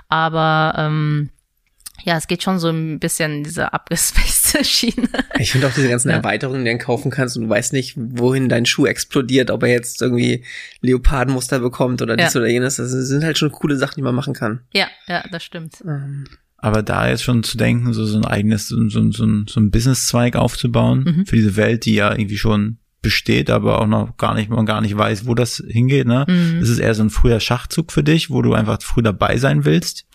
Aber 0.09 0.73
ähm, 0.77 1.29
ja, 2.03 2.17
es 2.17 2.27
geht 2.27 2.43
schon 2.43 2.59
so 2.59 2.69
ein 2.69 2.99
bisschen 2.99 3.37
in 3.37 3.43
diese 3.43 3.73
abgespacede 3.73 4.63
Schiene. 4.63 5.09
Ich 5.39 5.51
finde 5.51 5.67
auch 5.67 5.73
diese 5.73 5.89
ganzen 5.89 6.09
ja. 6.09 6.15
Erweiterungen, 6.15 6.63
die 6.63 6.71
du 6.71 6.77
kaufen 6.77 7.11
kannst 7.11 7.37
und 7.37 7.43
du 7.43 7.49
weißt 7.49 7.73
nicht, 7.73 7.95
wohin 7.97 8.49
dein 8.49 8.65
Schuh 8.65 8.85
explodiert, 8.85 9.51
ob 9.51 9.63
er 9.63 9.69
jetzt 9.69 10.01
irgendwie 10.01 10.43
Leopardenmuster 10.81 11.59
bekommt 11.59 12.01
oder 12.01 12.17
ja. 12.17 12.25
dies 12.25 12.35
oder 12.35 12.47
jenes. 12.47 12.77
Das 12.77 12.91
sind 12.91 13.23
halt 13.23 13.37
schon 13.37 13.51
coole 13.51 13.77
Sachen, 13.77 13.95
die 13.97 14.03
man 14.03 14.15
machen 14.15 14.33
kann. 14.33 14.61
Ja, 14.73 14.87
ja, 15.07 15.23
das 15.31 15.43
stimmt. 15.43 15.83
Ähm. 15.85 16.25
Aber 16.57 16.81
da 16.81 17.09
jetzt 17.09 17.23
schon 17.23 17.43
zu 17.43 17.57
denken, 17.57 17.93
so, 17.93 18.05
so 18.05 18.17
ein 18.17 18.25
eigenes, 18.25 18.67
so, 18.67 18.89
so, 18.89 19.11
so, 19.11 19.27
so 19.47 19.59
ein 19.59 19.71
Business-Zweig 19.71 20.35
aufzubauen 20.35 21.03
mhm. 21.03 21.25
für 21.25 21.35
diese 21.35 21.55
Welt, 21.55 21.85
die 21.85 21.95
ja 21.95 22.11
irgendwie 22.11 22.37
schon 22.37 22.77
besteht, 23.01 23.49
aber 23.49 23.79
auch 23.79 23.87
noch 23.87 24.17
gar 24.17 24.33
nicht, 24.33 24.49
man 24.49 24.65
gar 24.65 24.81
nicht 24.81 24.97
weiß, 24.97 25.27
wo 25.27 25.35
das 25.35 25.63
hingeht, 25.67 26.07
ne? 26.07 26.25
Mhm. 26.27 26.61
Ist 26.61 26.69
es 26.69 26.79
eher 26.79 26.95
so 26.95 27.03
ein 27.03 27.09
früher 27.09 27.39
Schachzug 27.39 27.91
für 27.91 28.03
dich, 28.03 28.29
wo 28.29 28.41
du 28.41 28.53
einfach 28.53 28.81
früh 28.81 29.03
dabei 29.03 29.37
sein 29.37 29.65
willst? 29.65 30.07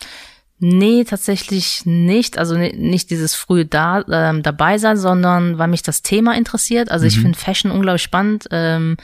Nee, 0.65 1.03
tatsächlich 1.03 1.85
nicht. 1.85 2.37
Also 2.37 2.55
nicht 2.55 3.09
dieses 3.09 3.35
frühe 3.35 3.65
da, 3.65 4.05
ähm, 4.09 4.43
dabei 4.43 4.77
sein, 4.77 4.95
sondern 4.95 5.57
weil 5.57 5.67
mich 5.67 5.83
das 5.83 6.03
Thema 6.03 6.37
interessiert. 6.37 6.89
Also 6.89 7.03
mhm. 7.03 7.07
ich 7.09 7.19
finde 7.19 7.37
Fashion 7.37 7.69
unglaublich 7.69 8.01
spannend. 8.01 8.47
Ähm, 8.49 8.95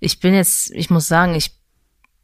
ich 0.00 0.18
bin 0.18 0.34
jetzt, 0.34 0.72
ich 0.72 0.90
muss 0.90 1.06
sagen, 1.06 1.36
ich 1.36 1.52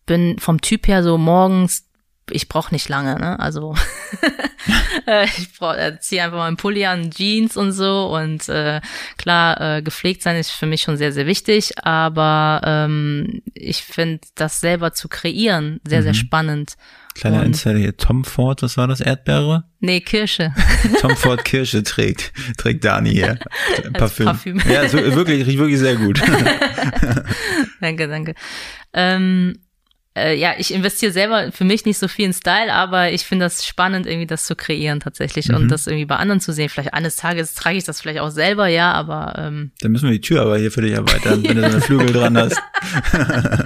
bin 0.07 0.41
vom 0.41 0.61
Typ 0.61 0.89
her 0.89 1.05
so 1.05 1.16
morgens, 1.18 1.85
ich 2.29 2.49
brauche 2.49 2.75
nicht 2.75 2.89
lange, 2.89 3.14
ne? 3.20 3.39
Also 3.39 3.77
ich 5.39 5.53
brauch, 5.59 5.75
äh, 5.75 5.99
ziehe 6.01 6.23
einfach 6.23 6.39
mal 6.39 6.49
einen 6.49 6.57
Pulli 6.57 6.85
an, 6.87 7.11
Jeans 7.11 7.57
und 7.57 7.73
so. 7.73 8.15
Und 8.15 8.49
äh, 8.49 8.81
klar, 9.17 9.61
äh, 9.61 9.83
gepflegt 9.83 10.23
sein 10.23 10.37
ist 10.37 10.51
für 10.51 10.67
mich 10.67 10.83
schon 10.83 10.97
sehr, 10.97 11.12
sehr 11.12 11.27
wichtig. 11.27 11.73
Aber 11.83 12.61
ähm, 12.65 13.43
ich 13.55 13.83
finde 13.83 14.21
das 14.35 14.61
selber 14.61 14.93
zu 14.93 15.09
kreieren 15.09 15.81
sehr, 15.87 16.01
mhm. 16.01 16.05
sehr 16.05 16.15
spannend. 16.15 16.75
Kleiner 17.15 17.41
und 17.41 17.47
Insider 17.47 17.79
hier, 17.79 17.97
Tom 17.97 18.25
Ford, 18.25 18.62
was 18.62 18.77
war 18.77 18.89
das, 18.89 19.01
Erdbeere? 19.01 19.65
Nee, 19.79 20.01
Kirsche. 20.01 20.53
Tom 21.01 21.17
Ford 21.17 21.45
Kirsche 21.45 21.85
trägt, 21.85 22.33
trägt 22.57 22.85
Dani 22.85 23.11
hier. 23.12 23.39
Parfüm. 23.93 24.27
Parfüm. 24.27 24.62
Ja, 24.69 24.93
wirklich, 24.93 25.47
riecht 25.47 25.59
wirklich 25.59 25.79
sehr 25.79 25.95
gut. 25.95 26.21
danke, 27.81 28.09
danke. 28.09 28.35
Ähm, 28.93 29.61
äh, 30.17 30.39
ja, 30.39 30.55
ich 30.57 30.73
investiere 30.73 31.11
selber 31.11 31.51
für 31.51 31.65
mich 31.65 31.85
nicht 31.85 31.99
so 31.99 32.07
viel 32.07 32.27
in 32.27 32.33
Style, 32.33 32.73
aber 32.73 33.11
ich 33.11 33.25
finde 33.25 33.47
das 33.47 33.67
spannend, 33.67 34.07
irgendwie 34.07 34.29
das 34.29 34.45
zu 34.45 34.55
kreieren 34.55 35.01
tatsächlich 35.01 35.49
mhm. 35.49 35.57
und 35.57 35.69
das 35.69 35.89
irgendwie 35.89 36.05
bei 36.05 36.17
anderen 36.17 36.41
zu 36.41 36.53
sehen. 36.53 36.69
Vielleicht 36.69 36.95
eines 36.95 37.17
Tages 37.17 37.55
trage 37.55 37.79
ich 37.79 37.85
das 37.85 38.01
vielleicht 38.01 38.21
auch 38.21 38.31
selber, 38.31 38.69
ja, 38.69 38.93
aber 38.93 39.35
ähm 39.37 39.73
Dann 39.81 39.91
müssen 39.91 40.05
wir 40.05 40.12
die 40.12 40.21
Tür 40.21 40.43
aber 40.43 40.57
hier 40.57 40.71
für 40.71 40.83
dich 40.83 40.93
erweitern, 40.93 41.43
wenn 41.43 41.57
du 41.57 41.62
so 41.62 41.69
eine 41.69 41.81
Flügel 41.81 42.12
dran 42.12 42.39
hast. 42.39 42.62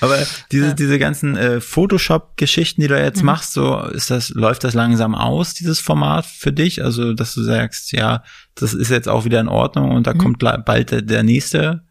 aber 0.00 0.26
diese, 0.52 0.68
ja. 0.68 0.72
diese 0.72 0.98
ganzen 0.98 1.36
äh, 1.36 1.60
Photoshop-Geschichten, 1.60 2.80
die 2.80 2.88
du 2.88 2.98
jetzt 2.98 3.20
mhm. 3.20 3.26
machst, 3.26 3.52
so 3.52 3.80
ist 3.80 4.10
das, 4.10 4.30
läuft 4.30 4.64
das 4.64 4.72
langsam 4.72 5.14
aus, 5.14 5.52
dieses 5.52 5.80
Format 5.80 6.24
für 6.24 6.52
dich? 6.52 6.82
Also, 6.82 7.12
dass 7.12 7.34
du 7.34 7.42
sagst, 7.42 7.92
ja, 7.92 8.22
das 8.54 8.72
ist 8.72 8.90
jetzt 8.90 9.08
auch 9.08 9.26
wieder 9.26 9.40
in 9.40 9.48
Ordnung 9.48 9.90
und 9.90 10.06
da 10.06 10.14
mhm. 10.14 10.18
kommt 10.18 10.38
bald 10.38 10.92
der, 10.92 11.02
der 11.02 11.22
nächste 11.22 11.82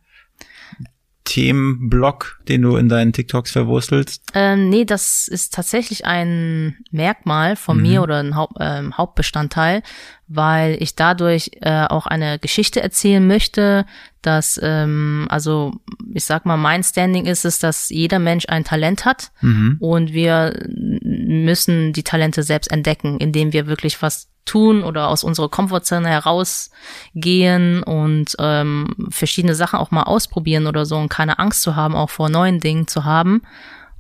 Themenblock, 1.28 2.40
den 2.48 2.62
du 2.62 2.78
in 2.78 2.88
deinen 2.88 3.12
TikToks 3.12 3.52
verwurstelst? 3.52 4.24
Ähm, 4.34 4.70
nee, 4.70 4.86
das 4.86 5.28
ist 5.28 5.54
tatsächlich 5.54 6.06
ein 6.06 6.78
Merkmal 6.90 7.58
von 7.58 7.78
mhm. 7.78 7.84
mir 7.84 8.02
oder 8.02 8.20
ein 8.20 8.36
Haupt, 8.36 8.54
äh, 8.60 8.84
Hauptbestandteil, 8.94 9.84
weil 10.30 10.82
ich 10.82 10.96
dadurch 10.96 11.52
äh, 11.60 11.86
auch 11.86 12.06
eine 12.08 12.40
Geschichte 12.40 12.82
erzählen 12.82 13.26
möchte, 13.28 13.86
dass, 14.22 14.58
ähm, 14.64 15.28
also 15.30 15.74
ich 16.14 16.24
sag 16.24 16.46
mal, 16.46 16.56
mein 16.56 16.82
Standing 16.82 17.26
ist 17.26 17.44
es, 17.44 17.60
dass 17.60 17.90
jeder 17.90 18.20
Mensch 18.20 18.46
ein 18.48 18.64
Talent 18.64 19.04
hat 19.04 19.32
mhm. 19.42 19.76
und 19.82 20.14
wir 20.14 20.58
müssen 20.70 21.92
die 21.92 22.04
Talente 22.04 22.42
selbst 22.42 22.72
entdecken, 22.72 23.18
indem 23.20 23.52
wir 23.52 23.68
wirklich 23.68 24.02
was 24.02 24.30
tun 24.48 24.84
oder 24.84 25.10
aus 25.10 25.24
unserer 25.24 25.50
Komfortzone 25.50 26.08
herausgehen 26.08 27.84
und 27.84 28.36
ähm, 28.40 29.10
verschiedene 29.10 29.54
Sachen 29.54 29.78
auch 29.78 29.92
mal 29.92 30.04
ausprobieren 30.04 30.66
oder 30.66 30.86
so 30.86 30.98
und 30.98 31.10
keine 31.10 31.38
Angst 31.38 31.62
zu 31.62 31.76
haben, 31.76 31.96
auch 31.96 32.10
vor 32.10 32.30
neuen 32.30 32.60
Dingen 32.60 32.88
zu 32.88 33.06
haben. 33.06 33.42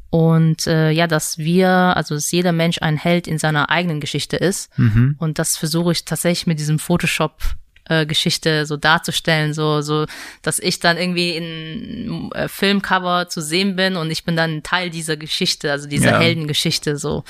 Und 0.09 0.67
äh, 0.67 0.89
ja, 0.91 1.05
dass 1.05 1.37
wir, 1.37 1.69
also 1.69 2.15
dass 2.15 2.31
jeder 2.31 2.53
Mensch 2.53 2.77
ein 2.81 2.97
Held 2.97 3.27
in 3.27 3.37
seiner 3.37 3.69
eigenen 3.69 3.99
Geschichte 3.99 4.37
ist. 4.37 4.77
Mhm. 4.79 5.15
Und 5.19 5.37
das 5.37 5.57
versuche 5.57 5.91
ich 5.91 6.05
tatsächlich 6.05 6.47
mit 6.47 6.59
diesem 6.59 6.79
Photoshop 6.79 7.41
äh, 7.89 8.05
Geschichte 8.05 8.65
so 8.65 8.77
darzustellen, 8.77 9.53
so 9.53 9.81
so, 9.81 10.05
dass 10.41 10.59
ich 10.59 10.79
dann 10.79 10.97
irgendwie 10.97 11.31
in 11.35 12.31
äh, 12.33 12.47
Filmcover 12.47 13.27
zu 13.29 13.41
sehen 13.41 13.75
bin 13.75 13.95
und 13.95 14.11
ich 14.11 14.23
bin 14.23 14.35
dann 14.35 14.63
Teil 14.63 14.89
dieser 14.89 15.17
Geschichte, 15.17 15.71
also 15.71 15.87
dieser 15.87 16.11
ja. 16.11 16.19
Heldengeschichte. 16.19 16.97
So, 16.97 17.23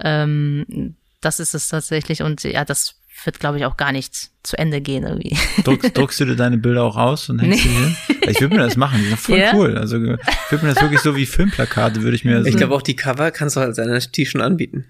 ähm, 0.00 0.96
das 1.20 1.40
ist 1.40 1.54
es 1.54 1.68
tatsächlich 1.68 2.22
und 2.22 2.42
ja, 2.44 2.64
das 2.64 2.96
wird, 3.24 3.38
glaube 3.38 3.58
ich, 3.58 3.66
auch 3.66 3.76
gar 3.76 3.92
nicht 3.92 4.30
zu 4.42 4.58
Ende 4.58 4.80
gehen 4.80 5.04
irgendwie. 5.04 5.36
Druck, 5.64 5.82
druckst 5.94 6.20
du 6.20 6.24
dir 6.24 6.36
deine 6.36 6.56
Bilder 6.56 6.84
auch 6.84 6.96
aus 6.96 7.28
und 7.28 7.40
hängst 7.40 7.64
nee. 7.64 7.70
sie 7.70 7.76
hin? 7.76 7.96
Ich 8.28 8.40
würde 8.40 8.56
mir 8.56 8.62
das 8.62 8.76
machen, 8.76 8.98
die 8.98 9.08
sind 9.08 9.18
voll 9.18 9.38
ja? 9.38 9.54
cool. 9.54 9.76
Also 9.76 9.96
ich 9.96 10.02
würde 10.02 10.64
mir 10.64 10.74
das 10.74 10.82
wirklich 10.82 11.00
so 11.00 11.16
wie 11.16 11.26
Filmplakate, 11.26 12.02
würde 12.02 12.16
ich 12.16 12.24
mir 12.24 12.44
Ich 12.46 12.56
glaube 12.56 12.74
auch 12.74 12.82
die 12.82 12.96
Cover 12.96 13.30
kannst 13.30 13.56
du 13.56 13.60
als 13.60 13.78
NFT 13.78 14.26
schon 14.26 14.40
anbieten. 14.40 14.86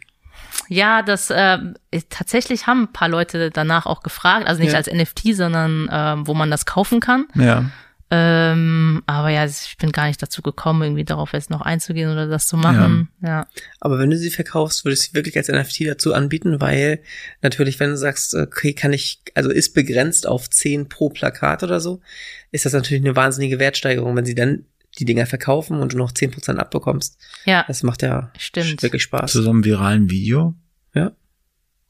Ja, 0.69 1.03
das 1.03 1.31
äh, 1.31 1.59
tatsächlich 2.11 2.67
haben 2.67 2.85
ein 2.85 2.93
paar 2.93 3.09
Leute 3.09 3.51
danach 3.51 3.87
auch 3.87 4.03
gefragt, 4.03 4.47
also 4.47 4.63
nicht 4.63 4.73
ja. 4.73 4.79
als 4.79 4.87
NFT, 4.87 5.35
sondern 5.35 5.89
äh, 5.89 6.27
wo 6.27 6.35
man 6.35 6.51
das 6.51 6.65
kaufen 6.65 7.01
kann. 7.01 7.27
Ja. 7.35 7.71
Ähm, 8.13 9.03
aber 9.07 9.29
ja, 9.29 9.47
ich 9.47 9.77
bin 9.79 9.93
gar 9.93 10.09
nicht 10.09 10.21
dazu 10.21 10.43
gekommen, 10.43 10.83
irgendwie 10.83 11.05
darauf 11.05 11.33
jetzt 11.33 11.49
noch 11.49 11.61
einzugehen 11.61 12.11
oder 12.11 12.27
das 12.27 12.49
zu 12.49 12.57
machen. 12.57 13.09
Ja. 13.23 13.29
ja. 13.29 13.47
Aber 13.79 14.01
wenn 14.01 14.11
du 14.11 14.19
sie 14.19 14.31
verkaufst, 14.31 14.85
würdest 14.85 15.05
du 15.05 15.11
sie 15.11 15.15
wirklich 15.15 15.37
als 15.37 15.49
NFT 15.49 15.87
dazu 15.87 16.13
anbieten, 16.13 16.61
weil 16.61 17.01
natürlich, 17.41 17.79
wenn 17.79 17.91
du 17.91 17.97
sagst, 17.97 18.35
okay, 18.35 18.73
kann 18.73 18.93
ich, 18.93 19.23
also 19.35 19.51
ist 19.51 19.75
begrenzt 19.75 20.27
auf 20.27 20.51
10 20.51 20.89
pro 20.89 21.09
Plakat 21.11 21.63
oder 21.63 21.79
so, 21.79 22.01
ist 22.51 22.65
das 22.65 22.73
natürlich 22.73 23.05
eine 23.05 23.15
wahnsinnige 23.15 23.61
Wertsteigerung, 23.61 24.17
wenn 24.17 24.27
sie 24.27 24.35
dann 24.35 24.65
die 24.99 25.05
Dinger 25.05 25.27
verkaufen 25.27 25.79
und 25.79 25.93
du 25.93 25.97
noch 25.97 26.11
10% 26.11 26.57
abbekommst. 26.57 27.17
Ja. 27.45 27.65
Das 27.69 27.85
macht 27.85 28.03
ja 28.03 28.33
Stimmt. 28.37 28.83
wirklich 28.83 29.05
Spaß. 29.05 29.31
Zu 29.31 29.43
so 29.43 29.51
einem 29.51 29.65
viralen 29.65 30.11
Video? 30.11 30.55
Ja. 30.95 31.13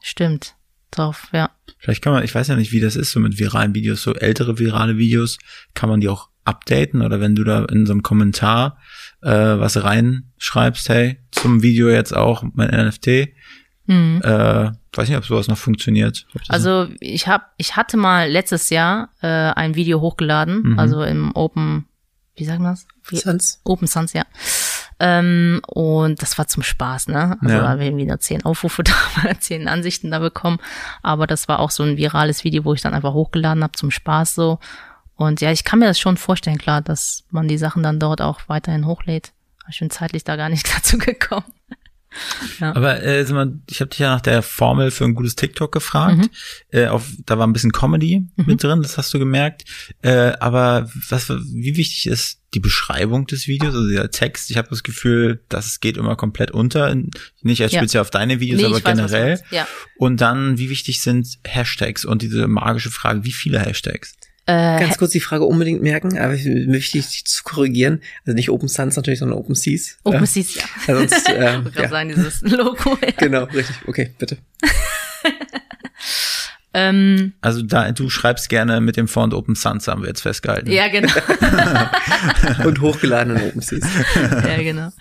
Stimmt. 0.03 0.55
Drauf, 0.91 1.29
ja. 1.33 1.51
Vielleicht 1.79 2.03
kann 2.03 2.13
man, 2.13 2.25
ich 2.25 2.35
weiß 2.35 2.49
ja 2.49 2.57
nicht, 2.57 2.73
wie 2.73 2.81
das 2.81 2.97
ist, 2.97 3.13
so 3.13 3.21
mit 3.21 3.39
viralen 3.39 3.75
Videos, 3.75 4.03
so 4.03 4.15
ältere 4.15 4.59
virale 4.59 4.99
Videos, 4.99 5.39
kann 5.75 5.89
man 5.89 6.01
die 6.01 6.09
auch 6.09 6.29
updaten 6.45 7.03
oder 7.03 7.21
wenn 7.21 7.35
du 7.35 7.45
da 7.45 7.65
in 7.65 7.87
so 7.87 7.93
einem 7.93 8.03
Kommentar 8.03 8.79
äh, 9.23 9.31
was 9.31 9.83
reinschreibst, 9.83 10.89
hey, 10.89 11.19
zum 11.31 11.63
Video 11.63 11.89
jetzt 11.89 12.15
auch 12.15 12.43
mein 12.55 12.71
NFT, 12.71 13.29
mhm. 13.87 14.21
äh, 14.23 14.71
weiß 14.93 15.09
nicht, 15.09 15.19
ob 15.19 15.25
sowas 15.25 15.49
noch 15.49 15.59
funktioniert. 15.59 16.27
Also 16.49 16.89
ich 17.01 17.29
hab, 17.29 17.53
ich 17.57 17.77
hatte 17.77 17.97
mal 17.97 18.29
letztes 18.29 18.71
Jahr 18.71 19.11
äh, 19.23 19.27
ein 19.27 19.75
Video 19.75 20.01
hochgeladen, 20.01 20.63
mhm. 20.63 20.79
also 20.79 21.03
im 21.03 21.35
Open, 21.35 21.87
wie 22.37 22.45
sagen 22.45 22.63
wir 22.63 22.71
das? 22.71 22.87
Sans. 23.23 23.61
Open 23.65 23.87
Sans, 23.87 24.13
ja. 24.13 24.25
Ähm, 25.01 25.63
und 25.67 26.21
das 26.21 26.37
war 26.37 26.47
zum 26.47 26.63
Spaß, 26.63 27.09
ne? 27.09 27.39
Also 27.41 27.55
ja. 27.55 27.67
haben 27.67 27.81
wir 27.81 27.87
irgendwie 27.87 28.05
nur 28.05 28.21
zehn 28.21 28.45
Aufrufe 28.45 28.83
da, 28.85 28.93
zehn 29.41 29.67
Ansichten 29.67 30.11
da 30.11 30.19
bekommen. 30.19 30.59
Aber 31.03 31.27
das 31.27 31.49
war 31.49 31.59
auch 31.59 31.71
so 31.71 31.83
ein 31.83 31.97
virales 31.97 32.45
Video, 32.45 32.65
wo 32.67 32.75
ich 32.75 32.83
dann 32.83 32.93
einfach 32.93 33.15
hochgeladen 33.15 33.63
habe 33.63 33.73
zum 33.73 33.91
Spaß 33.91 34.35
so. 34.35 34.59
Und 35.17 35.41
ja, 35.41 35.53
ich 35.53 35.65
kann 35.65 35.79
mir 35.79 35.87
das 35.87 35.99
schon 35.99 36.19
vorstellen, 36.19 36.59
klar, 36.59 36.83
dass 36.83 37.25
man 37.31 37.49
die 37.49 37.59
Sachen 37.59 37.83
dann 37.83 37.99
dort 37.99 38.21
auch 38.21 38.41
weiterhin 38.47 38.87
hochlädt. 38.87 39.33
Ich 39.71 39.79
bin 39.79 39.91
zeitlich 39.91 40.25
da 40.25 40.37
gar 40.37 40.49
nicht 40.51 40.69
dazu 40.77 40.99
gekommen. 40.99 41.45
Ja. 42.59 42.75
Aber 42.75 43.03
äh, 43.03 43.23
ich 43.23 43.81
habe 43.81 43.91
dich 43.91 44.01
ja 44.01 44.11
nach 44.11 44.21
der 44.21 44.43
Formel 44.43 44.91
für 44.91 45.05
ein 45.05 45.15
gutes 45.15 45.37
TikTok 45.37 45.73
gefragt. 45.73 46.17
Mhm. 46.17 46.31
Äh, 46.71 46.87
auf, 46.89 47.09
da 47.25 47.39
war 47.39 47.47
ein 47.47 47.53
bisschen 47.53 47.73
Comedy 47.73 48.29
mhm. 48.37 48.47
mit 48.47 48.63
drin, 48.63 48.83
das 48.83 48.99
hast 48.99 49.15
du 49.15 49.19
gemerkt. 49.19 49.65
Äh, 50.03 50.33
aber 50.41 50.91
was, 51.09 51.29
wie 51.29 51.77
wichtig 51.77 52.07
ist 52.07 52.40
die 52.55 52.61
Beschreibung 52.61 53.27
des 53.27 53.47
Videos, 53.47 53.75
also 53.75 53.89
der 53.89 54.11
Text? 54.11 54.51
Ich 54.51 54.57
habe 54.57 54.69
das 54.69 54.83
Gefühl, 54.83 55.41
das 55.49 55.81
geht 55.81 55.97
immer 55.97 56.17
komplett 56.17 56.51
unter, 56.51 56.95
nicht 57.43 57.63
als 57.63 57.73
ja. 57.73 57.81
speziell 57.81 58.01
auf 58.01 58.11
deine 58.11 58.41
Videos, 58.41 58.61
nee, 58.61 58.67
aber 58.67 58.81
generell. 58.81 59.41
Ja. 59.51 59.67
Und 59.97 60.21
dann, 60.21 60.59
wie 60.59 60.71
wichtig 60.71 61.01
sind 61.01 61.39
Hashtags 61.47 62.05
und 62.05 62.23
diese 62.23 62.49
magische 62.49 62.91
Frage, 62.91 63.25
wie 63.25 63.33
viele 63.33 63.61
Hashtags? 63.61 64.15
Äh, 64.47 64.81
Ganz 64.81 64.99
kurz 64.99 65.13
die 65.13 65.21
Frage 65.21 65.45
unbedingt 65.45 65.81
merken, 65.83 66.19
aber 66.19 66.35
ich 66.35 66.45
möchte 66.67 66.99
dich 66.99 67.25
zu 67.25 67.45
korrigieren. 67.45 68.03
Also 68.25 68.35
nicht 68.35 68.51
Open 68.51 68.69
Suns 68.69 68.97
natürlich, 68.97 69.21
sondern 69.21 69.39
Open 69.39 69.55
Seas. 69.55 69.99
Open 70.03 70.27
Seas, 70.27 70.55
ja. 70.55 70.63
Sonst, 70.87 71.29
äh, 71.29 71.61
ich 71.61 71.75
ja. 71.77 71.89
sagen, 71.89 72.09
dieses 72.09 72.41
Logo. 72.43 72.99
Ja. 73.01 73.13
Genau, 73.17 73.45
richtig. 73.45 73.77
Okay, 73.87 74.15
bitte. 74.19 74.39
ähm, 76.73 77.33
also 77.41 77.63
da, 77.63 77.91
du 77.91 78.09
schreibst 78.11 78.49
gerne 78.49 78.81
mit 78.81 78.97
dem 78.97 79.09
Font 79.09 79.35
Open 79.35 79.57
Suns, 79.57 79.89
haben 79.89 80.03
wir 80.03 80.09
jetzt 80.09 80.23
festgehalten. 80.23 80.71
Ja, 80.71 80.89
genau. 80.89 81.13
Und 82.65 82.81
hochgeladen 82.81 83.37
in 83.37 83.43
Open 83.43 83.61
Seas. 83.61 83.89
ja, 84.15 84.63
genau. 84.63 84.93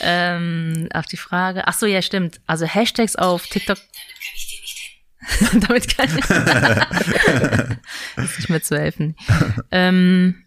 Ähm, 0.00 0.88
auf 0.92 1.06
die 1.06 1.16
Frage. 1.16 1.66
Ach 1.66 1.74
so, 1.74 1.86
ja, 1.86 2.02
stimmt. 2.02 2.40
Also 2.46 2.66
Hashtags 2.66 3.16
auf 3.16 3.46
TikTok. 3.48 3.78
Damit 5.52 5.96
kann 5.96 6.08
ich 6.16 6.24
ist 8.24 8.38
nicht 8.38 8.48
mehr 8.48 8.62
zu 8.62 8.78
helfen. 8.78 9.16
ähm, 9.72 10.44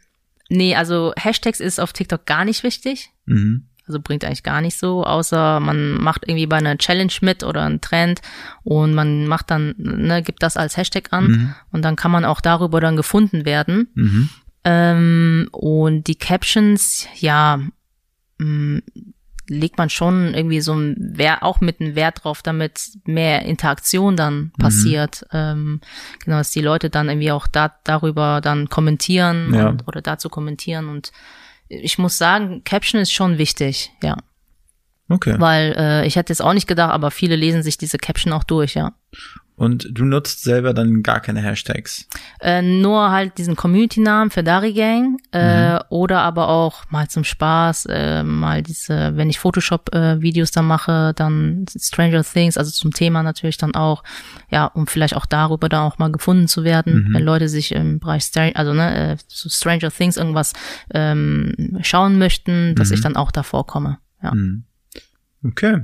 nee, 0.48 0.76
also 0.76 1.14
Hashtags 1.18 1.60
ist 1.60 1.80
auf 1.80 1.92
TikTok 1.92 2.26
gar 2.26 2.46
nicht 2.46 2.64
wichtig. 2.64 3.10
Mhm. 3.26 3.68
Also 3.88 4.00
bringt 4.00 4.24
eigentlich 4.24 4.44
gar 4.44 4.62
nicht 4.62 4.78
so, 4.78 5.04
außer 5.04 5.60
man 5.60 6.02
macht 6.02 6.28
irgendwie 6.28 6.46
bei 6.46 6.58
einer 6.58 6.78
Challenge 6.78 7.14
mit 7.22 7.44
oder 7.44 7.64
einen 7.64 7.82
Trend 7.82 8.22
und 8.64 8.94
man 8.94 9.28
macht 9.28 9.52
dann, 9.52 9.74
ne, 9.78 10.22
gibt 10.22 10.44
das 10.44 10.56
als 10.56 10.78
Hashtag 10.78 11.12
an 11.12 11.28
mhm. 11.28 11.56
und 11.72 11.84
dann 11.84 11.96
kann 11.96 12.12
man 12.12 12.24
auch 12.24 12.42
darüber 12.42 12.80
dann 12.80 12.96
gefunden 12.96 13.44
werden. 13.46 13.90
Mhm. 13.96 14.30
Ähm, 14.64 15.50
und 15.52 16.08
die 16.08 16.16
Captions, 16.16 17.08
ja, 17.16 17.60
mh, 18.38 18.46
mm, 18.46 18.82
legt 19.52 19.78
man 19.78 19.90
schon 19.90 20.34
irgendwie 20.34 20.62
so 20.62 20.74
ein 20.74 20.96
Wert, 20.98 21.42
auch 21.42 21.60
mit 21.60 21.82
einem 21.82 21.96
Wert 21.96 22.24
drauf, 22.24 22.42
damit 22.42 22.92
mehr 23.06 23.44
Interaktion 23.44 24.16
dann 24.16 24.36
mhm. 24.36 24.52
passiert. 24.58 25.24
Mhm. 25.32 25.38
Ähm, 25.38 25.82
genau, 26.24 26.38
dass 26.38 26.52
die 26.52 26.62
Leute 26.62 26.90
dann 26.90 27.10
irgendwie 27.10 27.32
auch 27.32 27.48
da, 27.48 27.76
darüber 27.84 28.40
dann 28.42 28.70
kommentieren 28.70 29.54
ja. 29.54 29.68
und, 29.68 29.88
oder 29.88 30.02
dazu 30.02 30.30
kommentieren. 30.30 30.88
Und 30.88 31.12
ich 31.72 31.98
muss 31.98 32.18
sagen, 32.18 32.64
Caption 32.64 33.00
ist 33.00 33.14
schon 33.14 33.38
wichtig, 33.38 33.92
ja. 34.04 34.18
Okay. 35.08 35.36
Weil 35.40 35.74
äh, 35.78 36.06
ich 36.06 36.16
hätte 36.16 36.32
es 36.32 36.42
auch 36.42 36.54
nicht 36.54 36.68
gedacht, 36.68 36.92
aber 36.92 37.12
viele 37.12 37.36
lesen 37.36 37.64
sich 37.64 37.78
diese 37.78 37.98
Caption 37.98 38.34
auch 38.34 38.44
durch, 38.44 38.76
ja. 38.76 38.94
Und 39.62 39.90
du 39.92 40.06
nutzt 40.06 40.42
selber 40.42 40.74
dann 40.74 41.04
gar 41.04 41.20
keine 41.20 41.40
Hashtags? 41.40 42.08
Äh, 42.40 42.64
nur 42.64 43.12
halt 43.12 43.38
diesen 43.38 43.56
Community-Namen 43.56 44.32
für 44.32 44.42
Dari 44.42 44.74
Gang 44.74 45.20
äh, 45.32 45.74
mhm. 45.74 45.80
oder 45.90 46.22
aber 46.22 46.50
auch 46.50 46.90
mal 46.90 47.10
zum 47.10 47.24
Spaß, 47.24 47.86
äh, 47.92 48.24
mal 48.24 48.64
diese, 48.64 49.16
wenn 49.18 49.30
ich 49.30 49.38
Photoshop-Videos 49.38 50.50
äh, 50.50 50.54
dann 50.56 50.66
mache, 50.66 51.14
dann 51.16 51.68
Stranger 51.80 52.24
Things, 52.24 52.58
also 52.58 52.72
zum 52.72 52.90
Thema 52.90 53.22
natürlich 53.22 53.58
dann 53.58 53.76
auch, 53.76 54.04
ja, 54.50 54.66
um 54.66 54.88
vielleicht 54.88 55.16
auch 55.16 55.28
darüber 55.28 55.70
dann 55.70 55.82
auch 55.82 56.00
mal 56.00 56.12
gefunden 56.12 56.48
zu 56.48 56.64
werden, 56.64 57.10
mhm. 57.10 57.14
wenn 57.14 57.24
Leute 57.24 57.48
sich 57.48 57.72
im 57.72 58.00
Bereich, 58.00 58.24
Star 58.24 58.50
also 58.56 58.74
ne, 58.74 59.12
äh, 59.12 59.18
so 59.28 59.48
Stranger 59.48 59.92
Things 59.92 60.18
irgendwas 60.18 60.54
ähm, 60.92 61.78
schauen 61.84 62.18
möchten, 62.18 62.74
dass 62.74 62.90
mhm. 62.90 62.96
ich 62.96 63.02
dann 63.02 63.16
auch 63.16 63.30
da 63.30 63.44
vorkomme. 63.44 64.00
Ja. 64.24 64.34
Mhm. 64.34 64.64
Okay. 65.46 65.82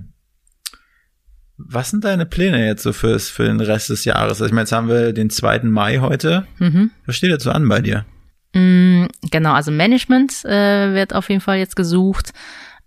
Was 1.57 1.89
sind 1.89 2.03
deine 2.03 2.25
Pläne 2.25 2.65
jetzt 2.65 2.83
so 2.83 2.93
fürs, 2.93 3.29
für 3.29 3.45
den 3.45 3.59
Rest 3.59 3.89
des 3.89 4.05
Jahres? 4.05 4.41
Also 4.41 4.45
ich 4.45 4.51
meine, 4.51 4.61
jetzt 4.61 4.71
haben 4.71 4.89
wir 4.89 5.11
den 5.11 5.29
2. 5.29 5.63
Mai 5.63 5.97
heute. 5.99 6.45
Mhm. 6.59 6.91
Was 7.05 7.15
steht 7.15 7.31
jetzt 7.31 7.43
so 7.43 7.51
an 7.51 7.67
bei 7.67 7.81
dir? 7.81 8.05
Mm, 8.53 9.05
genau, 9.31 9.53
also 9.53 9.71
Management 9.71 10.45
äh, 10.45 10.93
wird 10.93 11.13
auf 11.13 11.29
jeden 11.29 11.41
Fall 11.41 11.57
jetzt 11.57 11.75
gesucht. 11.75 12.31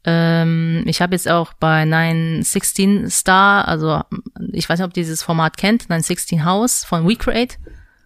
Ähm, 0.05 0.83
ich 0.87 1.03
habe 1.03 1.15
jetzt 1.15 1.29
auch 1.29 1.53
bei 1.53 1.85
916 1.85 3.11
Star, 3.11 3.69
also 3.69 4.03
ich 4.53 4.69
weiß 4.69 4.79
nicht, 4.79 4.87
ob 4.87 4.95
dieses 4.95 5.23
Format 5.23 5.57
kennt, 5.57 5.91
916 5.91 6.45
House 6.45 6.85
von 6.85 7.07
WeCreate. 7.07 7.57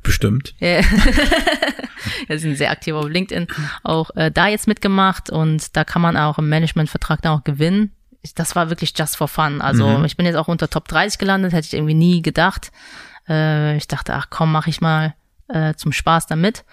Bestimmt. 0.03 0.55
Ja. 0.59 0.81
Wir 2.27 2.39
sind 2.39 2.57
sehr 2.57 2.71
aktiv 2.71 2.95
auf 2.95 3.09
LinkedIn. 3.09 3.47
Auch 3.83 4.11
äh, 4.17 4.31
da 4.31 4.49
jetzt 4.49 4.67
mitgemacht 4.67 5.31
und 5.31 5.77
da 5.77 5.85
kann 5.85 6.03
man 6.03 6.17
auch 6.17 6.39
im 6.39 6.49
Managementvertrag 6.49 7.23
dann 7.23 7.39
auch 7.39 7.45
gewinnen 7.45 7.93
das 8.35 8.57
war 8.57 8.71
wirklich 8.71 8.95
just 8.97 9.17
for 9.17 9.29
fun. 9.29 9.61
Also 9.61 9.87
mhm. 9.87 10.05
ich 10.05 10.17
bin 10.17 10.27
jetzt 10.27 10.37
auch 10.37 10.49
unter 10.49 10.71
Top 10.71 10.89
30 10.89 11.19
gelandet, 11.19 11.53
hätte 11.53 11.67
ich 11.67 11.75
irgendwie 11.75 11.95
nie 11.95 12.23
gedacht. 12.23 12.73
Äh, 13.29 13.77
ich 13.77 13.89
dachte, 13.89 14.15
ach 14.15 14.29
komm, 14.31 14.53
mach 14.53 14.67
ich 14.67 14.81
mal 14.81 15.15
äh, 15.49 15.75
zum 15.75 15.93
Spaß 15.93 16.27
damit. 16.27 16.65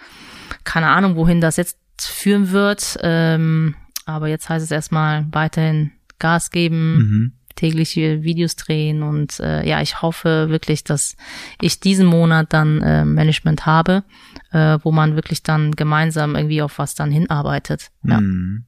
Keine 0.63 0.87
Ahnung, 0.87 1.15
wohin 1.15 1.41
das 1.41 1.57
jetzt 1.57 1.77
führen 1.99 2.51
wird. 2.51 2.97
Ähm, 3.01 3.75
aber 4.05 4.27
jetzt 4.27 4.49
heißt 4.49 4.63
es 4.63 4.71
erstmal 4.71 5.25
weiterhin 5.31 5.91
Gas 6.19 6.51
geben, 6.51 6.95
mhm. 6.95 7.31
tägliche 7.55 8.23
Videos 8.23 8.55
drehen 8.55 9.03
und 9.03 9.39
äh, 9.39 9.67
ja, 9.67 9.81
ich 9.81 10.01
hoffe 10.01 10.49
wirklich, 10.49 10.83
dass 10.83 11.15
ich 11.59 11.79
diesen 11.79 12.05
Monat 12.05 12.53
dann 12.53 12.81
äh, 12.81 13.05
Management 13.05 13.65
habe, 13.65 14.03
äh, 14.51 14.77
wo 14.83 14.91
man 14.91 15.15
wirklich 15.15 15.43
dann 15.43 15.71
gemeinsam 15.71 16.35
irgendwie 16.35 16.61
auf 16.61 16.77
was 16.77 16.95
dann 16.95 17.11
hinarbeitet. 17.11 17.89
Ja. 18.03 18.21
Mhm. 18.21 18.65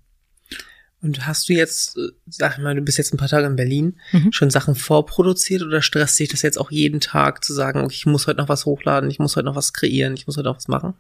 Und 1.04 1.28
hast 1.28 1.50
du 1.50 1.54
jetzt, 1.54 1.98
äh, 1.98 2.12
sag 2.28 2.58
mal, 2.60 2.74
du 2.74 2.82
bist 2.82 2.98
jetzt 2.98 3.14
ein 3.14 3.18
paar 3.18 3.28
Tage 3.28 3.46
in 3.46 3.58
Berlin, 3.58 3.98
mhm. 4.14 4.32
schon 4.32 4.50
Sachen 4.50 4.74
vorproduziert 4.74 5.62
oder 5.62 5.82
stresst 5.82 6.18
dich 6.18 6.30
das 6.30 6.42
jetzt 6.42 6.58
auch 6.58 6.72
jeden 6.72 7.02
Tag 7.02 7.44
zu 7.44 7.54
sagen, 7.54 7.82
okay, 7.82 7.96
ich 7.96 8.06
muss 8.06 8.26
heute 8.26 8.40
noch 8.40 8.50
was 8.50 8.66
hochladen, 8.66 9.10
ich 9.10 9.20
muss 9.20 9.36
heute 9.36 9.46
noch 9.46 9.56
was 9.56 9.74
kreieren, 9.74 10.14
ich 10.14 10.26
muss 10.26 10.38
heute 10.38 10.48
noch 10.48 10.56
was 10.56 10.70
machen? 10.70 10.94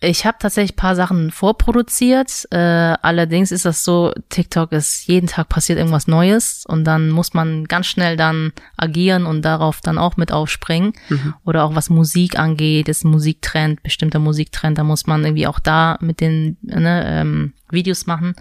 Ich 0.00 0.24
habe 0.24 0.36
tatsächlich 0.38 0.76
paar 0.76 0.94
Sachen 0.94 1.32
vorproduziert. 1.32 2.46
Äh, 2.50 2.58
allerdings 2.58 3.50
ist 3.50 3.64
das 3.64 3.82
so, 3.82 4.12
TikTok 4.28 4.70
ist 4.70 5.08
jeden 5.08 5.26
Tag 5.26 5.48
passiert 5.48 5.78
irgendwas 5.78 6.06
Neues 6.06 6.64
und 6.66 6.84
dann 6.84 7.10
muss 7.10 7.34
man 7.34 7.64
ganz 7.64 7.86
schnell 7.86 8.16
dann 8.16 8.52
agieren 8.76 9.26
und 9.26 9.42
darauf 9.42 9.80
dann 9.80 9.98
auch 9.98 10.16
mit 10.16 10.30
aufspringen. 10.30 10.92
Mhm. 11.08 11.34
Oder 11.44 11.64
auch 11.64 11.74
was 11.74 11.90
Musik 11.90 12.38
angeht, 12.38 12.88
ist 12.88 13.04
ein 13.04 13.10
Musiktrend, 13.10 13.82
bestimmter 13.82 14.20
Musiktrend, 14.20 14.78
da 14.78 14.84
muss 14.84 15.06
man 15.06 15.24
irgendwie 15.24 15.48
auch 15.48 15.58
da 15.58 15.98
mit 16.00 16.20
den 16.20 16.58
ne, 16.62 17.04
ähm, 17.06 17.54
Videos 17.70 18.06
machen. 18.06 18.36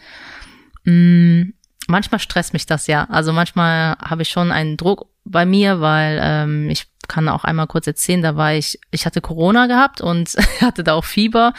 Mm, 0.87 1.53
manchmal 1.87 2.19
stresst 2.19 2.53
mich 2.53 2.65
das 2.65 2.87
ja. 2.87 3.05
Also 3.09 3.33
manchmal 3.33 3.97
habe 3.97 4.21
ich 4.21 4.29
schon 4.29 4.51
einen 4.51 4.77
Druck 4.77 5.07
bei 5.25 5.45
mir, 5.45 5.81
weil 5.81 6.19
ähm, 6.21 6.69
ich 6.69 6.87
kann 7.09 7.27
auch 7.27 7.43
einmal 7.43 7.67
kurz 7.67 7.87
erzählen, 7.87 8.21
da 8.21 8.35
war 8.35 8.53
ich, 8.53 8.79
ich 8.91 9.05
hatte 9.05 9.21
Corona 9.21 9.67
gehabt 9.67 9.99
und 10.01 10.35
hatte 10.61 10.83
da 10.83 10.93
auch 10.93 11.05
Fieber 11.05 11.53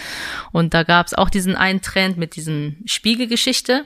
und 0.52 0.72
da 0.72 0.82
gab 0.82 1.06
es 1.06 1.14
auch 1.14 1.28
diesen 1.28 1.56
einen 1.56 1.82
Trend 1.82 2.16
mit 2.16 2.36
diesem 2.36 2.78
Spiegelgeschichte. 2.86 3.84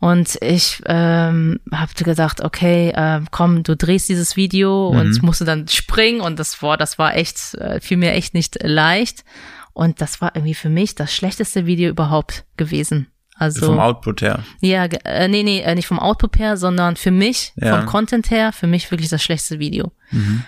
Und 0.00 0.36
ich 0.42 0.82
ähm, 0.86 1.60
habe 1.72 1.92
gedacht, 1.94 2.40
okay, 2.40 2.90
äh, 2.90 3.20
komm, 3.30 3.62
du 3.62 3.76
drehst 3.76 4.08
dieses 4.08 4.34
Video 4.34 4.90
mhm. 4.92 4.98
und 4.98 5.22
musste 5.22 5.44
dann 5.44 5.68
springen 5.68 6.20
und 6.20 6.40
das 6.40 6.60
war, 6.60 6.76
das 6.76 6.98
war 6.98 7.14
echt, 7.14 7.54
äh, 7.54 7.80
fiel 7.80 7.98
mir 7.98 8.10
echt 8.10 8.34
nicht 8.34 8.58
leicht. 8.64 9.24
Und 9.72 10.00
das 10.00 10.20
war 10.20 10.34
irgendwie 10.34 10.54
für 10.54 10.68
mich 10.68 10.96
das 10.96 11.14
schlechteste 11.14 11.66
Video 11.66 11.88
überhaupt 11.88 12.44
gewesen. 12.56 13.12
Also 13.42 13.66
vom 13.66 13.80
Output 13.80 14.22
her. 14.22 14.44
Ja, 14.60 14.84
äh, 14.84 15.26
nee, 15.26 15.42
nee, 15.42 15.60
äh, 15.62 15.74
nicht 15.74 15.88
vom 15.88 15.98
Output 15.98 16.38
her, 16.38 16.56
sondern 16.56 16.94
für 16.94 17.10
mich, 17.10 17.52
ja. 17.56 17.76
vom 17.76 17.86
Content 17.86 18.30
her, 18.30 18.52
für 18.52 18.68
mich 18.68 18.88
wirklich 18.92 19.10
das 19.10 19.20
schlechteste 19.20 19.58
Video. 19.58 19.90
Mhm. 20.12 20.44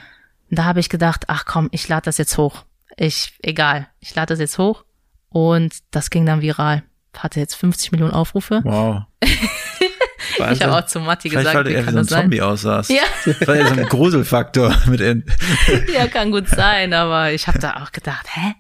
Da 0.51 0.65
habe 0.65 0.79
ich 0.79 0.89
gedacht, 0.89 1.25
ach 1.27 1.45
komm, 1.45 1.69
ich 1.73 1.89
lade 1.89 2.05
das 2.05 2.19
jetzt 2.19 2.39
hoch. 2.39 2.65
Ich, 2.97 3.33
egal, 3.43 3.89
ich 3.99 4.15
lade 4.15 4.33
das 4.33 4.39
jetzt 4.39 4.59
hoch. 4.59 4.85
Und 5.29 5.75
das 5.91 6.11
ging 6.11 6.25
dann 6.25 6.41
viral. 6.41 6.85
Hatte 7.17 7.41
jetzt 7.41 7.57
50 7.57 7.91
Millionen 7.91 8.13
Aufrufe. 8.13 8.61
Wow. 8.65 9.03
ich 10.53 10.63
habe 10.63 10.77
auch 10.77 10.87
zu 10.87 11.01
Matti 11.01 11.31
Vielleicht 11.31 11.47
gesagt, 11.47 11.57
weil 11.57 11.65
du 11.65 11.71
eher 11.71 11.87
wie 11.87 11.93
so 11.93 11.99
ein 11.99 12.05
Zombie 12.05 12.43
aussahst. 12.43 12.91
Ja. 12.91 13.03
Weil 13.47 13.61
er 13.61 13.67
so 13.69 13.75
ein 13.75 13.87
Gruselfaktor 13.87 14.75
mit 14.87 15.01
in. 15.01 15.25
ja, 15.93 16.07
kann 16.07 16.31
gut 16.31 16.49
sein, 16.49 16.93
aber 16.93 17.33
ich 17.33 17.47
habe 17.47 17.59
da 17.59 17.83
auch 17.83 17.93
gedacht, 17.93 18.27
hä? 18.35 18.55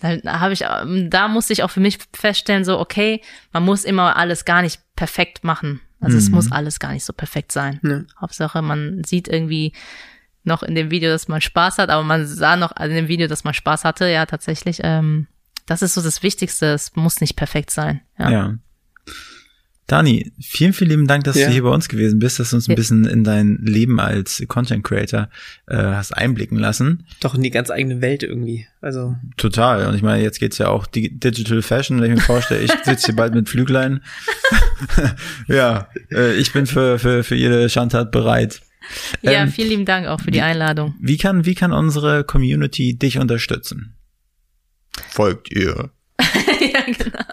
Da 0.00 0.40
habe 0.40 0.52
ich, 0.52 0.64
da 1.08 1.28
musste 1.28 1.52
ich 1.52 1.62
auch 1.62 1.70
für 1.70 1.80
mich 1.80 1.98
feststellen, 2.14 2.64
so 2.64 2.78
okay, 2.78 3.20
man 3.52 3.64
muss 3.64 3.84
immer 3.84 4.16
alles 4.16 4.44
gar 4.44 4.62
nicht 4.62 4.80
perfekt 4.94 5.44
machen. 5.44 5.80
Also 6.00 6.14
mhm. 6.14 6.22
es 6.22 6.30
muss 6.30 6.52
alles 6.52 6.78
gar 6.78 6.92
nicht 6.92 7.04
so 7.04 7.12
perfekt 7.12 7.52
sein. 7.52 7.80
Ja. 7.82 8.02
Hauptsache, 8.20 8.62
man 8.62 9.02
sieht 9.04 9.28
irgendwie 9.28 9.72
noch 10.44 10.62
in 10.62 10.74
dem 10.74 10.90
Video, 10.90 11.10
dass 11.10 11.28
man 11.28 11.40
Spaß 11.40 11.78
hat, 11.78 11.90
aber 11.90 12.04
man 12.04 12.26
sah 12.26 12.56
noch 12.56 12.76
in 12.76 12.90
dem 12.90 13.08
Video, 13.08 13.26
dass 13.26 13.44
man 13.44 13.54
Spaß 13.54 13.84
hatte. 13.84 14.08
Ja, 14.08 14.26
tatsächlich. 14.26 14.80
Ähm, 14.82 15.26
das 15.66 15.82
ist 15.82 15.94
so 15.94 16.02
das 16.02 16.22
Wichtigste. 16.22 16.66
Es 16.66 16.94
muss 16.94 17.20
nicht 17.20 17.36
perfekt 17.36 17.70
sein. 17.70 18.00
Ja. 18.18 18.30
ja. 18.30 18.54
Dani, 19.86 20.32
vielen, 20.40 20.72
vielen 20.72 20.90
lieben 20.90 21.06
Dank, 21.06 21.24
dass 21.24 21.36
ja. 21.36 21.46
du 21.46 21.52
hier 21.52 21.62
bei 21.62 21.68
uns 21.70 21.88
gewesen 21.88 22.18
bist, 22.18 22.40
dass 22.40 22.50
du 22.50 22.56
uns 22.56 22.68
ein 22.68 22.74
bisschen 22.74 23.04
in 23.04 23.22
dein 23.22 23.58
Leben 23.62 24.00
als 24.00 24.42
Content 24.48 24.82
Creator 24.82 25.28
äh, 25.68 25.76
hast 25.76 26.10
einblicken 26.16 26.58
lassen. 26.58 27.06
Doch 27.20 27.36
in 27.36 27.42
die 27.42 27.50
ganz 27.50 27.70
eigene 27.70 28.00
Welt 28.00 28.24
irgendwie. 28.24 28.66
Also 28.80 29.14
total. 29.36 29.86
Und 29.86 29.94
ich 29.94 30.02
meine, 30.02 30.24
jetzt 30.24 30.40
geht's 30.40 30.58
ja 30.58 30.68
auch 30.68 30.86
die 30.86 31.16
Digital 31.16 31.62
Fashion, 31.62 32.00
wenn 32.00 32.10
ich 32.10 32.16
mir 32.16 32.22
vorstelle, 32.22 32.62
ich 32.62 32.72
sitze 32.84 33.06
hier 33.06 33.16
bald 33.16 33.34
mit 33.34 33.48
Flüglein. 33.48 34.00
ja, 35.46 35.88
äh, 36.10 36.34
ich 36.34 36.52
bin 36.52 36.66
für, 36.66 36.98
für, 36.98 37.22
für 37.22 37.36
jede 37.36 37.68
Schandtat 37.68 38.10
bereit. 38.10 38.62
Ja, 39.22 39.32
ähm, 39.32 39.48
vielen 39.50 39.68
lieben 39.68 39.84
Dank 39.84 40.08
auch 40.08 40.20
für 40.20 40.32
die 40.32 40.42
Einladung. 40.42 40.94
Wie 41.00 41.16
kann, 41.16 41.44
wie 41.44 41.54
kann 41.54 41.72
unsere 41.72 42.24
Community 42.24 42.98
dich 42.98 43.18
unterstützen? 43.18 43.94
Folgt 45.08 45.52
ihr? 45.52 45.90
ja, 46.20 46.80
genau. 46.86 47.24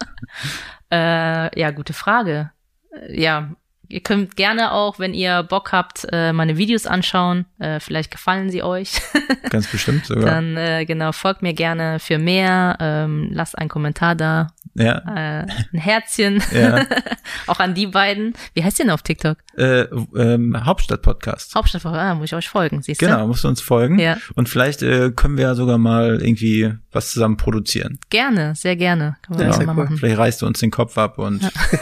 Äh, 0.93 1.59
ja, 1.59 1.71
gute 1.71 1.93
Frage. 1.93 2.51
Äh, 2.91 3.21
ja, 3.21 3.49
Ihr 3.89 4.01
könnt 4.01 4.37
gerne 4.37 4.71
auch, 4.71 4.97
wenn 4.97 5.13
ihr 5.13 5.43
Bock 5.43 5.71
habt, 5.71 6.07
äh, 6.11 6.33
meine 6.33 6.57
Videos 6.57 6.87
anschauen. 6.87 7.45
Äh, 7.59 7.79
vielleicht 7.79 8.09
gefallen 8.09 8.49
sie 8.49 8.63
euch. 8.63 8.93
Ganz 9.51 9.67
bestimmt 9.67 10.07
sogar. 10.07 10.25
Dann 10.25 10.87
genau, 10.87 11.11
folgt 11.11 11.43
mir 11.43 11.53
gerne 11.53 11.99
für 11.99 12.17
mehr. 12.17 12.77
Ähm, 12.79 13.29
lasst 13.31 13.55
einen 13.55 13.69
Kommentar 13.69 14.15
da. 14.15 14.47
Ja. 14.75 14.97
Äh, 14.99 15.47
ein 15.73 15.79
Herzchen. 15.79 16.41
Ja. 16.53 16.85
auch 17.47 17.59
an 17.59 17.73
die 17.73 17.87
beiden. 17.87 18.33
Wie 18.53 18.63
heißt 18.63 18.79
ihr 18.79 18.85
denn 18.85 18.93
auf 18.93 19.01
TikTok? 19.01 19.37
Äh, 19.57 19.85
ähm, 20.15 20.55
Hauptstadt-Podcast. 20.65 21.55
Hauptstadt-Podcast, 21.55 21.99
ah, 21.99 22.15
muss 22.15 22.25
ich 22.25 22.35
euch 22.35 22.47
folgen, 22.47 22.81
siehst 22.83 23.01
du? 23.01 23.07
Genau, 23.07 23.25
musst 23.25 23.43
du 23.43 23.47
uns 23.47 23.59
folgen. 23.59 23.97
Ja. 23.97 24.17
Und 24.35 24.49
vielleicht 24.49 24.83
äh, 24.83 25.11
können 25.11 25.37
wir 25.37 25.45
ja 25.45 25.55
sogar 25.55 25.79
mal 25.79 26.21
irgendwie 26.21 26.73
was 26.91 27.11
zusammen 27.11 27.37
produzieren. 27.37 27.99
Gerne, 28.09 28.53
sehr 28.55 28.75
gerne. 28.75 29.17
Können 29.25 29.39
wir 29.39 29.47
ja, 29.47 29.63
mal 29.65 29.73
machen. 29.73 29.97
Vielleicht 29.97 30.17
reißt 30.17 30.41
du 30.41 30.45
uns 30.45 30.59
den 30.59 30.69
Kopf 30.69 30.97
ab 30.97 31.17
und 31.17 31.41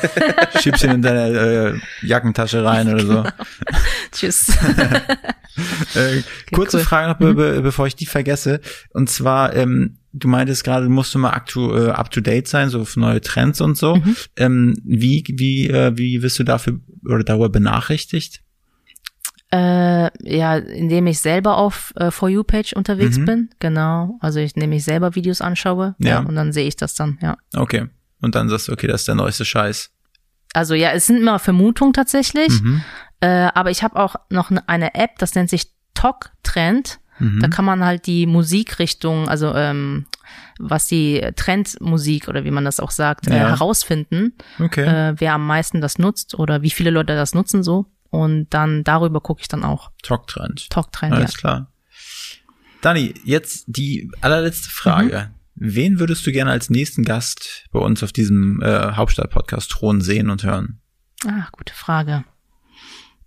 schiebst 0.62 0.84
ihn 0.84 0.92
in 0.92 1.02
deine 1.02 1.28
äh, 1.28 2.08
Jackentasche 2.08 2.64
rein 2.64 2.94
oder 2.94 3.06
so. 3.06 3.24
Tschüss. 4.12 4.50
äh, 5.96 6.22
kurze 6.54 6.78
cool. 6.78 6.84
Frage 6.84 7.10
noch, 7.10 7.20
mhm. 7.20 7.36
be 7.36 7.62
bevor 7.62 7.88
ich 7.88 7.96
die 7.96 8.06
vergesse. 8.06 8.62
Und 8.92 9.10
zwar, 9.10 9.54
ähm, 9.56 9.98
du 10.14 10.28
meintest 10.28 10.64
gerade, 10.64 10.90
musst 10.90 11.14
du 11.14 11.20
mal 11.20 11.32
aktu 11.32 11.74
äh, 11.74 11.90
up 11.90 12.12
to 12.12 12.22
date 12.22 12.48
sein, 12.48 12.70
so 12.70 12.86
für 12.86 13.00
neue 13.00 13.22
Trends 13.22 13.62
und 13.62 13.78
so. 13.78 13.96
Mhm. 13.96 14.16
Ähm, 14.38 14.74
wie, 14.84 15.24
wie, 15.28 15.70
äh, 15.70 15.98
wie 15.98 16.22
wirst 16.22 16.40
du 16.40 16.44
dafür 16.44 16.80
oder 17.06 17.24
darüber 17.24 17.50
benachrichtigt? 17.50 18.42
Äh, 19.54 20.10
ja, 20.24 20.56
indem 20.56 21.08
ich 21.08 21.20
selber 21.20 21.58
auf 21.58 21.94
äh, 21.98 22.10
For 22.10 22.30
You 22.30 22.44
Page 22.44 22.74
unterwegs 22.74 23.18
mhm. 23.18 23.26
bin, 23.26 23.50
genau. 23.60 24.18
Also 24.22 24.40
ich 24.40 24.56
nehme 24.56 24.78
ich 24.78 24.86
selber 24.86 25.16
Videos 25.16 25.42
anschaue, 25.42 25.96
ja, 26.00 26.10
ja 26.10 26.20
und 26.20 26.36
dann 26.36 26.54
sehe 26.54 26.68
ich 26.68 26.78
das 26.78 26.96
dann, 26.96 27.20
ja. 27.22 27.38
Okay. 27.54 27.88
Und 28.22 28.36
dann 28.36 28.48
sagst 28.48 28.68
du, 28.68 28.72
okay, 28.72 28.88
das 28.88 29.02
ist 29.02 29.08
der 29.08 29.16
neueste 29.16 29.44
Scheiß. 29.44 29.92
Also 30.54 30.74
ja, 30.74 30.92
es 30.92 31.08
sind 31.08 31.18
immer 31.18 31.40
Vermutungen 31.40 31.92
tatsächlich, 31.92 32.62
mhm. 32.62 32.82
äh, 33.20 33.50
aber 33.54 33.72
ich 33.72 33.84
habe 33.84 33.98
auch 33.98 34.16
noch 34.30 34.52
eine 34.68 34.96
App, 34.96 35.18
das 35.18 35.36
nennt 35.36 35.50
sich 35.50 35.68
Talk 35.94 36.32
Trend. 36.44 37.00
Mhm. 37.22 37.40
Da 37.40 37.48
kann 37.48 37.66
man 37.66 37.86
halt 37.86 38.08
die 38.08 38.26
Musikrichtung, 38.26 39.30
also 39.30 39.54
ähm, 39.56 40.06
was 40.60 40.88
die 40.88 41.22
Trendmusik 41.36 42.28
oder 42.28 42.44
wie 42.44 42.52
man 42.52 42.66
das 42.66 42.80
auch 42.80 42.92
sagt, 42.92 43.28
äh, 43.28 43.38
ja. 43.38 43.48
äh, 43.48 43.50
herausfinden, 43.50 44.34
okay. 44.60 44.86
äh, 44.86 45.16
wer 45.18 45.34
am 45.34 45.46
meisten 45.46 45.82
das 45.82 45.98
nutzt 46.00 46.38
oder 46.38 46.62
wie 46.62 46.70
viele 46.70 46.90
Leute 46.90 47.16
das 47.16 47.34
nutzen 47.34 47.64
so. 47.64 47.86
Und 48.10 48.50
dann 48.50 48.84
darüber 48.84 49.22
gucke 49.22 49.42
ich 49.42 49.48
dann 49.48 49.64
auch. 49.64 49.92
Talk-Trend. 50.04 50.70
Talk-Trend, 50.70 51.14
Alles 51.14 51.34
ja. 51.34 51.40
klar. 51.40 51.72
Dani, 52.82 53.14
jetzt 53.24 53.66
die 53.68 54.12
allerletzte 54.20 54.70
Frage. 54.70 55.30
Mhm. 55.30 55.36
Wen 55.56 56.00
würdest 56.00 56.26
du 56.26 56.32
gerne 56.32 56.52
als 56.52 56.70
nächsten 56.70 57.04
Gast 57.04 57.66
bei 57.72 57.80
uns 57.80 58.04
auf 58.04 58.12
diesem 58.12 58.62
äh, 58.62 58.94
Hauptstadt-Podcast 58.94 59.70
Thron 59.70 60.02
sehen 60.02 60.30
und 60.30 60.44
hören? 60.44 60.82
Ah, 61.26 61.48
gute 61.52 61.74
Frage. 61.74 62.24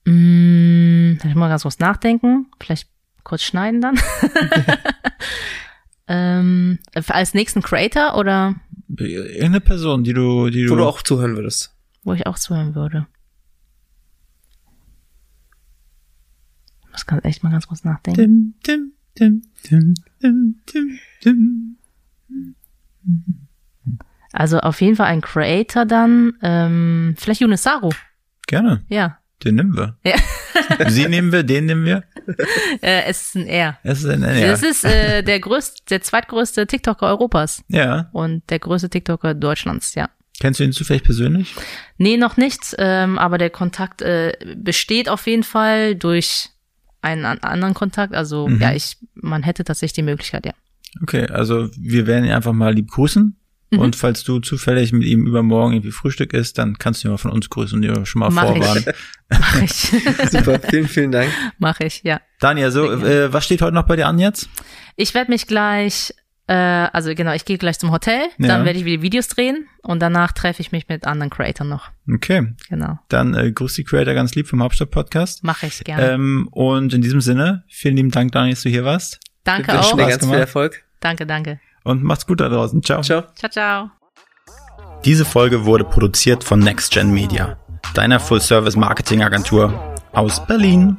Hm, 0.07 1.19
ich 1.25 1.35
mal 1.35 1.49
ganz 1.49 1.63
kurz 1.63 1.79
nachdenken. 1.79 2.47
Vielleicht 2.61 2.89
kurz 3.25 3.43
schneiden 3.43 3.81
dann. 3.81 3.99
ähm, 6.09 6.79
als 7.09 7.35
nächsten 7.35 7.63
Creator 7.63 8.17
oder? 8.17 8.55
Irgendeine 8.97 9.61
Person, 9.61 10.05
die 10.05 10.13
du, 10.13 10.51
die 10.51 10.65
du. 10.65 10.71
Wo 10.71 10.77
du 10.77 10.85
auch 10.85 11.03
zuhören 11.03 11.35
würdest. 11.35 11.75
Wo 12.05 12.13
ich 12.13 12.27
auch 12.27 12.39
zuhören 12.39 12.75
würde. 12.75 13.07
Ich 16.85 16.91
muss 16.93 17.07
ganz, 17.07 17.25
echt 17.25 17.43
mal 17.43 17.51
ganz 17.51 17.67
kurz 17.67 17.83
nachdenken. 17.83 18.21
Dim, 18.21 18.93
dim, 19.19 19.43
dim, 19.69 19.95
dim, 20.23 20.61
dim, 20.73 20.99
dim, 21.25 21.77
Also 24.33 24.61
auf 24.61 24.81
jeden 24.81 24.95
Fall 24.95 25.07
ein 25.07 25.23
Creator 25.23 25.87
dann, 25.87 26.35
ähm, 26.43 27.15
vielleicht 27.19 27.41
Yunesaru. 27.41 27.91
Gerne. 28.47 28.85
Ja. 28.89 29.19
Den 29.43 29.57
nehmen 29.57 29.77
wir. 29.77 29.97
Ja. 30.05 30.17
Sie 30.89 31.09
nehmen 31.09 31.33
wir, 31.33 31.43
den 31.43 31.67
nehmen 31.67 31.85
wir. 31.85 32.05
Äh, 32.81 33.03
es 33.07 33.23
ist 33.23 33.35
ein 33.37 33.47
R. 33.47 33.79
Es 33.83 34.03
ist 34.03 34.11
ein 34.11 34.23
R. 34.23 34.53
Es 34.53 34.63
ist 34.63 34.85
äh, 34.85 35.23
der 35.23 35.41
größte, 35.41 35.83
der 35.91 36.01
zweitgrößte 36.01 36.67
TikToker 36.67 37.07
Europas. 37.07 37.63
Ja. 37.69 38.09
Und 38.13 38.49
der 38.51 38.61
größte 38.61 38.89
TikToker 38.89 39.35
Deutschlands, 39.35 39.95
ja. 39.95 40.09
Kennst 40.41 40.61
du 40.61 40.65
ihn 40.65 40.73
zufällig 40.73 41.05
persönlich? 41.05 41.55
Nee, 41.97 42.17
noch 42.17 42.37
nicht, 42.37 42.75
ähm, 42.79 43.19
aber 43.19 43.39
der 43.39 43.51
Kontakt 43.51 44.03
äh, 44.03 44.33
besteht 44.57 45.09
auf 45.09 45.27
jeden 45.27 45.45
Fall 45.45 45.95
durch 45.95 46.51
einen 47.03 47.25
anderen 47.25 47.75
Kontakt. 47.75 48.15
Also 48.15 48.49
mhm. 48.49 48.61
ja, 48.61 48.73
ich, 48.73 48.97
man 49.15 49.43
hätte 49.43 49.65
tatsächlich 49.65 49.95
die 49.95 50.03
Möglichkeit, 50.03 50.47
ja. 50.47 50.53
Okay, 51.03 51.27
also 51.27 51.69
wir 51.77 52.07
werden 52.07 52.25
ihn 52.25 52.33
einfach 52.33 52.53
mal 52.53 52.75
lieb 52.75 52.91
grüßen. 52.91 53.37
Mhm. 53.75 53.81
Und 53.81 53.97
falls 53.97 54.25
du 54.25 54.41
zufällig 54.41 54.93
mit 54.93 55.05
ihm 55.05 55.27
übermorgen 55.27 55.75
irgendwie 55.75 55.93
Frühstück 55.93 56.33
isst, 56.33 56.59
dann 56.59 56.79
kannst 56.79 57.03
du 57.03 57.09
ihn 57.09 57.11
mal 57.13 57.19
von 57.19 57.31
uns 57.31 57.51
grüßen 57.51 57.77
und 57.77 57.83
dir 57.83 58.07
schon 58.07 58.21
mal 58.21 58.31
Mach 58.31 58.49
vorwarnen. 58.49 58.85
Ich. 58.87 59.39
Mach 59.39 59.63
ich. 59.63 59.73
Super, 60.31 60.61
vielen, 60.61 60.89
vielen 60.89 61.13
Dank. 61.13 61.31
Mach 61.59 61.81
ich, 61.81 62.03
ja. 62.03 62.21
Daniel, 62.41 62.71
so, 62.71 62.91
äh, 62.91 63.33
was 63.33 63.45
steht 63.45 63.63
heute 63.63 63.75
noch 63.75 63.87
bei 63.87 63.97
dir 63.97 64.07
an 64.07 64.19
jetzt? 64.19 64.49
Ich 64.97 65.15
werde 65.15 65.31
mich 65.31 65.47
gleich 65.47 66.13
äh, 66.47 66.53
also 66.53 67.15
genau, 67.15 67.33
ich 67.33 67.47
gehe 67.47 67.57
gleich 67.57 67.79
zum 67.79 67.91
Hotel, 67.91 68.29
ja. 68.39 68.49
dann 68.49 68.67
werde 68.67 68.79
ich 68.79 68.85
wieder 68.85 69.01
Videos 69.01 69.29
drehen 69.29 69.67
und 69.83 70.01
danach 70.01 70.33
treffe 70.33 70.61
ich 70.61 70.73
mich 70.73 70.89
mit 70.89 71.07
anderen 71.07 71.31
Creatoren 71.31 71.71
noch. 71.71 71.91
Okay. 72.13 72.55
Genau. 72.69 72.99
Dann 73.09 73.35
äh, 73.35 73.51
grüß 73.51 73.75
die 73.75 73.85
Creator 73.85 74.13
ganz 74.13 74.35
lieb 74.35 74.47
vom 74.47 74.63
Hauptstadt-Podcast. 74.63 75.43
Mache 75.43 75.67
ich 75.67 75.83
gerne. 75.85 76.11
Ähm, 76.11 76.49
und 76.51 76.93
in 76.93 77.01
diesem 77.01 77.23
Sinne, 77.23 77.65
vielen 77.69 77.97
lieben 77.97 78.11
Dank, 78.11 78.33
Daniel, 78.33 78.55
dass 78.55 78.63
du 78.63 78.69
hier 78.69 78.85
warst. 78.85 79.21
Danke 79.45 79.73
Wir 79.73 79.81
auch. 79.81 79.97
Dir 79.97 80.07
ganz 80.07 80.27
viel 80.27 80.35
Erfolg. 80.35 80.85
Danke, 81.01 81.27
danke. 81.27 81.61
Und 81.85 82.03
macht's 82.03 82.27
gut 82.27 82.41
da 82.41 82.49
draußen. 82.49 82.83
Ciao. 82.83 83.03
Ciao. 83.03 83.23
Ciao, 83.37 83.51
ciao. 83.51 83.91
Diese 85.05 85.25
Folge 85.25 85.67
wurde 85.67 85.85
produziert 85.85 86.43
von 86.43 86.59
NextGen 86.61 87.13
Media, 87.13 87.59
deiner 87.93 88.19
Full-Service-Marketing-Agentur 88.19 89.95
aus 90.13 90.45
Berlin. 90.47 90.97